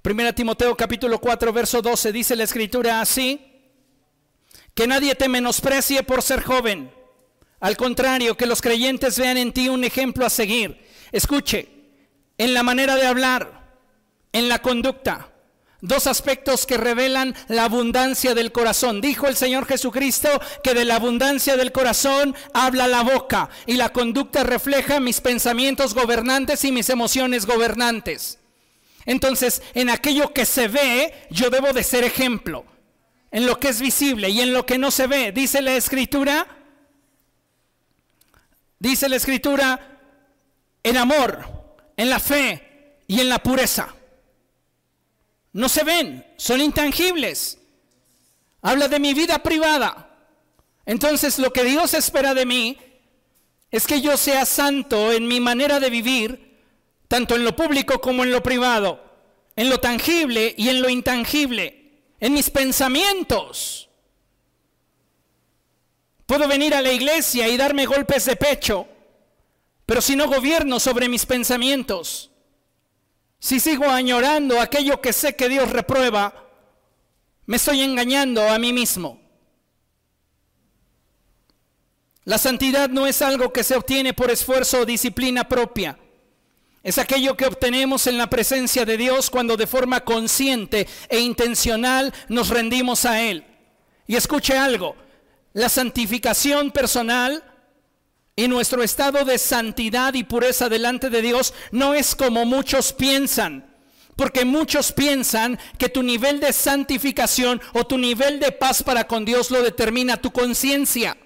Primera 0.03 0.33
Timoteo 0.33 0.77
capítulo 0.77 1.19
4 1.19 1.51
verso 1.51 1.81
12 1.81 2.11
dice 2.11 2.35
la 2.35 2.43
escritura 2.43 3.01
así, 3.01 3.73
que 4.75 4.85
nadie 4.85 5.15
te 5.15 5.27
menosprecie 5.27 6.03
por 6.03 6.21
ser 6.21 6.43
joven 6.43 7.00
al 7.61 7.77
contrario, 7.77 8.35
que 8.35 8.47
los 8.47 8.61
creyentes 8.61 9.17
vean 9.17 9.37
en 9.37 9.53
ti 9.53 9.69
un 9.69 9.83
ejemplo 9.83 10.25
a 10.25 10.29
seguir. 10.29 10.83
Escuche, 11.11 11.69
en 12.37 12.53
la 12.53 12.63
manera 12.63 12.95
de 12.95 13.05
hablar, 13.05 13.77
en 14.33 14.49
la 14.49 14.63
conducta, 14.63 15.31
dos 15.81 16.07
aspectos 16.07 16.65
que 16.65 16.77
revelan 16.77 17.35
la 17.47 17.65
abundancia 17.65 18.33
del 18.33 18.51
corazón. 18.51 18.99
Dijo 18.99 19.27
el 19.27 19.35
Señor 19.35 19.67
Jesucristo 19.67 20.29
que 20.63 20.73
de 20.73 20.85
la 20.85 20.95
abundancia 20.95 21.55
del 21.55 21.71
corazón 21.71 22.35
habla 22.53 22.87
la 22.87 23.03
boca 23.03 23.49
y 23.67 23.73
la 23.73 23.89
conducta 23.89 24.43
refleja 24.43 24.99
mis 24.99 25.21
pensamientos 25.21 25.93
gobernantes 25.93 26.63
y 26.65 26.71
mis 26.71 26.89
emociones 26.89 27.45
gobernantes. 27.45 28.39
Entonces, 29.05 29.61
en 29.75 29.89
aquello 29.89 30.33
que 30.33 30.45
se 30.45 30.67
ve, 30.67 31.13
yo 31.29 31.49
debo 31.49 31.73
de 31.73 31.83
ser 31.83 32.03
ejemplo. 32.03 32.65
En 33.31 33.45
lo 33.45 33.59
que 33.59 33.69
es 33.69 33.81
visible 33.81 34.29
y 34.29 34.41
en 34.41 34.51
lo 34.51 34.65
que 34.65 34.77
no 34.77 34.91
se 34.91 35.07
ve, 35.07 35.31
dice 35.31 35.61
la 35.61 35.75
escritura, 35.75 36.47
dice 38.81 39.07
la 39.07 39.17
escritura, 39.17 39.79
en 40.83 40.97
amor, 40.97 41.77
en 41.95 42.09
la 42.09 42.19
fe 42.19 42.97
y 43.05 43.19
en 43.19 43.29
la 43.29 43.37
pureza. 43.37 43.93
No 45.53 45.69
se 45.69 45.83
ven, 45.83 46.25
son 46.35 46.61
intangibles. 46.61 47.59
Habla 48.63 48.87
de 48.87 48.99
mi 48.99 49.13
vida 49.13 49.43
privada. 49.43 50.09
Entonces 50.85 51.37
lo 51.37 51.53
que 51.53 51.63
Dios 51.63 51.93
espera 51.93 52.33
de 52.33 52.47
mí 52.47 52.77
es 53.69 53.85
que 53.85 54.01
yo 54.01 54.17
sea 54.17 54.45
santo 54.45 55.11
en 55.11 55.27
mi 55.27 55.39
manera 55.39 55.79
de 55.79 55.91
vivir, 55.91 56.59
tanto 57.07 57.35
en 57.35 57.45
lo 57.45 57.55
público 57.55 58.01
como 58.01 58.23
en 58.23 58.31
lo 58.31 58.41
privado, 58.41 58.99
en 59.55 59.69
lo 59.69 59.79
tangible 59.79 60.55
y 60.57 60.69
en 60.69 60.81
lo 60.81 60.89
intangible, 60.89 62.01
en 62.19 62.33
mis 62.33 62.49
pensamientos. 62.49 63.90
Puedo 66.31 66.47
venir 66.47 66.73
a 66.73 66.81
la 66.81 66.93
iglesia 66.93 67.49
y 67.49 67.57
darme 67.57 67.85
golpes 67.85 68.23
de 68.23 68.37
pecho, 68.37 68.87
pero 69.85 69.99
si 69.99 70.15
no 70.15 70.29
gobierno 70.29 70.79
sobre 70.79 71.09
mis 71.09 71.25
pensamientos, 71.25 72.31
si 73.37 73.59
sigo 73.59 73.89
añorando 73.89 74.61
aquello 74.61 75.01
que 75.01 75.11
sé 75.11 75.35
que 75.35 75.49
Dios 75.49 75.69
reprueba, 75.69 76.47
me 77.47 77.57
estoy 77.57 77.81
engañando 77.81 78.47
a 78.47 78.57
mí 78.59 78.71
mismo. 78.71 79.19
La 82.23 82.37
santidad 82.37 82.87
no 82.87 83.07
es 83.07 83.21
algo 83.21 83.51
que 83.51 83.65
se 83.65 83.75
obtiene 83.75 84.13
por 84.13 84.31
esfuerzo 84.31 84.79
o 84.79 84.85
disciplina 84.85 85.49
propia. 85.49 85.99
Es 86.81 86.97
aquello 86.97 87.35
que 87.35 87.47
obtenemos 87.47 88.07
en 88.07 88.17
la 88.17 88.29
presencia 88.29 88.85
de 88.85 88.95
Dios 88.95 89.29
cuando 89.29 89.57
de 89.57 89.67
forma 89.67 90.05
consciente 90.05 90.87
e 91.09 91.19
intencional 91.19 92.13
nos 92.29 92.47
rendimos 92.47 93.03
a 93.03 93.21
Él. 93.21 93.43
Y 94.07 94.15
escuche 94.15 94.57
algo, 94.57 94.95
la 95.53 95.69
santificación 95.69 96.71
personal 96.71 97.43
y 98.35 98.47
nuestro 98.47 98.83
estado 98.83 99.25
de 99.25 99.37
santidad 99.37 100.13
y 100.13 100.23
pureza 100.23 100.69
delante 100.69 101.09
de 101.09 101.21
Dios 101.21 101.53
no 101.71 101.93
es 101.93 102.15
como 102.15 102.45
muchos 102.45 102.93
piensan. 102.93 103.67
Porque 104.15 104.45
muchos 104.45 104.91
piensan 104.91 105.59
que 105.77 105.89
tu 105.89 106.03
nivel 106.03 106.39
de 106.39 106.53
santificación 106.53 107.61
o 107.73 107.85
tu 107.85 107.97
nivel 107.97 108.39
de 108.39 108.51
paz 108.51 108.83
para 108.83 109.07
con 109.07 109.25
Dios 109.25 109.51
lo 109.51 109.61
determina 109.61 110.17
tu 110.17 110.31
conciencia. 110.31 111.17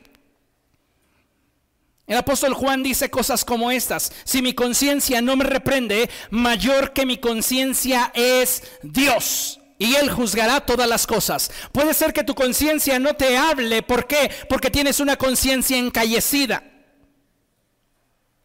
El 2.07 2.17
apóstol 2.17 2.53
Juan 2.53 2.83
dice 2.83 3.09
cosas 3.09 3.43
como 3.43 3.71
estas. 3.71 4.11
Si 4.23 4.41
mi 4.41 4.53
conciencia 4.53 5.21
no 5.21 5.35
me 5.35 5.43
reprende, 5.43 6.09
mayor 6.29 6.93
que 6.93 7.05
mi 7.05 7.17
conciencia 7.17 8.11
es 8.13 8.63
Dios 8.83 9.59
y 9.77 9.95
Él 9.95 10.09
juzgará 10.09 10.61
todas 10.61 10.87
las 10.87 11.05
cosas. 11.05 11.51
Puede 11.71 11.93
ser 11.93 12.13
que 12.13 12.23
tu 12.23 12.33
conciencia 12.35 12.97
no 12.99 13.15
te 13.15 13.37
hable. 13.37 13.83
¿Por 13.83 14.07
qué? 14.07 14.31
Porque 14.47 14.71
tienes 14.71 14.99
una 14.99 15.17
conciencia 15.17 15.77
encallecida. 15.77 16.63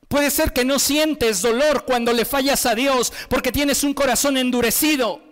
Puede 0.09 0.31
ser 0.31 0.53
que 0.53 0.65
no 0.65 0.81
sientes 0.81 1.41
dolor 1.41 1.85
cuando 1.85 2.13
le 2.13 2.25
fallas 2.25 2.67
a 2.67 2.75
Dios 2.75 3.13
porque 3.29 3.53
tienes 3.53 3.85
un 3.85 3.95
corazón 3.95 4.37
endurecido. 4.37 5.23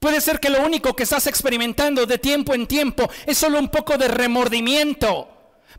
Puede 0.00 0.22
ser 0.22 0.40
que 0.40 0.48
lo 0.48 0.64
único 0.64 0.96
que 0.96 1.02
estás 1.02 1.26
experimentando 1.26 2.06
de 2.06 2.18
tiempo 2.18 2.54
en 2.54 2.66
tiempo 2.66 3.10
es 3.26 3.36
solo 3.36 3.58
un 3.58 3.68
poco 3.68 3.98
de 3.98 4.08
remordimiento. 4.08 5.28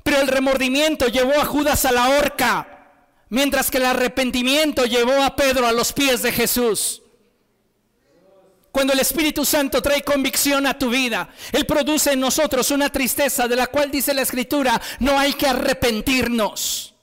Pero 0.03 0.21
el 0.21 0.27
remordimiento 0.27 1.07
llevó 1.07 1.33
a 1.33 1.45
Judas 1.45 1.83
a 1.85 1.91
la 1.91 2.09
horca, 2.09 2.91
mientras 3.29 3.71
que 3.71 3.77
el 3.77 3.85
arrepentimiento 3.85 4.85
llevó 4.85 5.23
a 5.23 5.35
Pedro 5.35 5.65
a 5.65 5.71
los 5.71 5.93
pies 5.93 6.21
de 6.21 6.31
Jesús. 6.31 7.01
Cuando 8.75 8.91
el 8.91 8.99
Espíritu 8.99 9.45
Santo 9.45 9.81
trae 9.81 10.01
convicción 10.01 10.67
a 10.67 10.77
tu 10.77 10.89
vida, 10.89 11.29
Él 11.53 11.65
produce 11.65 12.11
en 12.11 12.19
nosotros 12.19 12.71
una 12.71 12.89
tristeza 12.89 13.47
de 13.47 13.55
la 13.55 13.67
cual 13.67 13.89
dice 13.89 14.13
la 14.13 14.23
Escritura, 14.23 14.81
no 14.99 15.17
hay 15.17 15.31
que 15.31 15.47
arrepentirnos. 15.47 16.93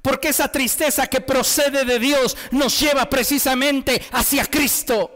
Porque 0.00 0.28
esa 0.28 0.46
tristeza 0.52 1.08
que 1.08 1.20
procede 1.20 1.84
de 1.84 1.98
Dios 1.98 2.36
nos 2.52 2.78
lleva 2.78 3.10
precisamente 3.10 4.00
hacia 4.12 4.46
Cristo. 4.46 5.10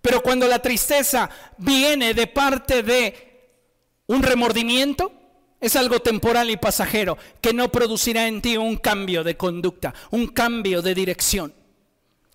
Pero 0.00 0.22
cuando 0.22 0.46
la 0.46 0.60
tristeza 0.60 1.28
viene 1.56 2.14
de 2.14 2.28
parte 2.28 2.84
de 2.84 3.50
un 4.06 4.22
remordimiento, 4.22 5.10
es 5.60 5.74
algo 5.74 5.98
temporal 5.98 6.50
y 6.50 6.56
pasajero 6.56 7.18
que 7.40 7.52
no 7.52 7.68
producirá 7.72 8.28
en 8.28 8.40
ti 8.40 8.56
un 8.56 8.76
cambio 8.76 9.24
de 9.24 9.36
conducta, 9.36 9.92
un 10.12 10.28
cambio 10.28 10.82
de 10.82 10.94
dirección. 10.94 11.57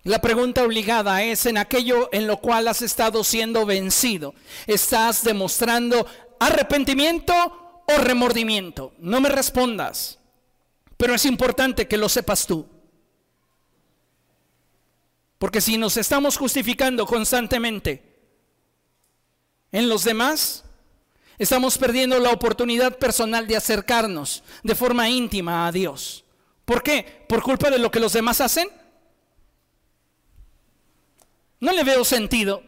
La 0.04 0.20
pregunta 0.20 0.62
obligada 0.62 1.22
es 1.22 1.46
en 1.46 1.56
aquello 1.56 2.10
en 2.12 2.26
lo 2.26 2.36
cual 2.36 2.68
has 2.68 2.82
estado 2.82 3.24
siendo 3.24 3.64
vencido. 3.64 4.34
¿Estás 4.66 5.24
demostrando 5.24 6.06
arrepentimiento 6.38 7.82
o 7.88 7.96
remordimiento? 7.96 8.92
No 8.98 9.22
me 9.22 9.30
respondas, 9.30 10.18
pero 10.98 11.14
es 11.14 11.24
importante 11.24 11.88
que 11.88 11.96
lo 11.96 12.10
sepas 12.10 12.46
tú. 12.46 12.66
Porque 15.38 15.62
si 15.62 15.78
nos 15.78 15.96
estamos 15.96 16.36
justificando 16.36 17.06
constantemente 17.06 18.18
en 19.72 19.88
los 19.88 20.04
demás, 20.04 20.64
estamos 21.38 21.78
perdiendo 21.78 22.18
la 22.18 22.30
oportunidad 22.30 22.98
personal 22.98 23.46
de 23.46 23.56
acercarnos 23.56 24.44
de 24.62 24.74
forma 24.74 25.08
íntima 25.08 25.66
a 25.66 25.72
Dios. 25.72 26.26
¿Por 26.66 26.82
qué? 26.82 27.24
¿Por 27.26 27.42
culpa 27.42 27.70
de 27.70 27.78
lo 27.78 27.90
que 27.90 28.00
los 28.00 28.12
demás 28.12 28.42
hacen? 28.42 28.68
No 31.64 31.72
le 31.72 31.82
veo 31.82 32.04
sentido. 32.04 32.62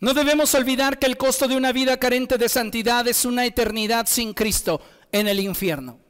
No 0.00 0.12
debemos 0.12 0.52
olvidar 0.56 0.98
que 0.98 1.06
el 1.06 1.16
costo 1.16 1.46
de 1.46 1.56
una 1.56 1.70
vida 1.70 1.98
carente 1.98 2.36
de 2.36 2.48
santidad 2.48 3.06
es 3.06 3.24
una 3.24 3.46
eternidad 3.46 4.06
sin 4.06 4.34
Cristo 4.34 4.80
en 5.12 5.28
el 5.28 5.38
infierno. 5.38 6.00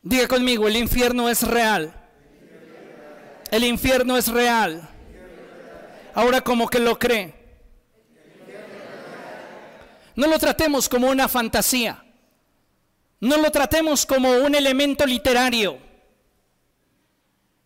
Diga 0.00 0.28
conmigo, 0.28 0.68
el 0.68 0.76
infierno 0.76 1.28
es 1.28 1.42
real. 1.42 1.92
El 3.50 3.64
infierno 3.64 4.16
es 4.16 4.28
real. 4.28 4.88
Ahora 6.14 6.42
como 6.42 6.68
que 6.68 6.78
lo 6.78 7.00
cree. 7.00 7.34
No 10.14 10.28
lo 10.28 10.38
tratemos 10.38 10.88
como 10.88 11.08
una 11.08 11.26
fantasía. 11.26 12.04
No 13.18 13.38
lo 13.38 13.50
tratemos 13.50 14.06
como 14.06 14.30
un 14.36 14.54
elemento 14.54 15.04
literario. 15.04 15.89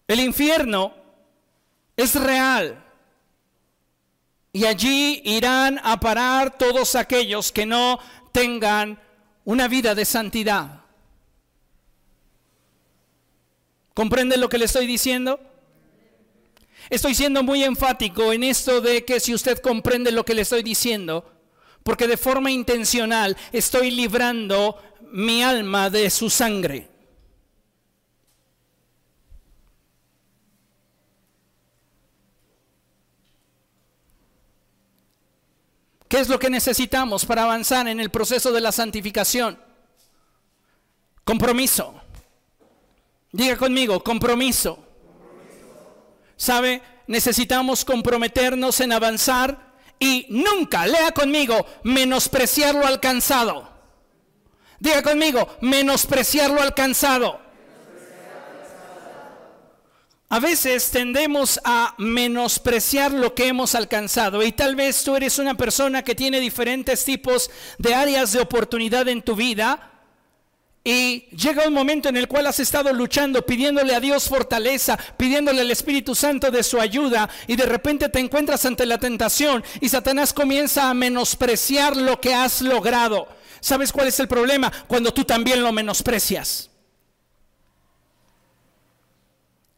El 0.06 0.20
infierno 0.20 0.94
es 1.96 2.14
real. 2.14 2.82
Y 4.52 4.66
allí 4.66 5.22
irán 5.24 5.80
a 5.82 5.98
parar 5.98 6.56
todos 6.56 6.94
aquellos 6.94 7.50
que 7.50 7.66
no 7.66 7.98
tengan 8.32 9.00
una 9.44 9.68
vida 9.68 9.94
de 9.94 10.04
santidad. 10.04 10.82
¿Comprende 13.94 14.36
lo 14.36 14.48
que 14.48 14.58
le 14.58 14.64
estoy 14.66 14.86
diciendo? 14.86 15.40
Estoy 16.90 17.14
siendo 17.14 17.42
muy 17.42 17.64
enfático 17.64 18.32
en 18.32 18.44
esto 18.44 18.80
de 18.80 19.04
que 19.04 19.20
si 19.20 19.34
usted 19.34 19.58
comprende 19.58 20.12
lo 20.12 20.24
que 20.24 20.34
le 20.34 20.42
estoy 20.42 20.62
diciendo, 20.62 21.32
porque 21.82 22.06
de 22.06 22.16
forma 22.16 22.50
intencional 22.50 23.36
estoy 23.52 23.90
librando 23.90 24.76
mi 25.12 25.42
alma 25.42 25.90
de 25.90 26.10
su 26.10 26.28
sangre. 26.28 26.93
¿Qué 36.14 36.20
es 36.20 36.28
lo 36.28 36.38
que 36.38 36.48
necesitamos 36.48 37.26
para 37.26 37.42
avanzar 37.42 37.88
en 37.88 37.98
el 37.98 38.08
proceso 38.08 38.52
de 38.52 38.60
la 38.60 38.70
santificación? 38.70 39.58
Compromiso. 41.24 41.92
Diga 43.32 43.56
conmigo, 43.56 43.98
compromiso. 44.04 44.78
¿Sabe? 46.36 46.80
Necesitamos 47.08 47.84
comprometernos 47.84 48.78
en 48.78 48.92
avanzar 48.92 49.74
y 49.98 50.28
nunca, 50.30 50.86
lea 50.86 51.10
conmigo, 51.10 51.66
menospreciar 51.82 52.76
lo 52.76 52.86
alcanzado. 52.86 53.68
Diga 54.78 55.02
conmigo, 55.02 55.56
menospreciar 55.62 56.48
lo 56.48 56.62
alcanzado. 56.62 57.40
A 60.34 60.40
veces 60.40 60.90
tendemos 60.90 61.60
a 61.62 61.94
menospreciar 61.96 63.12
lo 63.12 63.36
que 63.36 63.46
hemos 63.46 63.76
alcanzado 63.76 64.42
y 64.42 64.50
tal 64.50 64.74
vez 64.74 65.04
tú 65.04 65.14
eres 65.14 65.38
una 65.38 65.56
persona 65.56 66.02
que 66.02 66.16
tiene 66.16 66.40
diferentes 66.40 67.04
tipos 67.04 67.52
de 67.78 67.94
áreas 67.94 68.32
de 68.32 68.40
oportunidad 68.40 69.06
en 69.06 69.22
tu 69.22 69.36
vida 69.36 69.92
y 70.82 71.26
llega 71.36 71.68
un 71.68 71.72
momento 71.72 72.08
en 72.08 72.16
el 72.16 72.26
cual 72.26 72.48
has 72.48 72.58
estado 72.58 72.92
luchando, 72.92 73.46
pidiéndole 73.46 73.94
a 73.94 74.00
Dios 74.00 74.28
fortaleza, 74.28 74.98
pidiéndole 75.16 75.60
al 75.60 75.70
Espíritu 75.70 76.16
Santo 76.16 76.50
de 76.50 76.64
su 76.64 76.80
ayuda, 76.80 77.30
y 77.46 77.54
de 77.54 77.66
repente 77.66 78.08
te 78.08 78.18
encuentras 78.18 78.64
ante 78.64 78.86
la 78.86 78.98
tentación 78.98 79.62
y 79.80 79.88
Satanás 79.88 80.32
comienza 80.32 80.90
a 80.90 80.94
menospreciar 80.94 81.96
lo 81.96 82.20
que 82.20 82.34
has 82.34 82.60
logrado. 82.60 83.28
¿Sabes 83.60 83.92
cuál 83.92 84.08
es 84.08 84.18
el 84.18 84.26
problema? 84.26 84.72
Cuando 84.88 85.14
tú 85.14 85.22
también 85.22 85.62
lo 85.62 85.70
menosprecias. 85.70 86.70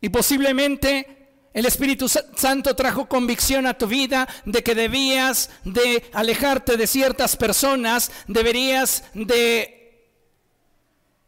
Y 0.06 0.08
posiblemente 0.08 1.48
el 1.52 1.66
Espíritu 1.66 2.08
Santo 2.08 2.76
trajo 2.76 3.08
convicción 3.08 3.66
a 3.66 3.76
tu 3.76 3.88
vida 3.88 4.28
de 4.44 4.62
que 4.62 4.76
debías 4.76 5.50
de 5.64 6.08
alejarte 6.12 6.76
de 6.76 6.86
ciertas 6.86 7.36
personas, 7.36 8.12
deberías 8.28 9.02
de 9.14 10.06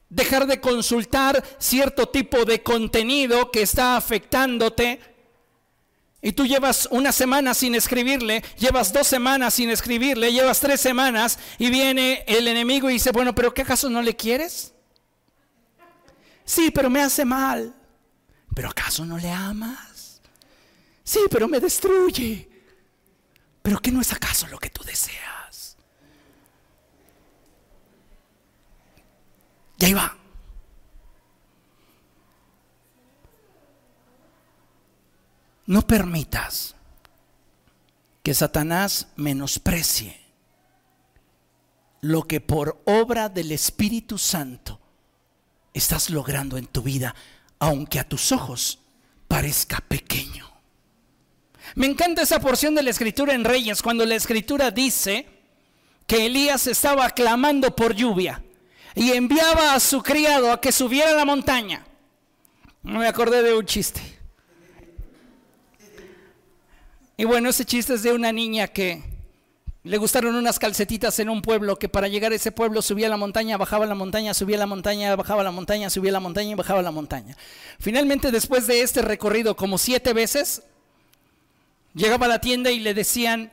dejar 0.09 0.47
de 0.47 0.61
consultar 0.61 1.43
cierto 1.59 2.07
tipo 2.07 2.45
de 2.45 2.62
contenido 2.62 3.51
que 3.51 3.62
está 3.62 3.97
afectándote. 3.97 5.01
Y 6.22 6.31
tú 6.31 6.47
llevas 6.47 6.87
una 6.93 7.11
semana 7.11 7.55
sin 7.55 7.74
escribirle, 7.74 8.45
llevas 8.61 8.93
dos 8.93 9.09
semanas 9.09 9.55
sin 9.55 9.70
escribirle, 9.70 10.33
llevas 10.33 10.61
tres 10.61 10.81
semanas 10.81 11.37
y 11.59 11.68
viene 11.68 12.22
el 12.29 12.47
enemigo 12.47 12.89
y 12.89 12.93
dice, 12.93 13.11
bueno, 13.11 13.35
pero 13.35 13.53
¿qué 13.53 13.62
acaso 13.62 13.91
no 13.91 14.03
le 14.03 14.14
quieres? 14.14 14.72
Sí, 16.45 16.70
pero 16.70 16.89
me 16.89 17.03
hace 17.03 17.24
mal. 17.24 17.74
¿Pero 18.59 18.71
acaso 18.71 19.07
no 19.07 19.17
le 19.17 19.31
amas? 19.31 20.21
Sí, 21.05 21.21
pero 21.31 21.47
me 21.47 21.61
destruye. 21.61 22.51
¿Pero 23.63 23.79
qué 23.79 23.93
no 23.93 24.01
es 24.01 24.13
acaso 24.13 24.49
lo 24.49 24.59
que 24.59 24.69
tú 24.69 24.83
deseas? 24.83 25.77
Y 29.79 29.85
ahí 29.85 29.93
va. 29.93 30.13
No 35.67 35.87
permitas 35.87 36.75
que 38.25 38.35
Satanás 38.35 39.07
menosprecie 39.15 40.21
lo 42.01 42.25
que 42.25 42.41
por 42.41 42.83
obra 42.87 43.29
del 43.29 43.53
Espíritu 43.53 44.19
Santo 44.19 44.81
estás 45.73 46.11
logrando 46.11 46.57
en 46.57 46.67
tu 46.67 46.83
vida, 46.83 47.15
aunque 47.59 47.99
a 47.99 48.09
tus 48.09 48.33
ojos 48.33 48.81
parezca 49.27 49.79
pequeño. 49.87 50.49
Me 51.75 51.87
encanta 51.87 52.23
esa 52.23 52.41
porción 52.41 52.75
de 52.75 52.83
la 52.83 52.91
escritura 52.91 53.35
en 53.35 53.45
Reyes, 53.45 53.83
cuando 53.83 54.05
la 54.07 54.15
escritura 54.15 54.71
dice 54.71 55.27
que 56.07 56.27
Elías 56.27 56.67
estaba 56.67 57.11
clamando 57.11 57.77
por 57.77 57.95
lluvia 57.95 58.43
y 58.95 59.13
enviaba 59.13 59.75
a 59.75 59.81
su 59.81 60.03
criado 60.03 60.51
a 60.51 60.61
que 60.61 60.73
subiera 60.73 61.11
a 61.11 61.15
la 61.15 61.25
montaña. 61.25 61.85
Me 62.83 63.07
acordé 63.07 63.43
de 63.43 63.55
un 63.55 63.67
chiste. 63.67 64.01
Y 67.17 67.25
bueno, 67.25 67.51
ese 67.51 67.65
chiste 67.65 67.95
es 67.95 68.03
de 68.03 68.13
una 68.13 68.33
niña 68.33 68.69
que 68.69 69.03
le 69.89 69.97
gustaron 69.97 70.34
unas 70.34 70.59
calcetitas 70.59 71.18
en 71.18 71.30
un 71.30 71.41
pueblo 71.41 71.78
que 71.78 71.89
para 71.89 72.09
llegar 72.09 72.32
a 72.32 72.34
ese 72.34 72.53
pueblo 72.53 72.82
subía 72.82 73.09
la 73.09 73.16
montaña, 73.16 73.57
bajaba 73.57 73.86
la 73.86 73.95
montaña, 73.95 74.34
subía 74.34 74.59
la 74.59 74.66
montaña, 74.66 75.16
bajaba 75.16 75.43
la 75.43 75.51
montaña, 75.51 75.89
subía 75.89 76.12
la 76.12 76.20
montaña 76.20 76.51
y 76.51 76.55
bajaba 76.55 76.82
la 76.82 76.91
montaña. 76.91 77.39
Finalmente, 77.78 78.30
después 78.30 78.66
de 78.66 78.82
este 78.82 79.01
recorrido 79.01 79.57
como 79.57 79.78
siete 79.78 80.12
veces, 80.12 80.62
llegaba 81.95 82.26
a 82.26 82.28
la 82.28 82.39
tienda 82.39 82.70
y 82.70 82.80
le 82.80 82.93
decían 82.93 83.51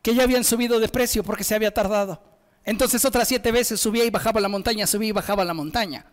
que 0.00 0.14
ya 0.14 0.22
habían 0.22 0.44
subido 0.44 0.80
de 0.80 0.88
precio 0.88 1.22
porque 1.22 1.44
se 1.44 1.54
había 1.54 1.74
tardado. 1.74 2.22
Entonces 2.64 3.04
otras 3.04 3.28
siete 3.28 3.52
veces 3.52 3.78
subía 3.78 4.06
y 4.06 4.10
bajaba 4.10 4.40
la 4.40 4.48
montaña, 4.48 4.86
subía 4.86 5.10
y 5.10 5.12
bajaba 5.12 5.44
la 5.44 5.52
montaña. 5.52 6.06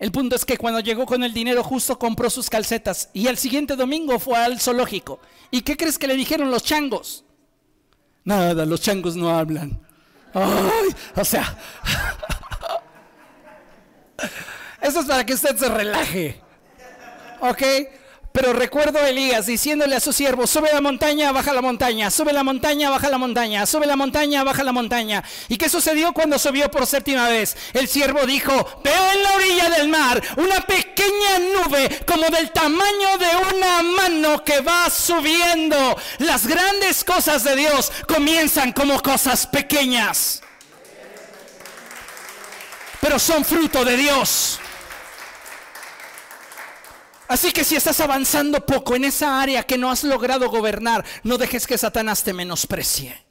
El 0.00 0.10
punto 0.10 0.34
es 0.34 0.44
que 0.44 0.58
cuando 0.58 0.80
llegó 0.80 1.06
con 1.06 1.22
el 1.22 1.32
dinero 1.32 1.62
justo 1.62 2.00
compró 2.00 2.28
sus 2.28 2.50
calcetas 2.50 3.10
y 3.12 3.28
el 3.28 3.36
siguiente 3.36 3.76
domingo 3.76 4.18
fue 4.18 4.36
al 4.38 4.58
zoológico. 4.58 5.20
¿Y 5.52 5.60
qué 5.60 5.76
crees 5.76 5.98
que 5.98 6.08
le 6.08 6.16
dijeron 6.16 6.50
los 6.50 6.64
changos? 6.64 7.24
Nada, 8.24 8.66
los 8.66 8.80
changos 8.80 9.16
no 9.16 9.30
hablan. 9.30 9.80
Ay, 10.34 10.94
o 11.16 11.24
sea, 11.24 11.42
eso 14.80 15.00
es 15.00 15.06
para 15.06 15.24
que 15.24 15.34
usted 15.34 15.56
se 15.56 15.68
relaje. 15.68 16.40
¿Ok? 17.40 17.62
Pero 18.32 18.52
recuerdo 18.52 19.00
a 19.00 19.08
Elías 19.08 19.46
diciéndole 19.46 19.96
a 19.96 20.00
su 20.00 20.12
siervo, 20.12 20.46
sube 20.46 20.72
la 20.72 20.80
montaña, 20.80 21.32
baja 21.32 21.52
la 21.52 21.62
montaña, 21.62 22.12
sube 22.12 22.32
la 22.32 22.44
montaña, 22.44 22.88
baja 22.88 23.10
la 23.10 23.18
montaña, 23.18 23.66
sube 23.66 23.86
la 23.86 23.96
montaña, 23.96 24.44
baja 24.44 24.62
la 24.62 24.70
montaña. 24.70 25.24
¿Y 25.48 25.56
qué 25.56 25.68
sucedió 25.68 26.12
cuando 26.12 26.38
subió 26.38 26.70
por 26.70 26.86
séptima 26.86 27.28
vez? 27.28 27.56
El 27.72 27.88
siervo 27.88 28.24
dijo, 28.26 28.52
veo 28.84 29.12
en 29.12 29.22
la 29.24 29.32
orilla 29.32 29.70
del 29.70 29.88
mar 29.88 30.22
una 30.36 30.60
pequeña 30.60 31.38
nube 31.54 32.04
como 32.06 32.28
del 32.28 32.52
tamaño 32.52 33.18
de 33.18 33.56
una 33.56 33.82
mano 33.82 34.44
que 34.44 34.60
va 34.60 34.88
subiendo. 34.90 35.96
Las 36.18 36.46
grandes 36.46 37.02
cosas 37.02 37.42
de 37.42 37.56
Dios 37.56 37.90
comienzan 38.06 38.72
como 38.72 39.02
cosas 39.02 39.48
pequeñas. 39.48 40.40
Pero 43.00 43.18
son 43.18 43.44
fruto 43.44 43.84
de 43.84 43.96
Dios. 43.96 44.60
Así 47.30 47.52
que 47.52 47.62
si 47.62 47.76
estás 47.76 48.00
avanzando 48.00 48.66
poco 48.66 48.96
en 48.96 49.04
esa 49.04 49.40
área 49.40 49.62
que 49.62 49.78
no 49.78 49.88
has 49.88 50.02
logrado 50.02 50.50
gobernar, 50.50 51.04
no 51.22 51.38
dejes 51.38 51.64
que 51.64 51.78
Satanás 51.78 52.24
te 52.24 52.32
menosprecie. 52.32 53.24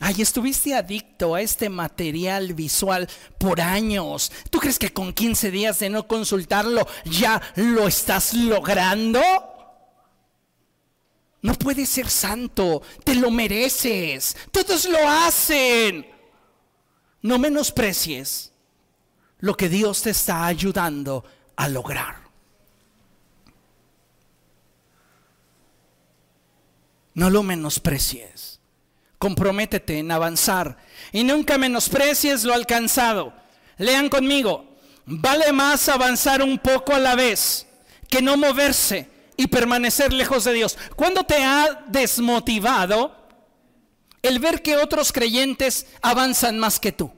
Ay, 0.00 0.22
estuviste 0.22 0.74
adicto 0.74 1.34
a 1.34 1.42
este 1.42 1.68
material 1.68 2.54
visual 2.54 3.06
por 3.36 3.60
años. 3.60 4.32
¿Tú 4.48 4.58
crees 4.58 4.78
que 4.78 4.94
con 4.94 5.12
15 5.12 5.50
días 5.50 5.78
de 5.80 5.90
no 5.90 6.08
consultarlo 6.08 6.88
ya 7.04 7.42
lo 7.56 7.86
estás 7.88 8.32
logrando? 8.32 9.20
No 11.42 11.54
puedes 11.56 11.90
ser 11.90 12.08
santo, 12.08 12.80
te 13.04 13.16
lo 13.16 13.30
mereces. 13.30 14.34
Todos 14.50 14.86
lo 14.86 15.06
hacen. 15.06 16.06
No 17.20 17.38
menosprecies 17.38 18.53
lo 19.44 19.54
que 19.58 19.68
Dios 19.68 20.00
te 20.00 20.08
está 20.08 20.46
ayudando 20.46 21.22
a 21.56 21.68
lograr. 21.68 22.16
No 27.12 27.28
lo 27.28 27.42
menosprecies. 27.42 28.58
Comprométete 29.18 29.98
en 29.98 30.10
avanzar 30.10 30.78
y 31.12 31.24
nunca 31.24 31.58
menosprecies 31.58 32.44
lo 32.44 32.54
alcanzado. 32.54 33.34
Lean 33.76 34.08
conmigo. 34.08 34.78
Vale 35.04 35.52
más 35.52 35.90
avanzar 35.90 36.42
un 36.42 36.58
poco 36.58 36.94
a 36.94 36.98
la 36.98 37.14
vez 37.14 37.66
que 38.08 38.22
no 38.22 38.38
moverse 38.38 39.10
y 39.36 39.48
permanecer 39.48 40.14
lejos 40.14 40.44
de 40.44 40.54
Dios. 40.54 40.78
¿Cuándo 40.96 41.22
te 41.24 41.44
ha 41.44 41.84
desmotivado 41.88 43.14
el 44.22 44.38
ver 44.38 44.62
que 44.62 44.78
otros 44.78 45.12
creyentes 45.12 45.86
avanzan 46.00 46.58
más 46.58 46.80
que 46.80 46.92
tú? 46.92 47.12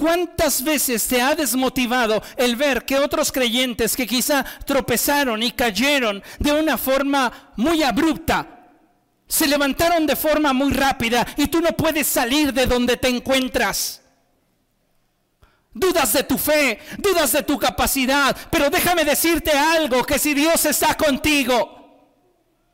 ¿Cuántas 0.00 0.64
veces 0.64 1.06
te 1.06 1.20
ha 1.20 1.34
desmotivado 1.34 2.22
el 2.38 2.56
ver 2.56 2.86
que 2.86 2.98
otros 2.98 3.30
creyentes 3.30 3.94
que 3.94 4.06
quizá 4.06 4.42
tropezaron 4.64 5.42
y 5.42 5.50
cayeron 5.50 6.22
de 6.38 6.52
una 6.52 6.78
forma 6.78 7.52
muy 7.56 7.82
abrupta, 7.82 8.64
se 9.28 9.46
levantaron 9.46 10.06
de 10.06 10.16
forma 10.16 10.54
muy 10.54 10.72
rápida 10.72 11.26
y 11.36 11.48
tú 11.48 11.60
no 11.60 11.72
puedes 11.72 12.06
salir 12.06 12.50
de 12.54 12.64
donde 12.64 12.96
te 12.96 13.08
encuentras? 13.08 14.00
Dudas 15.74 16.14
de 16.14 16.22
tu 16.22 16.38
fe, 16.38 16.78
dudas 16.96 17.32
de 17.32 17.42
tu 17.42 17.58
capacidad, 17.58 18.34
pero 18.50 18.70
déjame 18.70 19.04
decirte 19.04 19.50
algo, 19.50 20.02
que 20.04 20.18
si 20.18 20.32
Dios 20.32 20.64
está 20.64 20.96
contigo, 20.96 22.16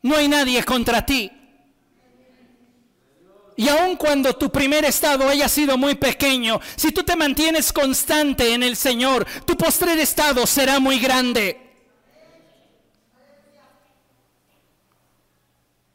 no 0.02 0.14
hay 0.14 0.28
nadie 0.28 0.62
contra 0.62 1.04
ti. 1.04 1.32
Y 3.56 3.68
aun 3.68 3.96
cuando 3.96 4.34
tu 4.34 4.50
primer 4.50 4.84
estado 4.84 5.28
haya 5.28 5.48
sido 5.48 5.78
muy 5.78 5.94
pequeño, 5.94 6.60
si 6.76 6.92
tú 6.92 7.02
te 7.02 7.16
mantienes 7.16 7.72
constante 7.72 8.52
en 8.52 8.62
el 8.62 8.76
Señor, 8.76 9.26
tu 9.46 9.56
postrer 9.56 9.98
estado 9.98 10.46
será 10.46 10.78
muy 10.78 10.98
grande. 10.98 11.62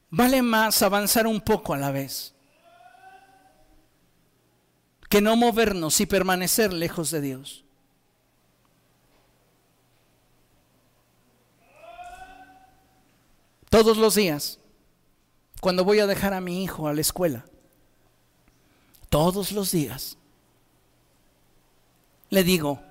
Vale 0.09 0.41
más 0.41 0.82
avanzar 0.82 1.28
un 1.28 1.39
poco 1.39 1.74
a 1.74 1.78
la 1.78 1.91
vez 1.91 2.34
que 5.12 5.22
no 5.22 5.36
movernos 5.36 5.99
y 5.99 6.05
permanecer 6.05 6.72
lejos 6.72 7.12
de 7.12 7.20
Dios. 7.20 7.66
Todos 13.70 13.97
los 13.97 14.16
días, 14.16 14.59
cuando 15.59 15.84
voy 15.84 15.99
a 15.99 16.07
dejar 16.07 16.34
a 16.34 16.39
mi 16.39 16.64
hijo 16.64 16.88
a 16.88 16.93
la 16.93 17.01
escuela, 17.01 17.45
todos 19.12 19.51
los 19.51 19.72
días, 19.72 20.18
le 22.30 22.45
digo, 22.45 22.82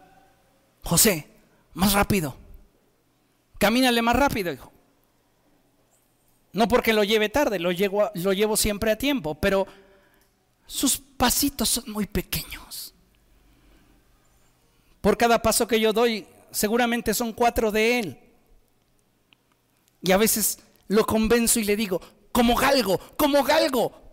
José, 0.84 1.30
más 1.72 1.94
rápido, 1.94 2.36
camínale 3.58 4.02
más 4.02 4.14
rápido, 4.14 4.52
hijo. 4.52 4.70
No 6.52 6.68
porque 6.68 6.92
lo 6.92 7.04
lleve 7.04 7.30
tarde, 7.30 7.58
lo 7.58 7.72
llevo, 7.72 8.56
siempre 8.58 8.90
a 8.90 8.98
tiempo, 8.98 9.34
pero 9.34 9.66
sus 10.66 10.98
pasitos 10.98 11.70
son 11.70 11.90
muy 11.90 12.06
pequeños. 12.06 12.92
Por 15.00 15.16
cada 15.16 15.40
paso 15.40 15.66
que 15.66 15.80
yo 15.80 15.94
doy, 15.94 16.26
seguramente 16.50 17.14
son 17.14 17.32
cuatro 17.32 17.72
de 17.72 17.98
él. 17.98 18.20
Y 20.02 20.12
a 20.12 20.18
veces 20.18 20.58
lo 20.88 21.06
convenzo 21.06 21.60
y 21.60 21.64
le 21.64 21.76
digo, 21.76 21.98
como 22.30 22.54
galgo, 22.56 22.98
como 23.16 23.42
galgo, 23.42 24.09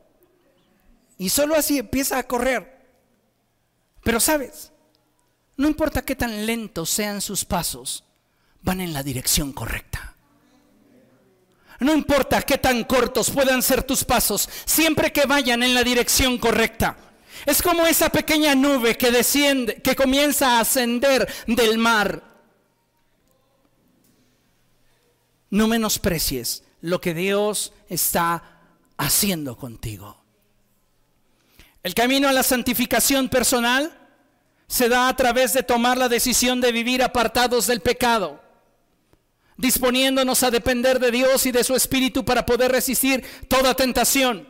y 1.17 1.29
solo 1.29 1.55
así 1.55 1.79
empieza 1.79 2.17
a 2.17 2.27
correr. 2.27 2.77
Pero 4.03 4.19
sabes, 4.19 4.71
no 5.57 5.67
importa 5.67 6.03
qué 6.03 6.15
tan 6.15 6.45
lentos 6.45 6.89
sean 6.89 7.21
sus 7.21 7.43
pasos, 7.43 8.03
van 8.61 8.81
en 8.81 8.93
la 8.93 9.03
dirección 9.03 9.51
correcta. 9.51 10.15
No 11.79 11.93
importa 11.93 12.41
qué 12.41 12.57
tan 12.57 12.83
cortos 12.85 13.29
puedan 13.29 13.61
ser 13.61 13.83
tus 13.83 14.03
pasos, 14.03 14.49
siempre 14.65 15.11
que 15.11 15.25
vayan 15.25 15.61
en 15.61 15.73
la 15.75 15.83
dirección 15.83 16.37
correcta. 16.37 16.97
Es 17.45 17.61
como 17.61 17.85
esa 17.85 18.09
pequeña 18.09 18.55
nube 18.55 18.97
que 18.97 19.11
desciende, 19.11 19.81
que 19.81 19.95
comienza 19.95 20.57
a 20.57 20.61
ascender 20.61 21.27
del 21.45 21.77
mar. 21.77 22.23
No 25.49 25.67
menosprecies 25.67 26.63
lo 26.81 26.99
que 26.99 27.13
Dios 27.13 27.73
está 27.89 28.61
haciendo 28.97 29.55
contigo. 29.55 30.16
El 31.83 31.93
camino 31.93 32.27
a 32.27 32.33
la 32.33 32.43
santificación 32.43 33.29
personal 33.29 33.91
se 34.67 34.89
da 34.89 35.07
a 35.07 35.15
través 35.15 35.53
de 35.53 35.63
tomar 35.63 35.97
la 35.97 36.09
decisión 36.09 36.59
de 36.59 36.71
vivir 36.71 37.01
apartados 37.01 37.67
del 37.67 37.81
pecado, 37.81 38.41
disponiéndonos 39.55 40.43
a 40.43 40.51
depender 40.51 40.99
de 40.99 41.11
Dios 41.11 41.45
y 41.45 41.51
de 41.51 41.63
su 41.63 41.75
Espíritu 41.75 42.25
para 42.25 42.45
poder 42.45 42.71
resistir 42.71 43.23
toda 43.47 43.73
tentación. 43.73 44.47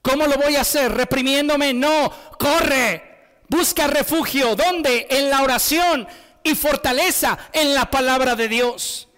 ¿Cómo 0.00 0.26
lo 0.26 0.36
voy 0.36 0.56
a 0.56 0.62
hacer? 0.62 0.92
¿Reprimiéndome? 0.92 1.72
No, 1.72 2.12
corre, 2.38 3.40
busca 3.48 3.86
refugio. 3.86 4.56
¿Dónde? 4.56 5.06
En 5.10 5.30
la 5.30 5.42
oración 5.42 6.06
y 6.42 6.54
fortaleza 6.54 7.38
en 7.52 7.74
la 7.74 7.90
palabra 7.90 8.34
de 8.34 8.48
Dios. 8.48 9.08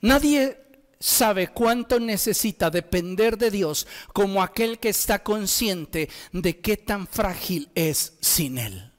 Nadie 0.00 0.67
sabe 1.00 1.48
cuánto 1.48 2.00
necesita 2.00 2.70
depender 2.70 3.38
de 3.38 3.50
Dios 3.50 3.86
como 4.12 4.42
aquel 4.42 4.78
que 4.78 4.88
está 4.88 5.22
consciente 5.22 6.08
de 6.32 6.60
qué 6.60 6.76
tan 6.76 7.06
frágil 7.06 7.70
es 7.74 8.14
sin 8.20 8.58
Él. 8.58 8.92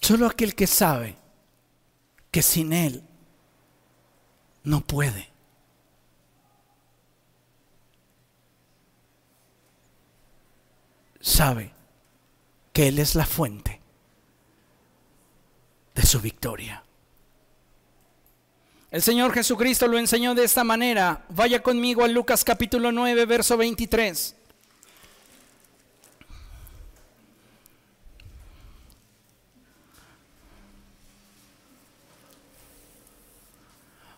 Solo 0.00 0.26
aquel 0.26 0.54
que 0.54 0.68
sabe 0.68 1.16
que 2.30 2.40
sin 2.40 2.72
Él 2.72 3.02
no 4.62 4.86
puede. 4.86 5.35
Sabe 11.26 11.72
que 12.72 12.86
Él 12.86 13.00
es 13.00 13.16
la 13.16 13.26
fuente 13.26 13.80
de 15.94 16.02
su 16.06 16.20
victoria. 16.20 16.84
El 18.92 19.02
Señor 19.02 19.32
Jesucristo 19.32 19.88
lo 19.88 19.98
enseñó 19.98 20.36
de 20.36 20.44
esta 20.44 20.62
manera. 20.62 21.26
Vaya 21.30 21.62
conmigo 21.62 22.04
a 22.04 22.08
Lucas 22.08 22.44
capítulo 22.44 22.92
9, 22.92 23.26
verso 23.26 23.56
23. 23.56 24.35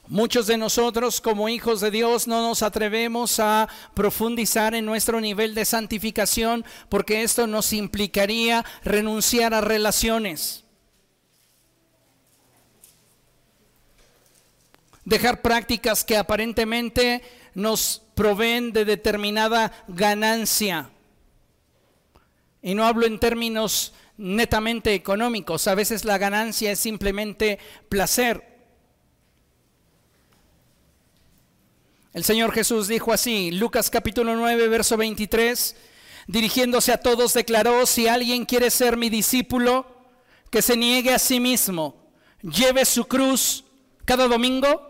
Muchos 0.09 0.47
de 0.47 0.57
nosotros 0.57 1.21
como 1.21 1.49
hijos 1.49 1.81
de 1.81 1.91
Dios 1.91 2.27
no 2.27 2.41
nos 2.41 2.63
atrevemos 2.63 3.39
a 3.41 3.69
profundizar 3.95 4.75
en 4.75 4.87
nuestro 4.87 5.21
nivel 5.21 5.55
de 5.55 5.65
santificación 5.65 6.65
porque 6.89 7.23
esto 7.23 7.47
nos 7.47 7.73
implicaría 7.73 8.65
renunciar 8.85 9.55
a 9.55 9.61
relaciones. 9.61 10.65
dejar 15.09 15.41
prácticas 15.41 16.05
que 16.05 16.19
aparentemente 16.19 17.23
nos 17.55 18.03
proveen 18.15 18.73
de 18.73 18.85
determinada 18.85 19.73
ganancia. 19.89 20.91
Y 22.61 22.75
no 22.75 22.87
hablo 22.87 23.07
en 23.07 23.19
términos 23.19 23.95
netamente 24.19 24.93
económicos, 24.93 25.67
a 25.67 25.75
veces 25.75 26.05
la 26.05 26.19
ganancia 26.19 26.73
es 26.73 26.79
simplemente 26.79 27.59
placer. 27.89 28.48
El 32.19 32.25
Señor 32.25 32.51
Jesús 32.51 32.89
dijo 32.89 33.13
así, 33.13 33.53
Lucas 33.53 33.91
capítulo 33.91 34.35
9, 34.35 34.67
verso 34.67 34.97
23, 34.97 35.77
dirigiéndose 36.27 36.93
a 36.93 36.99
todos, 36.99 37.33
declaró, 37.33 37.87
si 37.87 38.09
alguien 38.09 38.45
quiere 38.45 38.73
ser 38.73 38.97
mi 38.97 39.09
discípulo, 39.09 39.87
que 40.51 40.61
se 40.61 40.77
niegue 40.77 41.15
a 41.15 41.21
sí 41.21 41.39
mismo, 41.39 42.11
lleve 42.43 42.85
su 42.87 43.07
cruz 43.07 43.65
cada 44.05 44.27
domingo, 44.27 44.83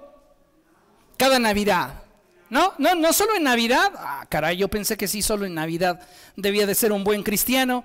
cada 1.19 1.39
Navidad. 1.39 2.03
No, 2.49 2.73
no, 2.79 2.95
no 2.95 3.13
solo 3.13 3.37
en 3.37 3.43
Navidad. 3.43 3.93
Ah, 3.99 4.25
caray, 4.31 4.57
yo 4.57 4.69
pensé 4.69 4.97
que 4.97 5.07
sí, 5.07 5.21
solo 5.21 5.45
en 5.45 5.53
Navidad 5.53 6.01
debía 6.35 6.65
de 6.67 6.75
ser 6.75 6.93
un 6.93 7.05
buen 7.05 7.23
cristiano. 7.23 7.85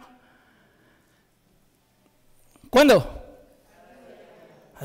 ¿Cuándo? 2.70 3.26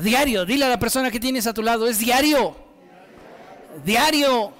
Diario. 0.01 0.43
Dile 0.43 0.65
a 0.65 0.69
la 0.69 0.79
persona 0.79 1.09
que 1.09 1.19
tienes 1.21 1.47
a 1.47 1.53
tu 1.53 1.63
lado, 1.63 1.87
es 1.87 1.97
diario. 1.97 2.68
Diario. 3.83 4.53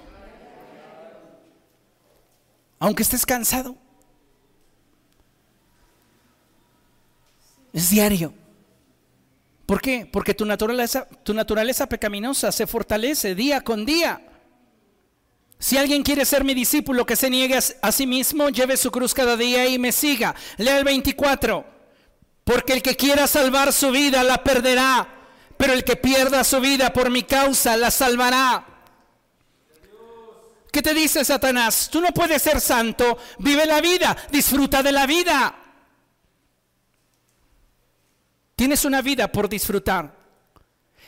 Aunque 2.80 3.04
estés 3.04 3.26
cansado. 3.26 3.76
Es 7.74 7.90
diario. 7.90 8.34
¿Por 9.66 9.82
qué? 9.82 10.10
Porque 10.12 10.34
tu 10.34 10.46
naturaleza, 10.46 11.08
tu 11.24 11.34
naturaleza 11.34 11.88
pecaminosa 11.88 12.52
se 12.52 12.66
fortalece 12.66 13.36
día 13.36 13.62
con 13.62 13.86
día. 13.86 14.26
Si 15.60 15.78
alguien 15.78 16.04
quiere 16.04 16.26
ser 16.26 16.44
mi 16.44 16.54
discípulo, 16.54 17.06
que 17.06 17.18
se 17.18 17.30
niegue 17.30 17.60
a 17.82 17.92
sí 17.92 18.08
mismo, 18.08 18.50
lleve 18.50 18.78
su 18.78 18.90
cruz 18.90 19.14
cada 19.14 19.36
día 19.36 19.68
y 19.68 19.78
me 19.78 19.92
siga. 19.92 20.34
Lea 20.58 20.78
el 20.78 20.86
24. 20.86 21.66
Porque 22.46 22.74
el 22.74 22.82
que 22.82 22.96
quiera 22.96 23.28
salvar 23.28 23.72
su 23.74 23.92
vida 23.92 24.24
la 24.24 24.44
perderá, 24.44 25.08
pero 25.58 25.74
el 25.74 25.84
que 25.84 25.98
pierda 25.98 26.44
su 26.44 26.60
vida 26.62 26.92
por 26.92 27.12
mi 27.12 27.24
causa 27.24 27.78
la 27.78 27.92
salvará. 27.92 28.69
¿Qué 30.72 30.82
te 30.82 30.94
dice 30.94 31.26
Satanás? 31.26 31.90
Tú 31.92 32.00
no 32.00 32.10
puedes 32.10 32.42
ser 32.42 32.62
santo, 32.62 33.18
vive 33.40 33.66
la 33.66 33.82
vida, 33.82 34.16
disfruta 34.32 34.84
de 34.84 34.92
la 34.92 35.08
vida. 35.08 35.56
Tienes 38.56 38.86
una 38.86 39.02
vida 39.02 39.32
por 39.32 39.50
disfrutar. 39.50 40.16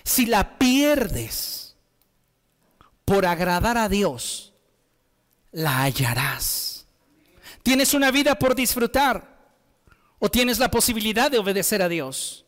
Si 0.03 0.25
la 0.25 0.57
pierdes, 0.57 1.75
por 3.05 3.25
agradar 3.25 3.77
a 3.77 3.87
Dios, 3.87 4.53
la 5.51 5.83
hallarás. 5.83 6.87
Tienes 7.61 7.93
una 7.93 8.09
vida 8.09 8.39
por 8.39 8.55
disfrutar 8.55 9.37
o 10.17 10.31
tienes 10.31 10.57
la 10.57 10.71
posibilidad 10.71 11.29
de 11.29 11.37
obedecer 11.37 11.83
a 11.83 11.89
Dios. 11.89 12.45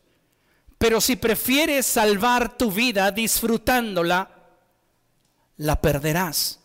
Pero 0.78 1.00
si 1.00 1.14
prefieres 1.14 1.86
salvar 1.86 2.58
tu 2.58 2.72
vida 2.72 3.12
disfrutándola, 3.12 4.30
la 5.58 5.80
perderás 5.80 6.63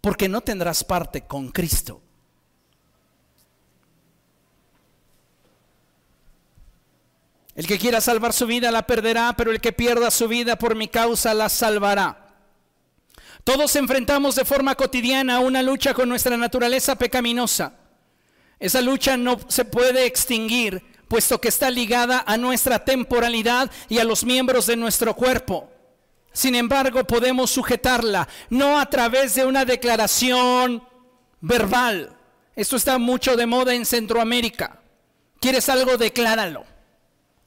porque 0.00 0.28
no 0.28 0.40
tendrás 0.40 0.84
parte 0.84 1.22
con 1.22 1.50
Cristo. 1.50 2.00
El 7.54 7.66
que 7.66 7.78
quiera 7.78 8.00
salvar 8.00 8.32
su 8.32 8.46
vida 8.46 8.70
la 8.70 8.86
perderá, 8.86 9.34
pero 9.36 9.50
el 9.50 9.60
que 9.60 9.72
pierda 9.72 10.12
su 10.12 10.28
vida 10.28 10.56
por 10.56 10.76
mi 10.76 10.86
causa 10.86 11.34
la 11.34 11.48
salvará. 11.48 12.28
Todos 13.42 13.74
enfrentamos 13.74 14.36
de 14.36 14.44
forma 14.44 14.76
cotidiana 14.76 15.40
una 15.40 15.62
lucha 15.62 15.92
con 15.92 16.08
nuestra 16.08 16.36
naturaleza 16.36 16.94
pecaminosa. 16.94 17.72
Esa 18.60 18.80
lucha 18.80 19.16
no 19.16 19.40
se 19.48 19.64
puede 19.64 20.06
extinguir, 20.06 20.84
puesto 21.08 21.40
que 21.40 21.48
está 21.48 21.68
ligada 21.70 22.22
a 22.26 22.36
nuestra 22.36 22.84
temporalidad 22.84 23.70
y 23.88 23.98
a 23.98 24.04
los 24.04 24.22
miembros 24.22 24.66
de 24.66 24.76
nuestro 24.76 25.16
cuerpo. 25.16 25.68
Sin 26.32 26.54
embargo, 26.54 27.04
podemos 27.04 27.50
sujetarla, 27.50 28.28
no 28.50 28.78
a 28.78 28.86
través 28.86 29.34
de 29.34 29.44
una 29.44 29.64
declaración 29.64 30.82
verbal. 31.40 32.16
Esto 32.54 32.76
está 32.76 32.98
mucho 32.98 33.36
de 33.36 33.46
moda 33.46 33.74
en 33.74 33.86
Centroamérica. 33.86 34.80
¿Quieres 35.40 35.68
algo? 35.68 35.96
Decláralo. 35.96 36.64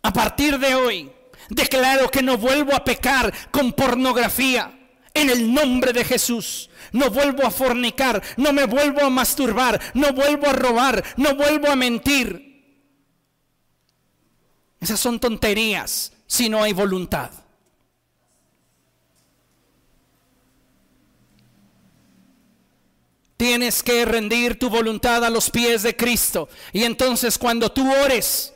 A 0.03 0.13
partir 0.13 0.57
de 0.57 0.75
hoy, 0.75 1.11
declaro 1.49 2.09
que 2.09 2.21
no 2.21 2.37
vuelvo 2.37 2.73
a 2.73 2.83
pecar 2.83 3.33
con 3.51 3.73
pornografía 3.73 4.77
en 5.13 5.29
el 5.29 5.53
nombre 5.53 5.93
de 5.93 6.03
Jesús. 6.03 6.69
No 6.91 7.09
vuelvo 7.09 7.45
a 7.45 7.51
fornicar, 7.51 8.21
no 8.37 8.53
me 8.53 8.65
vuelvo 8.65 9.01
a 9.01 9.09
masturbar, 9.09 9.79
no 9.93 10.13
vuelvo 10.13 10.47
a 10.47 10.53
robar, 10.53 11.03
no 11.17 11.35
vuelvo 11.35 11.69
a 11.69 11.75
mentir. 11.75 12.51
Esas 14.79 14.99
son 14.99 15.19
tonterías 15.19 16.13
si 16.25 16.49
no 16.49 16.63
hay 16.63 16.73
voluntad. 16.73 17.31
Tienes 23.41 23.81
que 23.81 24.05
rendir 24.05 24.59
tu 24.59 24.69
voluntad 24.69 25.25
a 25.25 25.29
los 25.31 25.49
pies 25.49 25.81
de 25.81 25.95
Cristo. 25.95 26.47
Y 26.71 26.83
entonces 26.83 27.39
cuando 27.39 27.71
tú 27.71 27.91
ores 27.91 28.53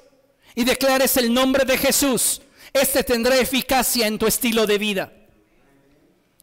y 0.53 0.63
declares 0.63 1.17
el 1.17 1.33
nombre 1.33 1.65
de 1.65 1.75
Jesús, 1.75 2.39
este 2.71 3.03
tendrá 3.03 3.35
eficacia 3.35 4.05
en 4.05 4.19
tu 4.19 4.27
estilo 4.27 4.67
de 4.67 4.77
vida. 4.77 5.11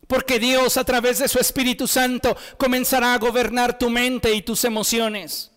Porque 0.09 0.41
Dios 0.41 0.77
a 0.77 0.83
través 0.83 1.21
de 1.21 1.29
su 1.29 1.39
Espíritu 1.39 1.87
Santo 1.87 2.37
comenzará 2.59 3.15
a 3.15 3.19
gobernar 3.19 3.79
tu 3.79 3.89
mente 3.89 4.35
y 4.35 4.43
tus 4.43 4.65
emociones. 4.65 5.53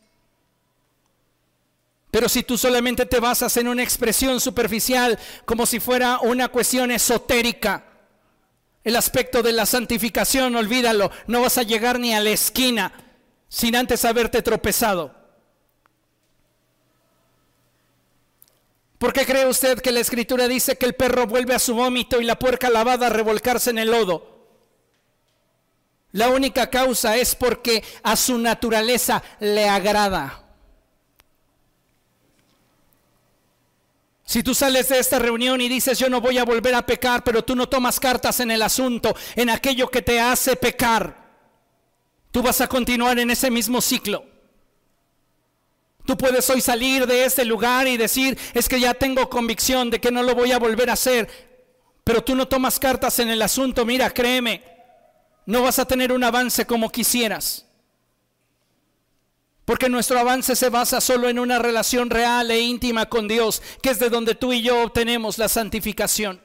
Pero 2.11 2.29
si 2.29 2.43
tú 2.43 2.55
solamente 2.55 3.07
te 3.07 3.19
basas 3.19 3.57
en 3.57 3.67
una 3.67 3.81
expresión 3.81 4.39
superficial, 4.39 5.17
como 5.45 5.65
si 5.65 5.79
fuera 5.79 6.19
una 6.19 6.49
cuestión 6.49 6.91
esotérica, 6.91 7.94
el 8.85 8.95
aspecto 8.95 9.41
de 9.41 9.51
la 9.51 9.65
santificación, 9.65 10.55
olvídalo, 10.55 11.11
no 11.25 11.41
vas 11.41 11.57
a 11.57 11.63
llegar 11.63 11.99
ni 11.99 12.13
a 12.13 12.21
la 12.21 12.29
esquina 12.29 12.93
sin 13.49 13.75
antes 13.75 14.05
haberte 14.05 14.43
tropezado. 14.43 15.13
¿Por 18.99 19.11
qué 19.11 19.25
cree 19.25 19.47
usted 19.47 19.79
que 19.79 19.91
la 19.91 19.99
escritura 19.99 20.47
dice 20.47 20.77
que 20.77 20.85
el 20.85 20.93
perro 20.93 21.25
vuelve 21.25 21.55
a 21.55 21.59
su 21.59 21.73
vómito 21.73 22.21
y 22.21 22.25
la 22.25 22.37
puerca 22.37 22.69
lavada 22.69 23.07
a 23.07 23.09
revolcarse 23.09 23.71
en 23.71 23.79
el 23.79 23.89
lodo? 23.91 24.35
La 26.11 26.29
única 26.29 26.69
causa 26.69 27.17
es 27.17 27.35
porque 27.35 27.83
a 28.03 28.15
su 28.15 28.37
naturaleza 28.37 29.23
le 29.39 29.67
agrada. 29.67 30.44
Si 34.25 34.41
tú 34.41 34.55
sales 34.55 34.89
de 34.89 34.97
esta 34.97 35.19
reunión 35.19 35.61
y 35.61 35.69
dices 35.69 35.99
yo 35.99 36.09
no 36.09 36.19
voy 36.19 36.39
a 36.39 36.45
volver 36.45 36.73
a 36.73 36.85
pecar, 36.85 37.23
pero 37.23 37.43
tú 37.43 37.55
no 37.55 37.69
tomas 37.69 37.99
cartas 37.99 38.39
en 38.39 38.49
el 38.49 38.63
asunto, 38.63 39.15
en 39.35 39.51
aquello 39.51 39.87
que 39.89 40.01
te 40.01 40.19
hace 40.19 40.55
pecar, 40.55 41.23
tú 42.31 42.41
vas 42.41 42.59
a 42.59 42.67
continuar 42.67 43.19
en 43.19 43.29
ese 43.29 43.51
mismo 43.51 43.81
ciclo. 43.81 44.25
Tú 46.05 46.17
puedes 46.17 46.49
hoy 46.49 46.61
salir 46.61 47.05
de 47.05 47.25
este 47.25 47.45
lugar 47.45 47.87
y 47.87 47.97
decir, 47.97 48.37
es 48.53 48.67
que 48.67 48.79
ya 48.79 48.93
tengo 48.93 49.29
convicción 49.29 49.89
de 49.89 49.99
que 49.99 50.11
no 50.11 50.23
lo 50.23 50.35
voy 50.35 50.51
a 50.51 50.59
volver 50.59 50.89
a 50.89 50.93
hacer, 50.93 51.29
pero 52.03 52.23
tú 52.23 52.35
no 52.35 52.47
tomas 52.47 52.79
cartas 52.79 53.19
en 53.19 53.29
el 53.29 53.41
asunto, 53.41 53.85
mira, 53.85 54.09
créeme, 54.09 54.63
no 55.45 55.61
vas 55.61 55.77
a 55.77 55.85
tener 55.85 56.11
un 56.11 56.23
avance 56.23 56.65
como 56.65 56.91
quisieras. 56.91 57.65
Porque 59.65 59.89
nuestro 59.89 60.19
avance 60.19 60.55
se 60.55 60.69
basa 60.69 61.01
solo 61.01 61.27
en 61.27 61.39
una 61.39 61.57
relación 61.57 62.11
real 62.11 62.51
e 62.51 62.61
íntima 62.61 63.07
con 63.07 63.27
Dios, 63.27 63.63
que 63.81 63.89
es 63.89 63.99
de 63.99 64.09
donde 64.09 64.35
tú 64.35 64.53
y 64.53 64.61
yo 64.61 64.83
obtenemos 64.83 65.39
la 65.39 65.49
santificación. 65.49 66.39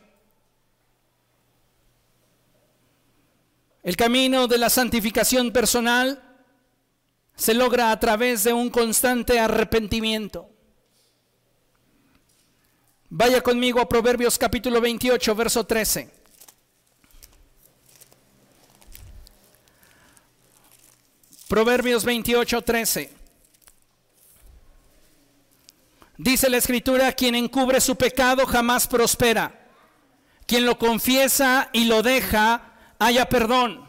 El 3.83 3.97
camino 3.97 4.47
de 4.47 4.59
la 4.59 4.71
santificación 4.71 5.53
personal 5.53 6.23
se 7.35 7.55
logra 7.55 7.93
a 7.93 8.01
través 8.01 8.45
de 8.45 8.53
un 8.53 8.71
constante 8.71 9.39
arrepentimiento. 9.39 10.49
Vaya 13.09 13.43
conmigo 13.43 13.81
a 13.81 13.89
Proverbios 13.89 14.39
capítulo 14.39 14.81
28, 14.81 15.35
verso 15.35 15.65
13. 15.65 16.20
Proverbios 21.51 22.05
28, 22.05 22.63
13. 22.63 23.11
Dice 26.17 26.49
la 26.49 26.59
escritura, 26.59 27.11
quien 27.11 27.35
encubre 27.35 27.81
su 27.81 27.97
pecado 27.97 28.47
jamás 28.47 28.87
prospera. 28.87 29.69
Quien 30.47 30.65
lo 30.65 30.79
confiesa 30.79 31.69
y 31.73 31.87
lo 31.87 32.05
deja, 32.05 32.75
haya 33.01 33.29
perdón. 33.29 33.85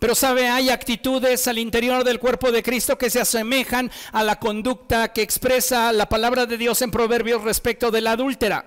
Pero 0.00 0.16
sabe, 0.16 0.48
hay 0.48 0.70
actitudes 0.70 1.46
al 1.46 1.58
interior 1.58 2.02
del 2.02 2.18
cuerpo 2.18 2.50
de 2.50 2.64
Cristo 2.64 2.98
que 2.98 3.10
se 3.10 3.20
asemejan 3.20 3.92
a 4.10 4.24
la 4.24 4.40
conducta 4.40 5.12
que 5.12 5.22
expresa 5.22 5.92
la 5.92 6.08
palabra 6.08 6.46
de 6.46 6.58
Dios 6.58 6.82
en 6.82 6.90
Proverbios 6.90 7.44
respecto 7.44 7.92
de 7.92 8.00
la 8.00 8.10
adúltera. 8.10 8.66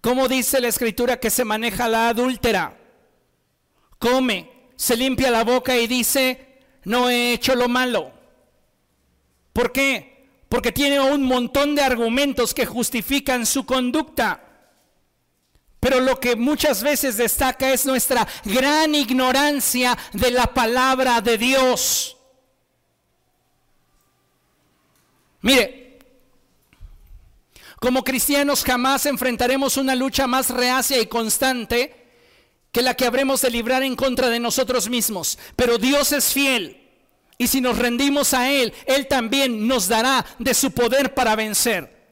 ¿Cómo 0.00 0.26
dice 0.26 0.58
la 0.58 0.68
escritura 0.68 1.20
que 1.20 1.28
se 1.28 1.44
maneja 1.44 1.86
la 1.86 2.08
adúltera? 2.08 2.78
come, 3.98 4.70
se 4.76 4.96
limpia 4.96 5.30
la 5.30 5.44
boca 5.44 5.76
y 5.76 5.86
dice, 5.86 6.45
no 6.86 7.10
he 7.10 7.32
hecho 7.32 7.56
lo 7.56 7.68
malo. 7.68 8.12
¿Por 9.52 9.72
qué? 9.72 10.28
Porque 10.48 10.70
tiene 10.70 11.00
un 11.00 11.24
montón 11.24 11.74
de 11.74 11.82
argumentos 11.82 12.54
que 12.54 12.64
justifican 12.64 13.44
su 13.44 13.66
conducta. 13.66 14.40
Pero 15.80 15.98
lo 15.98 16.20
que 16.20 16.36
muchas 16.36 16.84
veces 16.84 17.16
destaca 17.16 17.72
es 17.72 17.86
nuestra 17.86 18.26
gran 18.44 18.94
ignorancia 18.94 19.98
de 20.12 20.30
la 20.30 20.46
palabra 20.54 21.20
de 21.20 21.36
Dios. 21.36 22.16
Mire, 25.40 25.98
como 27.80 28.04
cristianos 28.04 28.62
jamás 28.62 29.06
enfrentaremos 29.06 29.76
una 29.76 29.96
lucha 29.96 30.28
más 30.28 30.50
reacia 30.50 31.00
y 31.00 31.06
constante 31.06 32.05
que 32.76 32.82
la 32.82 32.92
que 32.92 33.06
habremos 33.06 33.40
de 33.40 33.48
librar 33.48 33.82
en 33.82 33.96
contra 33.96 34.28
de 34.28 34.38
nosotros 34.38 34.90
mismos. 34.90 35.38
Pero 35.56 35.78
Dios 35.78 36.12
es 36.12 36.34
fiel. 36.34 36.90
Y 37.38 37.46
si 37.46 37.62
nos 37.62 37.78
rendimos 37.78 38.34
a 38.34 38.50
Él, 38.50 38.74
Él 38.84 39.06
también 39.08 39.66
nos 39.66 39.88
dará 39.88 40.26
de 40.38 40.52
su 40.52 40.72
poder 40.72 41.14
para 41.14 41.34
vencer. 41.36 42.06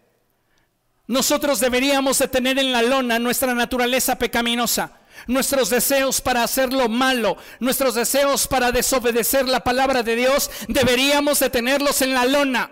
Nosotros 1.07 1.61
deberíamos 1.61 2.19
de 2.19 2.29
tener 2.29 2.59
en 2.59 2.73
la 2.73 2.81
lona 2.81 3.19
nuestra 3.19 3.55
naturaleza 3.55 4.17
pecaminosa, 4.17 5.01
nuestros 5.27 5.69
deseos 5.69 6.23
para 6.23 6.43
hacer 6.43 6.73
lo 6.73 6.89
malo, 6.89 7.37
nuestros 7.61 7.95
deseos 7.95 8.49
para 8.49 8.73
desobedecer 8.73 9.47
la 9.47 9.61
palabra 9.61 10.03
de 10.03 10.17
Dios, 10.17 10.51
deberíamos 10.69 11.41
de 11.41 11.51
tenerlos 11.51 12.01
en 12.01 12.15
la 12.15 12.25
lona. 12.25 12.71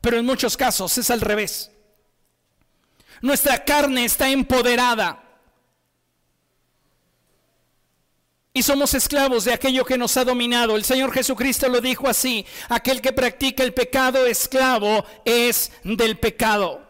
Pero 0.00 0.18
en 0.18 0.26
muchos 0.26 0.56
casos 0.56 0.98
es 0.98 1.08
al 1.08 1.20
revés. 1.20 1.70
Nuestra 3.22 3.64
carne 3.64 4.06
está 4.06 4.28
empoderada 4.28 5.27
y 8.58 8.62
somos 8.64 8.92
esclavos 8.94 9.44
de 9.44 9.52
aquello 9.52 9.84
que 9.84 9.96
nos 9.96 10.16
ha 10.16 10.24
dominado. 10.24 10.74
El 10.74 10.82
Señor 10.84 11.12
Jesucristo 11.12 11.68
lo 11.68 11.80
dijo 11.80 12.08
así, 12.08 12.44
aquel 12.68 13.00
que 13.00 13.12
practica 13.12 13.62
el 13.62 13.72
pecado 13.72 14.26
esclavo 14.26 15.04
es 15.24 15.70
del 15.84 16.18
pecado. 16.18 16.84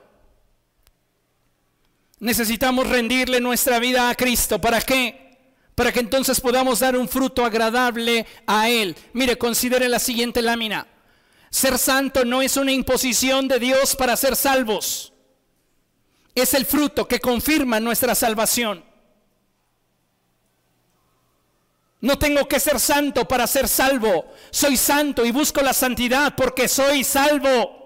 Necesitamos 2.21 2.89
rendirle 2.89 3.39
nuestra 3.41 3.79
vida 3.79 4.09
a 4.09 4.15
Cristo. 4.15 4.59
¿Para 4.59 4.81
qué? 4.81 5.37
Para 5.75 5.93
que 5.93 6.01
entonces 6.01 6.41
podamos 6.41 6.81
dar 6.81 6.97
un 6.97 7.07
fruto 7.07 7.45
agradable 7.45 8.25
a 8.47 8.71
Él. 8.71 8.97
Mire, 9.13 9.37
considere 9.37 9.91
la 9.91 9.99
siguiente 9.99 10.41
lámina. 10.41 10.87
Ser 11.51 11.77
santo 11.77 12.25
no 12.25 12.41
es 12.41 12.57
una 12.57 12.73
imposición 12.73 13.47
de 13.47 13.59
Dios 13.59 13.95
para 13.95 14.17
ser 14.17 14.37
salvos. 14.37 15.13
Es 16.35 16.55
el 16.55 16.65
fruto 16.65 17.07
que 17.07 17.21
confirma 17.21 17.79
nuestra 17.79 18.15
salvación. 18.15 18.88
No 22.01 22.17
tengo 22.17 22.47
que 22.47 22.61
ser 22.61 22.79
santo 22.79 23.27
para 23.27 23.47
ser 23.47 23.67
salvo. 23.67 24.33
Soy 24.51 24.77
santo 24.77 25.25
y 25.25 25.33
busco 25.33 25.61
la 25.63 25.73
santidad 25.73 26.35
porque 26.37 26.69
soy 26.69 27.03
salvo. 27.03 27.77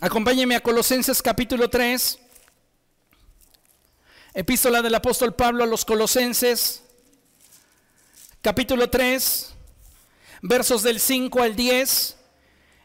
Acompáñeme 0.00 0.56
a 0.56 0.60
Colosenses 0.60 1.22
capítulo 1.22 1.70
3. 1.70 2.18
Epístola 4.34 4.82
del 4.82 4.94
apóstol 4.94 5.34
Pablo 5.34 5.62
a 5.62 5.66
los 5.66 5.84
Colosenses. 5.84 6.82
Capítulo 8.42 8.88
3, 8.88 9.52
versos 10.40 10.82
del 10.82 10.98
5 10.98 11.42
al 11.42 11.54
10. 11.54 12.16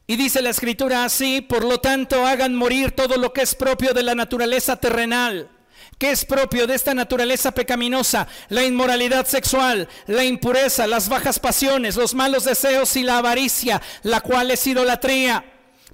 Y 0.05 0.15
dice 0.17 0.41
la 0.41 0.49
escritura 0.49 1.05
así, 1.05 1.41
por 1.41 1.63
lo 1.63 1.79
tanto 1.79 2.25
hagan 2.27 2.53
morir 2.53 2.91
todo 2.91 3.15
lo 3.17 3.33
que 3.33 3.41
es 3.41 3.55
propio 3.55 3.93
de 3.93 4.03
la 4.03 4.13
naturaleza 4.13 4.75
terrenal 4.75 5.54
que 5.97 6.11
es 6.11 6.25
propio 6.25 6.67
de 6.67 6.75
esta 6.75 6.93
naturaleza 6.93 7.51
pecaminosa, 7.51 8.27
la 8.49 8.63
inmoralidad 8.63 9.25
sexual, 9.25 9.87
la 10.07 10.25
impureza, 10.25 10.87
las 10.87 11.07
bajas 11.09 11.39
pasiones, 11.39 11.95
los 11.95 12.13
malos 12.13 12.43
deseos 12.43 12.95
y 12.95 13.03
la 13.03 13.19
avaricia, 13.19 13.81
la 14.03 14.21
cual 14.21 14.51
es 14.51 14.67
idolatría. 14.67 15.45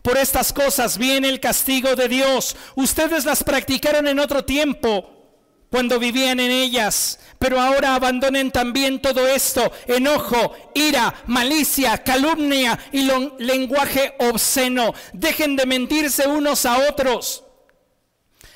Por 0.01 0.17
estas 0.17 0.51
cosas 0.51 0.97
viene 0.97 1.29
el 1.29 1.39
castigo 1.39 1.95
de 1.95 2.07
Dios. 2.07 2.55
Ustedes 2.75 3.25
las 3.25 3.43
practicaron 3.43 4.07
en 4.07 4.19
otro 4.19 4.43
tiempo 4.43 5.17
cuando 5.69 5.99
vivían 5.99 6.39
en 6.39 6.51
ellas, 6.51 7.19
pero 7.37 7.61
ahora 7.61 7.95
abandonen 7.95 8.51
también 8.51 9.01
todo 9.01 9.27
esto, 9.27 9.71
enojo, 9.87 10.53
ira, 10.73 11.13
malicia, 11.27 11.99
calumnia 11.99 12.77
y 12.91 13.07
lenguaje 13.37 14.15
obsceno. 14.19 14.93
Dejen 15.13 15.55
de 15.55 15.67
mentirse 15.67 16.27
unos 16.27 16.65
a 16.65 16.89
otros 16.89 17.43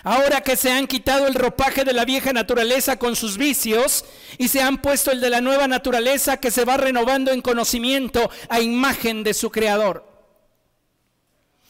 Ahora 0.06 0.41
que 0.41 0.56
se 0.56 0.72
han 0.72 0.86
quitado 0.86 1.26
el 1.26 1.34
ropaje 1.34 1.84
de 1.84 1.91
la 1.91 2.06
vieja 2.06 2.32
naturaleza 2.32 2.99
con 2.99 3.15
sus 3.15 3.40
vicios 3.40 4.06
y 4.38 4.49
se 4.49 4.61
han 4.61 4.77
puesto 4.77 5.11
el 5.11 5.19
de 5.19 5.32
la 5.32 5.41
nueva 5.41 5.68
naturaleza 5.68 6.38
que 6.38 6.52
se 6.52 6.64
va 6.64 6.77
renovando 6.77 7.32
en 7.32 7.41
conocimiento 7.41 8.30
a 8.48 8.61
imagen 8.61 9.23
de 9.23 9.34
su 9.34 9.49
creador. 9.49 10.07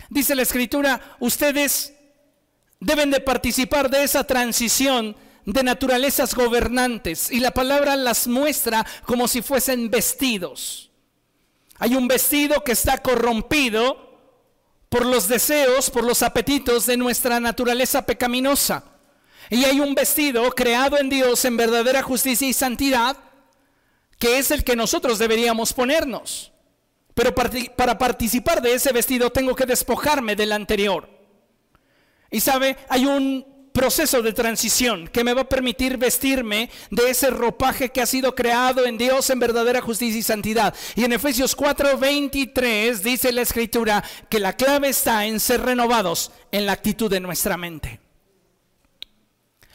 Dice 0.09 0.35
la 0.35 0.41
escritura, 0.41 1.15
ustedes 1.21 1.93
deben 2.81 3.09
de 3.09 3.21
participar 3.21 3.89
de 3.89 4.03
esa 4.03 4.25
transición 4.25 5.15
de 5.45 5.63
naturalezas 5.63 6.35
gobernantes 6.35 7.31
y 7.31 7.39
la 7.39 7.51
palabra 7.51 7.95
las 7.95 8.27
muestra 8.27 8.85
como 9.05 9.29
si 9.29 9.41
fuesen 9.43 9.89
vestidos. 9.89 10.91
Hay 11.79 11.95
un 11.95 12.09
vestido 12.09 12.65
que 12.65 12.73
está 12.73 12.97
corrompido 12.97 14.04
por 14.95 15.05
los 15.05 15.27
deseos, 15.27 15.89
por 15.89 16.05
los 16.05 16.23
apetitos 16.23 16.85
de 16.85 16.95
nuestra 16.95 17.41
naturaleza 17.41 18.05
pecaminosa. 18.05 18.81
Y 19.49 19.65
hay 19.65 19.81
un 19.81 19.93
vestido 19.93 20.49
creado 20.51 20.97
en 20.97 21.09
Dios 21.09 21.43
en 21.43 21.57
verdadera 21.57 22.01
justicia 22.01 22.47
y 22.47 22.53
santidad, 22.53 23.17
que 24.17 24.37
es 24.37 24.51
el 24.51 24.63
que 24.63 24.77
nosotros 24.77 25.19
deberíamos 25.19 25.73
ponernos. 25.73 26.53
Pero 27.13 27.35
para 27.35 27.97
participar 27.97 28.61
de 28.61 28.73
ese 28.73 28.93
vestido 28.93 29.29
tengo 29.31 29.53
que 29.53 29.65
despojarme 29.65 30.37
del 30.37 30.53
anterior. 30.53 31.09
Y 32.31 32.39
sabe, 32.39 32.77
hay 32.87 33.05
un 33.05 33.45
proceso 33.75 34.21
de 34.21 34.31
transición 34.31 35.09
que 35.09 35.23
me 35.23 35.33
va 35.33 35.41
a 35.41 35.49
permitir 35.49 35.97
vestirme 35.97 36.69
de 36.89 37.09
ese 37.09 37.29
ropaje 37.29 37.89
que 37.89 38.01
ha 38.01 38.05
sido 38.05 38.33
creado 38.33 38.85
en 38.85 38.97
Dios 38.97 39.29
en 39.29 39.39
verdadera 39.39 39.81
justicia 39.81 40.17
y 40.17 40.23
santidad. 40.23 40.73
Y 40.95 41.03
en 41.03 41.11
Efesios 41.11 41.55
4:23 41.55 43.03
dice 43.03 43.33
la 43.33 43.41
escritura 43.41 44.03
que 44.29 44.39
la 44.39 44.53
clave 44.53 44.89
está 44.89 45.25
en 45.25 45.41
ser 45.41 45.61
renovados 45.61 46.31
en 46.51 46.65
la 46.65 46.71
actitud 46.71 47.11
de 47.11 47.19
nuestra 47.19 47.57
mente. 47.57 47.99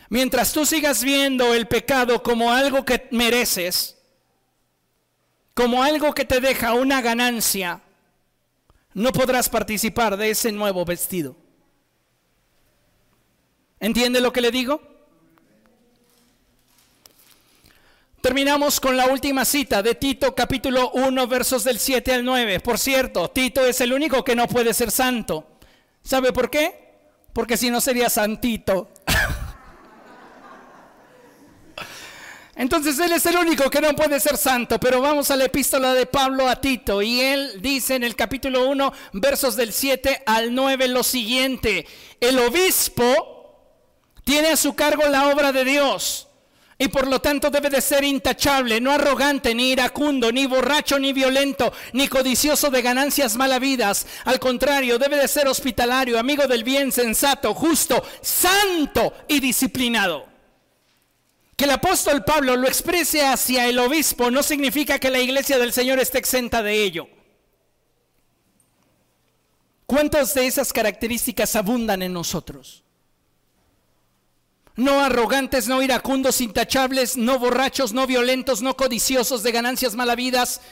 Mientras 0.09 0.53
tú 0.53 0.65
sigas 0.65 1.05
viendo 1.05 1.55
el 1.55 1.69
pecado 1.69 2.23
como 2.23 2.53
algo 2.53 2.85
que 2.87 3.07
mereces, 3.11 3.99
como 5.53 5.83
algo 5.83 6.15
que 6.15 6.25
te 6.25 6.41
deja 6.41 6.73
una 6.73 7.03
ganancia, 7.03 7.83
no 8.95 9.13
podrás 9.13 9.51
participar 9.51 10.17
de 10.17 10.31
ese 10.31 10.51
nuevo 10.53 10.87
vestido. 10.87 11.37
¿Entiende 13.81 14.21
lo 14.21 14.31
que 14.31 14.43
le 14.43 14.51
digo? 14.51 14.83
Terminamos 18.21 18.79
con 18.79 18.99
la 18.99 19.07
última 19.07 19.47
cita 19.47 19.83
de 19.83 19.95
Tito 19.95 20.35
capítulo 20.35 20.91
1 20.91 21.27
versos 21.27 21.65
del 21.65 21.79
7 21.79 22.13
al 22.13 22.23
9. 22.23 22.61
Por 22.61 22.79
cierto, 22.79 23.31
Tito 23.31 23.65
es 23.65 23.81
el 23.81 23.95
único 23.95 24.23
que 24.23 24.37
no 24.37 24.47
puede 24.47 24.75
ser 24.75 24.91
santo. 24.91 25.47
¿Sabe 26.03 26.31
por 26.31 26.51
qué? 26.51 26.91
Porque 27.33 27.57
si 27.57 27.71
no 27.71 27.81
sería 27.81 28.11
santito. 28.11 28.91
Entonces 32.55 32.99
él 32.99 33.13
es 33.13 33.25
el 33.25 33.37
único 33.37 33.71
que 33.71 33.81
no 33.81 33.97
puede 33.97 34.21
ser 34.21 34.37
santo, 34.37 34.79
pero 34.79 35.01
vamos 35.01 35.31
a 35.31 35.37
la 35.37 35.47
epístola 35.47 35.95
de 35.95 36.05
Pablo 36.05 36.47
a 36.47 36.61
Tito 36.61 37.01
y 37.01 37.23
él 37.23 37.63
dice 37.63 37.95
en 37.95 38.05
el 38.05 38.15
capítulo 38.15 38.69
1 38.69 38.93
versos 39.15 39.57
del 39.57 39.73
7 39.73 40.25
al 40.27 40.55
9 40.55 40.89
lo 40.89 41.03
siguiente, 41.03 41.87
el 42.21 42.39
obispo 42.39 43.40
tiene 44.31 44.51
a 44.51 44.57
su 44.57 44.75
cargo 44.75 45.09
la 45.09 45.27
obra 45.27 45.51
de 45.51 45.65
Dios 45.65 46.29
y 46.79 46.87
por 46.87 47.09
lo 47.09 47.21
tanto 47.21 47.51
debe 47.51 47.69
de 47.69 47.81
ser 47.81 48.05
intachable, 48.05 48.81
no 48.81 48.93
arrogante, 48.93 49.57
ni 49.57 49.73
iracundo, 49.73 50.31
ni 50.31 50.47
borracho, 50.47 51.01
ni 51.01 51.13
violento, 51.13 51.73
ni 51.95 52.07
codicioso 52.07 52.71
de 52.71 52.81
ganancias 52.81 53.37
malavidas. 53.37 54.07
Al 54.25 54.39
contrario, 54.39 55.01
debe 55.01 55.17
de 55.17 55.27
ser 55.27 55.49
hospitalario, 55.49 56.17
amigo 56.17 56.47
del 56.47 56.63
bien, 56.63 56.93
sensato, 56.93 57.55
justo, 57.55 58.05
santo 58.23 59.13
y 59.27 59.41
disciplinado. 59.41 60.29
Que 61.57 61.65
el 61.65 61.73
apóstol 61.73 62.25
Pablo 62.25 62.55
lo 62.55 62.69
exprese 62.69 63.27
hacia 63.27 63.67
el 63.67 63.81
obispo 63.81 64.31
no 64.31 64.45
significa 64.45 65.01
que 65.01 65.11
la 65.11 65.19
iglesia 65.19 65.59
del 65.59 65.73
Señor 65.73 65.99
esté 65.99 66.19
exenta 66.19 66.63
de 66.63 66.85
ello. 66.85 67.09
¿Cuántas 69.87 70.35
de 70.35 70.47
esas 70.47 70.73
características 70.73 71.57
abundan 71.57 72.01
en 72.03 72.13
nosotros? 72.13 72.85
No 74.81 75.01
arrogantes, 75.01 75.69
no 75.69 75.83
iracundos, 75.83 76.41
intachables, 76.41 77.17
no 77.17 77.39
borrachos, 77.39 77.93
no 77.93 78.07
violentos, 78.07 78.63
no 78.63 78.77
codiciosos 78.77 79.43
de 79.43 79.53
ganancias 79.53 79.95
malavidas, 79.95 80.63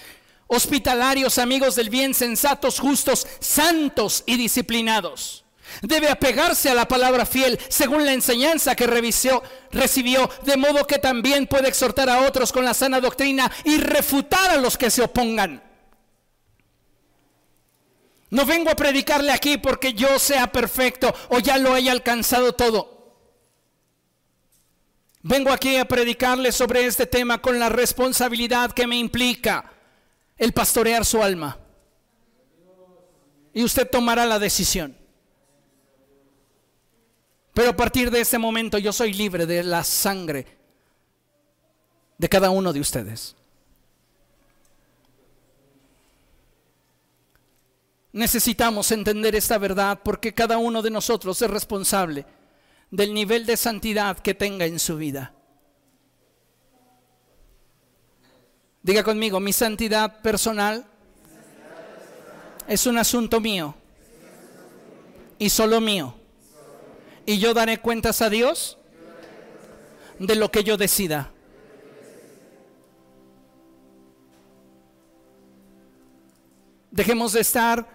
hospitalarios, 0.47 1.37
amigos 1.37 1.75
del 1.77 1.91
bien, 1.91 2.15
sensatos, 2.15 2.81
justos, 2.81 3.27
santos 3.39 4.25
y 4.25 4.37
disciplinados. 4.37 5.45
Debe 5.83 6.09
apegarse 6.09 6.71
a 6.71 6.75
la 6.75 6.89
palabra 6.89 7.27
fiel 7.27 7.61
según 7.69 8.07
la 8.07 8.15
enseñanza 8.15 8.75
que 8.75 8.87
revisó, 8.87 9.43
recibió, 9.71 10.31
de 10.47 10.57
modo 10.57 10.87
que 10.87 10.99
también 10.99 11.47
puede 11.47 11.69
exhortar 11.69 12.09
a 12.09 12.27
otros 12.27 12.51
con 12.51 12.65
la 12.65 12.73
sana 12.73 13.03
doctrina 13.03 13.53
y 13.65 13.77
refutar 13.77 14.51
a 14.51 14.57
los 14.57 14.79
que 14.79 14.91
se 14.91 15.03
opongan. 15.03 15.63
No 18.31 18.47
vengo 18.47 18.71
a 18.71 18.77
predicarle 18.77 19.33
aquí 19.33 19.59
porque 19.59 19.93
yo 19.93 20.19
sea 20.19 20.51
perfecto 20.51 21.15
o 21.29 21.41
ya 21.41 21.59
lo 21.59 21.75
haya 21.75 21.93
alcanzado 21.93 22.55
todo. 22.55 22.98
Vengo 25.29 25.53
aquí 25.53 25.77
a 25.77 25.85
predicarle 25.85 26.51
sobre 26.53 26.87
este 26.87 27.05
tema 27.05 27.37
con 27.37 27.59
la 27.59 27.69
responsabilidad 27.69 28.73
que 28.73 28.87
me 28.87 28.97
implica 28.97 29.71
el 30.39 30.55
pastorear 30.55 31.05
su 31.05 31.23
alma. 31.23 31.59
Y 33.53 33.63
usted 33.63 33.91
tomará 33.91 34.25
la 34.25 34.39
decisión. 34.39 34.97
Pero 37.53 37.69
a 37.69 37.77
partir 37.77 38.11
de 38.11 38.23
ese 38.23 38.39
momento 38.39 38.79
yo 38.79 38.91
soy 38.91 39.13
libre 39.13 39.45
de 39.45 39.63
la 39.65 39.85
sangre 39.85 40.47
de 42.17 42.29
cada 42.31 42.49
uno 42.49 42.73
de 42.73 42.81
ustedes. 42.81 43.37
Necesitamos 48.13 48.91
entender 48.93 49.37
esta 49.37 49.59
verdad 49.59 50.01
porque 50.03 50.33
cada 50.33 50.57
uno 50.57 50.81
de 50.81 50.89
nosotros 50.89 51.43
es 51.43 51.51
responsable 51.51 52.25
del 52.91 53.15
nivel 53.15 53.47
de 53.47 53.57
santidad 53.57 54.19
que 54.19 54.35
tenga 54.35 54.67
en 54.67 54.79
su 54.79 54.97
vida. 54.97 55.35
Diga 58.83 59.03
conmigo, 59.03 59.41
mi 59.41 59.53
santidad 59.53 60.23
personal 60.23 60.87
es 62.67 62.87
un 62.87 62.99
asunto 62.99 63.41
mío 63.41 63.75
y 65.39 65.51
solo 65.51 65.81
mío. 65.81 66.15
Y 67.27 67.39
yo 67.39 67.53
daré 67.53 67.79
cuentas 67.79 68.23
a 68.23 68.31
Dios 68.31 68.79
de 70.19 70.37
lo 70.37 70.51
que 70.51 70.65
yo 70.65 70.77
decida. 70.77 71.33
Dejemos 76.91 77.33
de 77.33 77.41
estar 77.41 77.87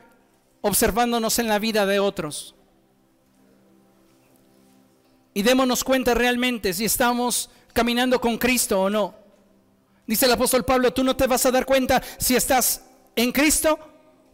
observándonos 0.62 1.40
en 1.40 1.48
la 1.48 1.60
vida 1.60 1.86
de 1.86 2.00
otros. 2.00 2.56
Y 5.34 5.42
démonos 5.42 5.84
cuenta 5.84 6.14
realmente 6.14 6.74
si 6.74 6.86
estamos 6.86 7.50
caminando 7.74 8.22
con 8.22 8.38
Cristo 8.38 8.82
o 8.82 8.90
no. 8.90 9.16
Dice 10.06 10.26
el 10.26 10.34
apóstol 10.34 10.66
Pablo, 10.66 10.94
tú 10.94 11.04
no 11.04 11.16
te 11.16 11.28
vas 11.28 11.46
a 11.46 11.52
dar 11.52 11.66
cuenta 11.66 12.02
si 12.18 12.36
estás 12.36 12.84
en 13.16 13.32
Cristo 13.32 13.80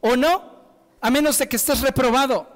o 0.02 0.16
no, 0.16 0.60
a 1.00 1.10
menos 1.10 1.38
de 1.38 1.48
que 1.48 1.56
estés 1.56 1.82
reprobado. 1.82 2.48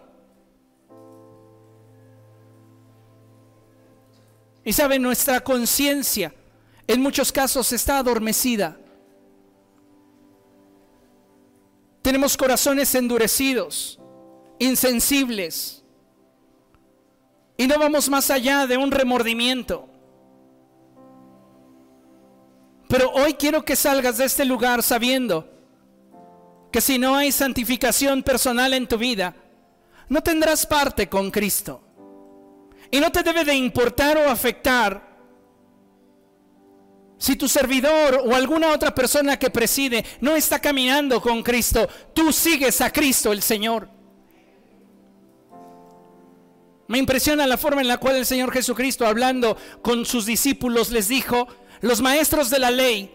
Y 4.65 4.73
sabe, 4.73 4.97
nuestra 4.97 5.41
conciencia 5.41 6.33
en 6.87 7.01
muchos 7.01 7.31
casos 7.31 7.71
está 7.71 7.97
adormecida. 7.97 8.77
Tenemos 12.01 12.35
corazones 12.35 12.93
endurecidos, 12.95 13.99
insensibles. 14.59 15.82
Y 17.57 17.67
no 17.67 17.77
vamos 17.77 18.09
más 18.09 18.29
allá 18.29 18.65
de 18.67 18.77
un 18.77 18.91
remordimiento. 18.91 19.87
Pero 22.87 23.11
hoy 23.11 23.33
quiero 23.35 23.63
que 23.63 23.75
salgas 23.75 24.17
de 24.17 24.25
este 24.25 24.45
lugar 24.45 24.83
sabiendo 24.83 25.49
que 26.71 26.81
si 26.81 26.97
no 26.97 27.15
hay 27.15 27.31
santificación 27.31 28.23
personal 28.23 28.73
en 28.73 28.87
tu 28.87 28.97
vida, 28.97 29.35
no 30.09 30.21
tendrás 30.21 30.65
parte 30.65 31.07
con 31.07 31.31
Cristo. 31.31 31.81
Y 32.91 32.99
no 32.99 33.11
te 33.11 33.23
debe 33.23 33.43
de 33.43 33.55
importar 33.55 34.17
o 34.17 34.29
afectar 34.29 35.13
si 37.17 37.35
tu 37.35 37.47
servidor 37.47 38.21
o 38.25 38.35
alguna 38.35 38.71
otra 38.71 38.93
persona 38.93 39.39
que 39.39 39.49
preside 39.49 40.03
no 40.19 40.35
está 40.35 40.59
caminando 40.59 41.21
con 41.21 41.41
Cristo. 41.41 41.87
Tú 42.13 42.33
sigues 42.33 42.81
a 42.81 42.91
Cristo 42.91 43.31
el 43.31 43.41
Señor. 43.41 43.89
Me 46.87 46.97
impresiona 46.97 47.47
la 47.47 47.57
forma 47.57 47.81
en 47.81 47.87
la 47.87 47.97
cual 47.97 48.17
el 48.17 48.25
Señor 48.25 48.51
Jesucristo, 48.51 49.05
hablando 49.05 49.57
con 49.81 50.05
sus 50.05 50.25
discípulos, 50.25 50.91
les 50.91 51.07
dijo, 51.07 51.47
los 51.81 52.01
maestros 52.01 52.49
de 52.49 52.59
la 52.59 52.71
ley, 52.71 53.13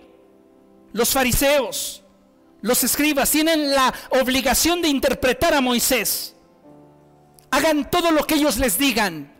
los 0.93 1.11
fariseos, 1.11 2.03
los 2.61 2.83
escribas, 2.83 3.31
tienen 3.31 3.71
la 3.71 3.93
obligación 4.11 4.83
de 4.83 4.89
interpretar 4.89 5.55
a 5.55 5.61
Moisés. 5.61 6.35
Hagan 7.51 7.91
todo 7.91 8.11
lo 8.11 8.27
que 8.27 8.35
ellos 8.35 8.59
les 8.59 8.79
digan 8.79 9.39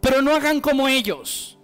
pero 0.00 0.22
no 0.22 0.34
hagan 0.34 0.60
como 0.60 0.88
ellos. 0.88 1.58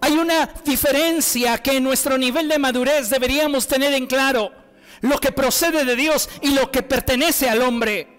Hay 0.00 0.12
una 0.12 0.46
diferencia 0.64 1.58
que 1.58 1.76
en 1.76 1.84
nuestro 1.84 2.16
nivel 2.18 2.48
de 2.48 2.58
madurez 2.58 3.10
deberíamos 3.10 3.66
tener 3.66 3.92
en 3.94 4.06
claro. 4.06 4.52
Lo 5.00 5.18
que 5.18 5.32
procede 5.32 5.84
de 5.84 5.96
Dios 5.96 6.28
y 6.40 6.50
lo 6.50 6.70
que 6.70 6.82
pertenece 6.82 7.48
al 7.48 7.62
hombre. 7.62 8.15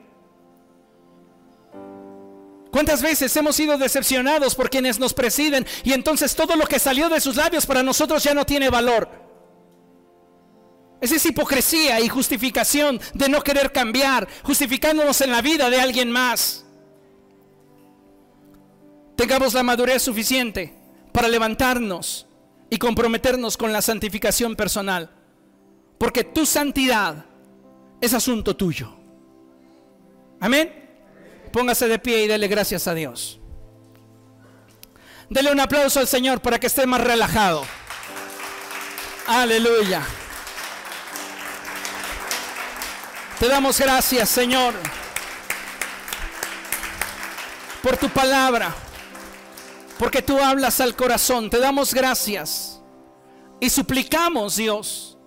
¿Cuántas 2.77 3.01
veces 3.01 3.35
hemos 3.35 3.55
sido 3.55 3.75
decepcionados 3.79 4.53
por 4.53 4.69
quienes 4.69 4.99
nos 4.99 5.11
presiden 5.11 5.65
y 5.83 5.93
entonces 5.93 6.35
todo 6.35 6.55
lo 6.55 6.67
que 6.67 6.77
salió 6.77 7.09
de 7.09 7.19
sus 7.19 7.35
labios 7.35 7.65
para 7.65 7.81
nosotros 7.81 8.23
ya 8.23 8.35
no 8.35 8.45
tiene 8.45 8.69
valor? 8.69 9.09
Esa 11.01 11.15
es 11.15 11.25
hipocresía 11.25 11.99
y 11.99 12.07
justificación 12.07 13.01
de 13.15 13.29
no 13.29 13.41
querer 13.41 13.71
cambiar, 13.71 14.27
justificándonos 14.43 15.21
en 15.21 15.31
la 15.31 15.41
vida 15.41 15.71
de 15.71 15.81
alguien 15.81 16.11
más 16.11 16.65
tengamos 19.15 19.55
la 19.55 19.63
madurez 19.63 20.03
suficiente 20.03 20.75
para 21.11 21.27
levantarnos 21.27 22.27
y 22.69 22.77
comprometernos 22.77 23.57
con 23.57 23.73
la 23.73 23.81
santificación 23.81 24.55
personal. 24.55 25.09
Porque 25.97 26.23
tu 26.23 26.45
santidad 26.45 27.25
es 27.99 28.13
asunto 28.13 28.55
tuyo. 28.55 28.93
Amén. 30.39 30.76
Póngase 31.57 31.87
de 31.87 31.97
pie 31.97 32.25
y 32.25 32.27
dele 32.27 32.47
gracias 32.47 32.87
a 32.87 32.93
Dios. 32.93 33.39
Dele 35.27 35.51
un 35.51 35.59
aplauso 35.59 35.99
al 35.99 36.07
Señor 36.07 36.39
para 36.39 36.59
que 36.59 36.67
esté 36.67 36.85
más 36.85 37.01
relajado. 37.01 37.65
Aleluya. 39.25 40.03
Te 43.39 43.47
damos 43.47 43.79
gracias, 43.79 44.29
Señor, 44.29 44.75
por 47.81 47.97
tu 47.97 48.07
palabra 48.09 48.75
porque 49.97 50.21
tú 50.21 50.37
hablas 50.37 50.79
al 50.79 50.95
corazón. 50.95 51.49
Te 51.49 51.57
damos 51.57 51.91
gracias 51.91 52.83
y 53.59 53.71
suplicamos, 53.71 54.57
Dios, 54.57 55.17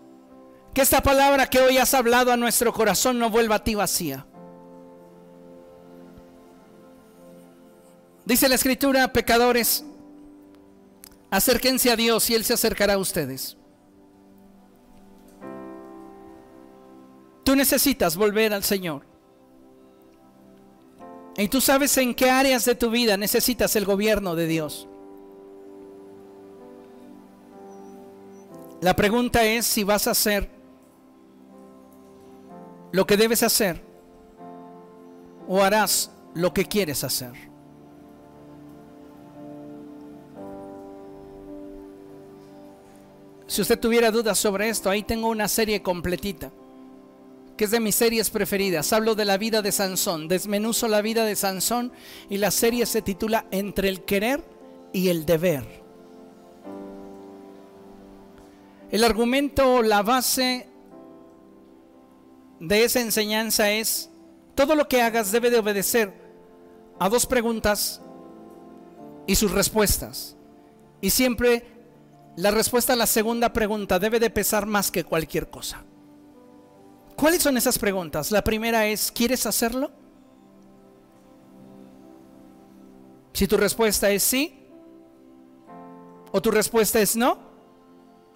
que 0.73 0.83
esta 0.83 1.03
palabra 1.03 1.49
que 1.49 1.59
hoy 1.59 1.79
has 1.79 1.93
hablado 1.93 2.33
a 2.33 2.37
nuestro 2.37 2.73
corazón 2.73 3.19
no 3.19 3.31
vuelva 3.31 3.57
a 3.57 3.65
ti 3.65 3.75
vacía. 3.75 4.29
Dice 8.31 8.49
la 8.49 8.55
escritura, 8.55 9.13
pecadores, 9.13 9.85
acérquense 11.33 11.91
a 11.91 11.97
Dios 11.97 12.31
y 12.31 12.37
Él 12.37 12.45
se 12.45 12.55
acercará 12.55 12.95
a 12.95 12.99
ustedes. 12.99 13.57
Tú 17.43 17.57
necesitas 17.57 18.17
volver 18.17 18.55
al 18.55 18.63
Señor. 18.63 19.05
Y 21.37 21.49
tú 21.49 21.61
sabes 21.61 21.97
en 21.97 22.15
qué 22.15 22.31
áreas 22.31 22.65
de 22.67 22.77
tu 22.77 22.89
vida 22.89 23.17
necesitas 23.17 23.75
el 23.75 23.85
gobierno 23.85 24.37
de 24.37 24.47
Dios. 24.47 24.87
La 28.81 28.95
pregunta 28.95 29.43
es 29.43 29.67
si 29.67 29.83
vas 29.83 30.07
a 30.07 30.13
hacer 30.13 30.49
lo 32.93 33.09
que 33.09 33.17
debes 33.17 33.43
hacer 33.43 33.83
o 35.49 35.61
harás 35.65 36.13
lo 36.35 36.55
que 36.55 36.65
quieres 36.67 37.03
hacer. 37.03 37.50
Si 43.51 43.61
usted 43.61 43.81
tuviera 43.81 44.13
dudas 44.13 44.39
sobre 44.39 44.69
esto, 44.69 44.89
ahí 44.89 45.03
tengo 45.03 45.27
una 45.27 45.49
serie 45.49 45.83
completita 45.83 46.53
que 47.57 47.65
es 47.65 47.73
de 47.73 47.81
mis 47.81 47.97
series 47.97 48.31
preferidas. 48.31 48.93
Hablo 48.93 49.17
de 49.17 49.25
la 49.25 49.39
vida 49.39 49.61
de 49.61 49.73
Sansón, 49.73 50.29
desmenuzo 50.29 50.87
la 50.87 51.03
vida 51.03 51.25
de 51.25 51.35
Sansón 51.35 51.91
y 52.29 52.37
la 52.37 52.53
serie 52.53 52.87
se 52.87 53.03
titula 53.03 53.47
Entre 53.51 53.89
el 53.89 54.05
querer 54.05 54.45
y 54.93 55.09
el 55.09 55.27
deber. 55.27 55.65
El 58.93 59.03
argumento, 59.03 59.83
la 59.83 60.03
base 60.03 60.69
de 62.61 62.85
esa 62.85 63.01
enseñanza 63.01 63.73
es, 63.73 64.11
todo 64.55 64.77
lo 64.77 64.87
que 64.87 65.03
hagas 65.03 65.33
debe 65.33 65.51
de 65.51 65.59
obedecer 65.59 66.15
a 67.01 67.09
dos 67.09 67.27
preguntas 67.27 68.01
y 69.27 69.35
sus 69.35 69.51
respuestas. 69.51 70.37
Y 71.01 71.11
siempre 71.11 71.80
la 72.41 72.51
respuesta 72.51 72.95
a 72.95 72.97
la 72.97 73.07
segunda 73.07 73.53
pregunta 73.53 73.99
debe 73.99 74.19
de 74.19 74.31
pesar 74.31 74.65
más 74.65 74.91
que 74.91 75.05
cualquier 75.05 75.51
cosa. 75.51 75.85
¿Cuáles 77.15 77.43
son 77.43 77.59
esas 77.59 77.79
preguntas? 77.79 78.31
La 78.31 78.43
primera 78.43 78.87
es, 78.87 79.13
¿quieres 79.13 79.45
hacerlo? 79.45 79.91
Si 83.35 83.47
tu 83.47 83.59
respuesta 83.59 84.09
es 84.11 84.23
sí 84.23 84.59
o 86.33 86.41
tu 86.41 86.51
respuesta 86.51 86.99
es 86.99 87.15
no, 87.15 87.37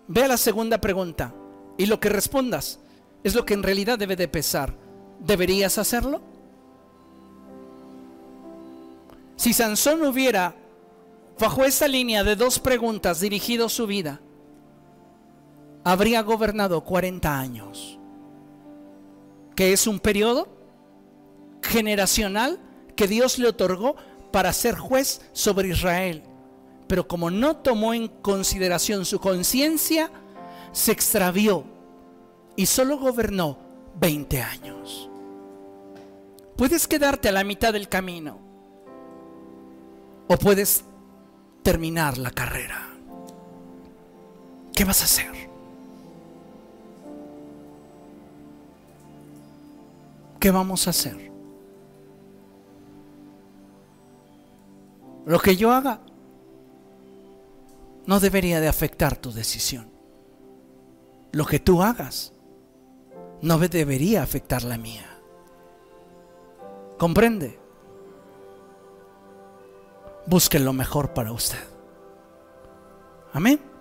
ve 0.07 0.25
a 0.25 0.29
la 0.29 0.37
segunda 0.37 0.83
pregunta 0.83 1.33
y 1.79 1.87
lo 1.87 1.99
que 1.99 2.11
respondas 2.11 2.81
es 3.23 3.35
lo 3.35 3.47
que 3.47 3.55
en 3.55 3.63
realidad 3.63 3.99
debe 3.99 4.17
de 4.17 4.29
pesar. 4.29 4.75
¿Deberías 5.19 5.79
hacerlo? 5.79 6.21
Si 9.37 9.55
Sansón 9.55 10.03
hubiera 10.03 10.55
bajo 11.39 11.65
esta 11.65 11.89
línea 11.89 12.25
de 12.25 12.37
dos 12.37 12.59
preguntas, 12.59 13.21
dirigido 13.21 13.69
su 13.69 13.87
vida, 13.87 14.21
habría 15.85 16.23
gobernado 16.23 16.83
40 16.85 17.39
años, 17.39 17.99
que 19.55 19.73
es 19.73 19.87
un 19.87 20.01
periodo 20.01 20.49
generacional 21.63 22.59
que 22.97 23.07
Dios 23.07 23.39
le 23.39 23.49
otorgó 23.49 23.97
para 24.31 24.53
ser 24.53 24.77
juez 24.77 25.21
sobre 25.33 25.69
Israel. 25.69 26.23
Pero 26.87 27.07
como 27.09 27.31
no 27.31 27.57
tomó 27.57 27.95
en 27.95 28.09
consideración 28.09 29.05
su 29.05 29.19
conciencia, 29.19 30.11
se 30.73 30.93
extravió 30.93 31.65
y 32.57 32.67
solo 32.67 32.99
gobernó 32.99 33.59
20 34.01 34.43
años. 34.43 35.09
Puedes 36.57 36.87
quedarte 36.87 37.29
a 37.29 37.33
la 37.33 37.45
mitad 37.45 37.73
del 37.73 37.89
camino 37.89 38.39
o 40.29 40.37
puedes 40.37 40.85
terminar 41.65 42.19
la 42.19 42.31
carrera. 42.31 42.91
¿Qué 44.75 44.85
vas 44.85 45.01
a 45.01 45.05
hacer? 45.05 45.33
¿Qué 50.39 50.51
vamos 50.51 50.87
a 50.87 50.91
hacer? 50.91 51.33
Lo 55.25 55.41
que 55.41 55.57
yo 55.57 55.73
haga 55.73 56.01
no 58.07 58.21
debería 58.21 58.61
de 58.61 58.69
afectar 58.69 59.17
tu 59.17 59.33
decisión. 59.33 59.91
Lo 61.33 61.47
que 61.47 61.59
tú 61.59 61.83
hagas 61.83 62.35
no 63.41 63.59
debería 63.59 64.23
afectar 64.23 64.65
la 64.65 64.77
mía. 64.77 65.19
¿Comprende? 66.99 67.64
Busque 70.27 70.59
lo 70.59 70.73
mejor 70.73 71.13
para 71.13 71.33
usted. 71.33 71.59
Amén. 73.33 73.74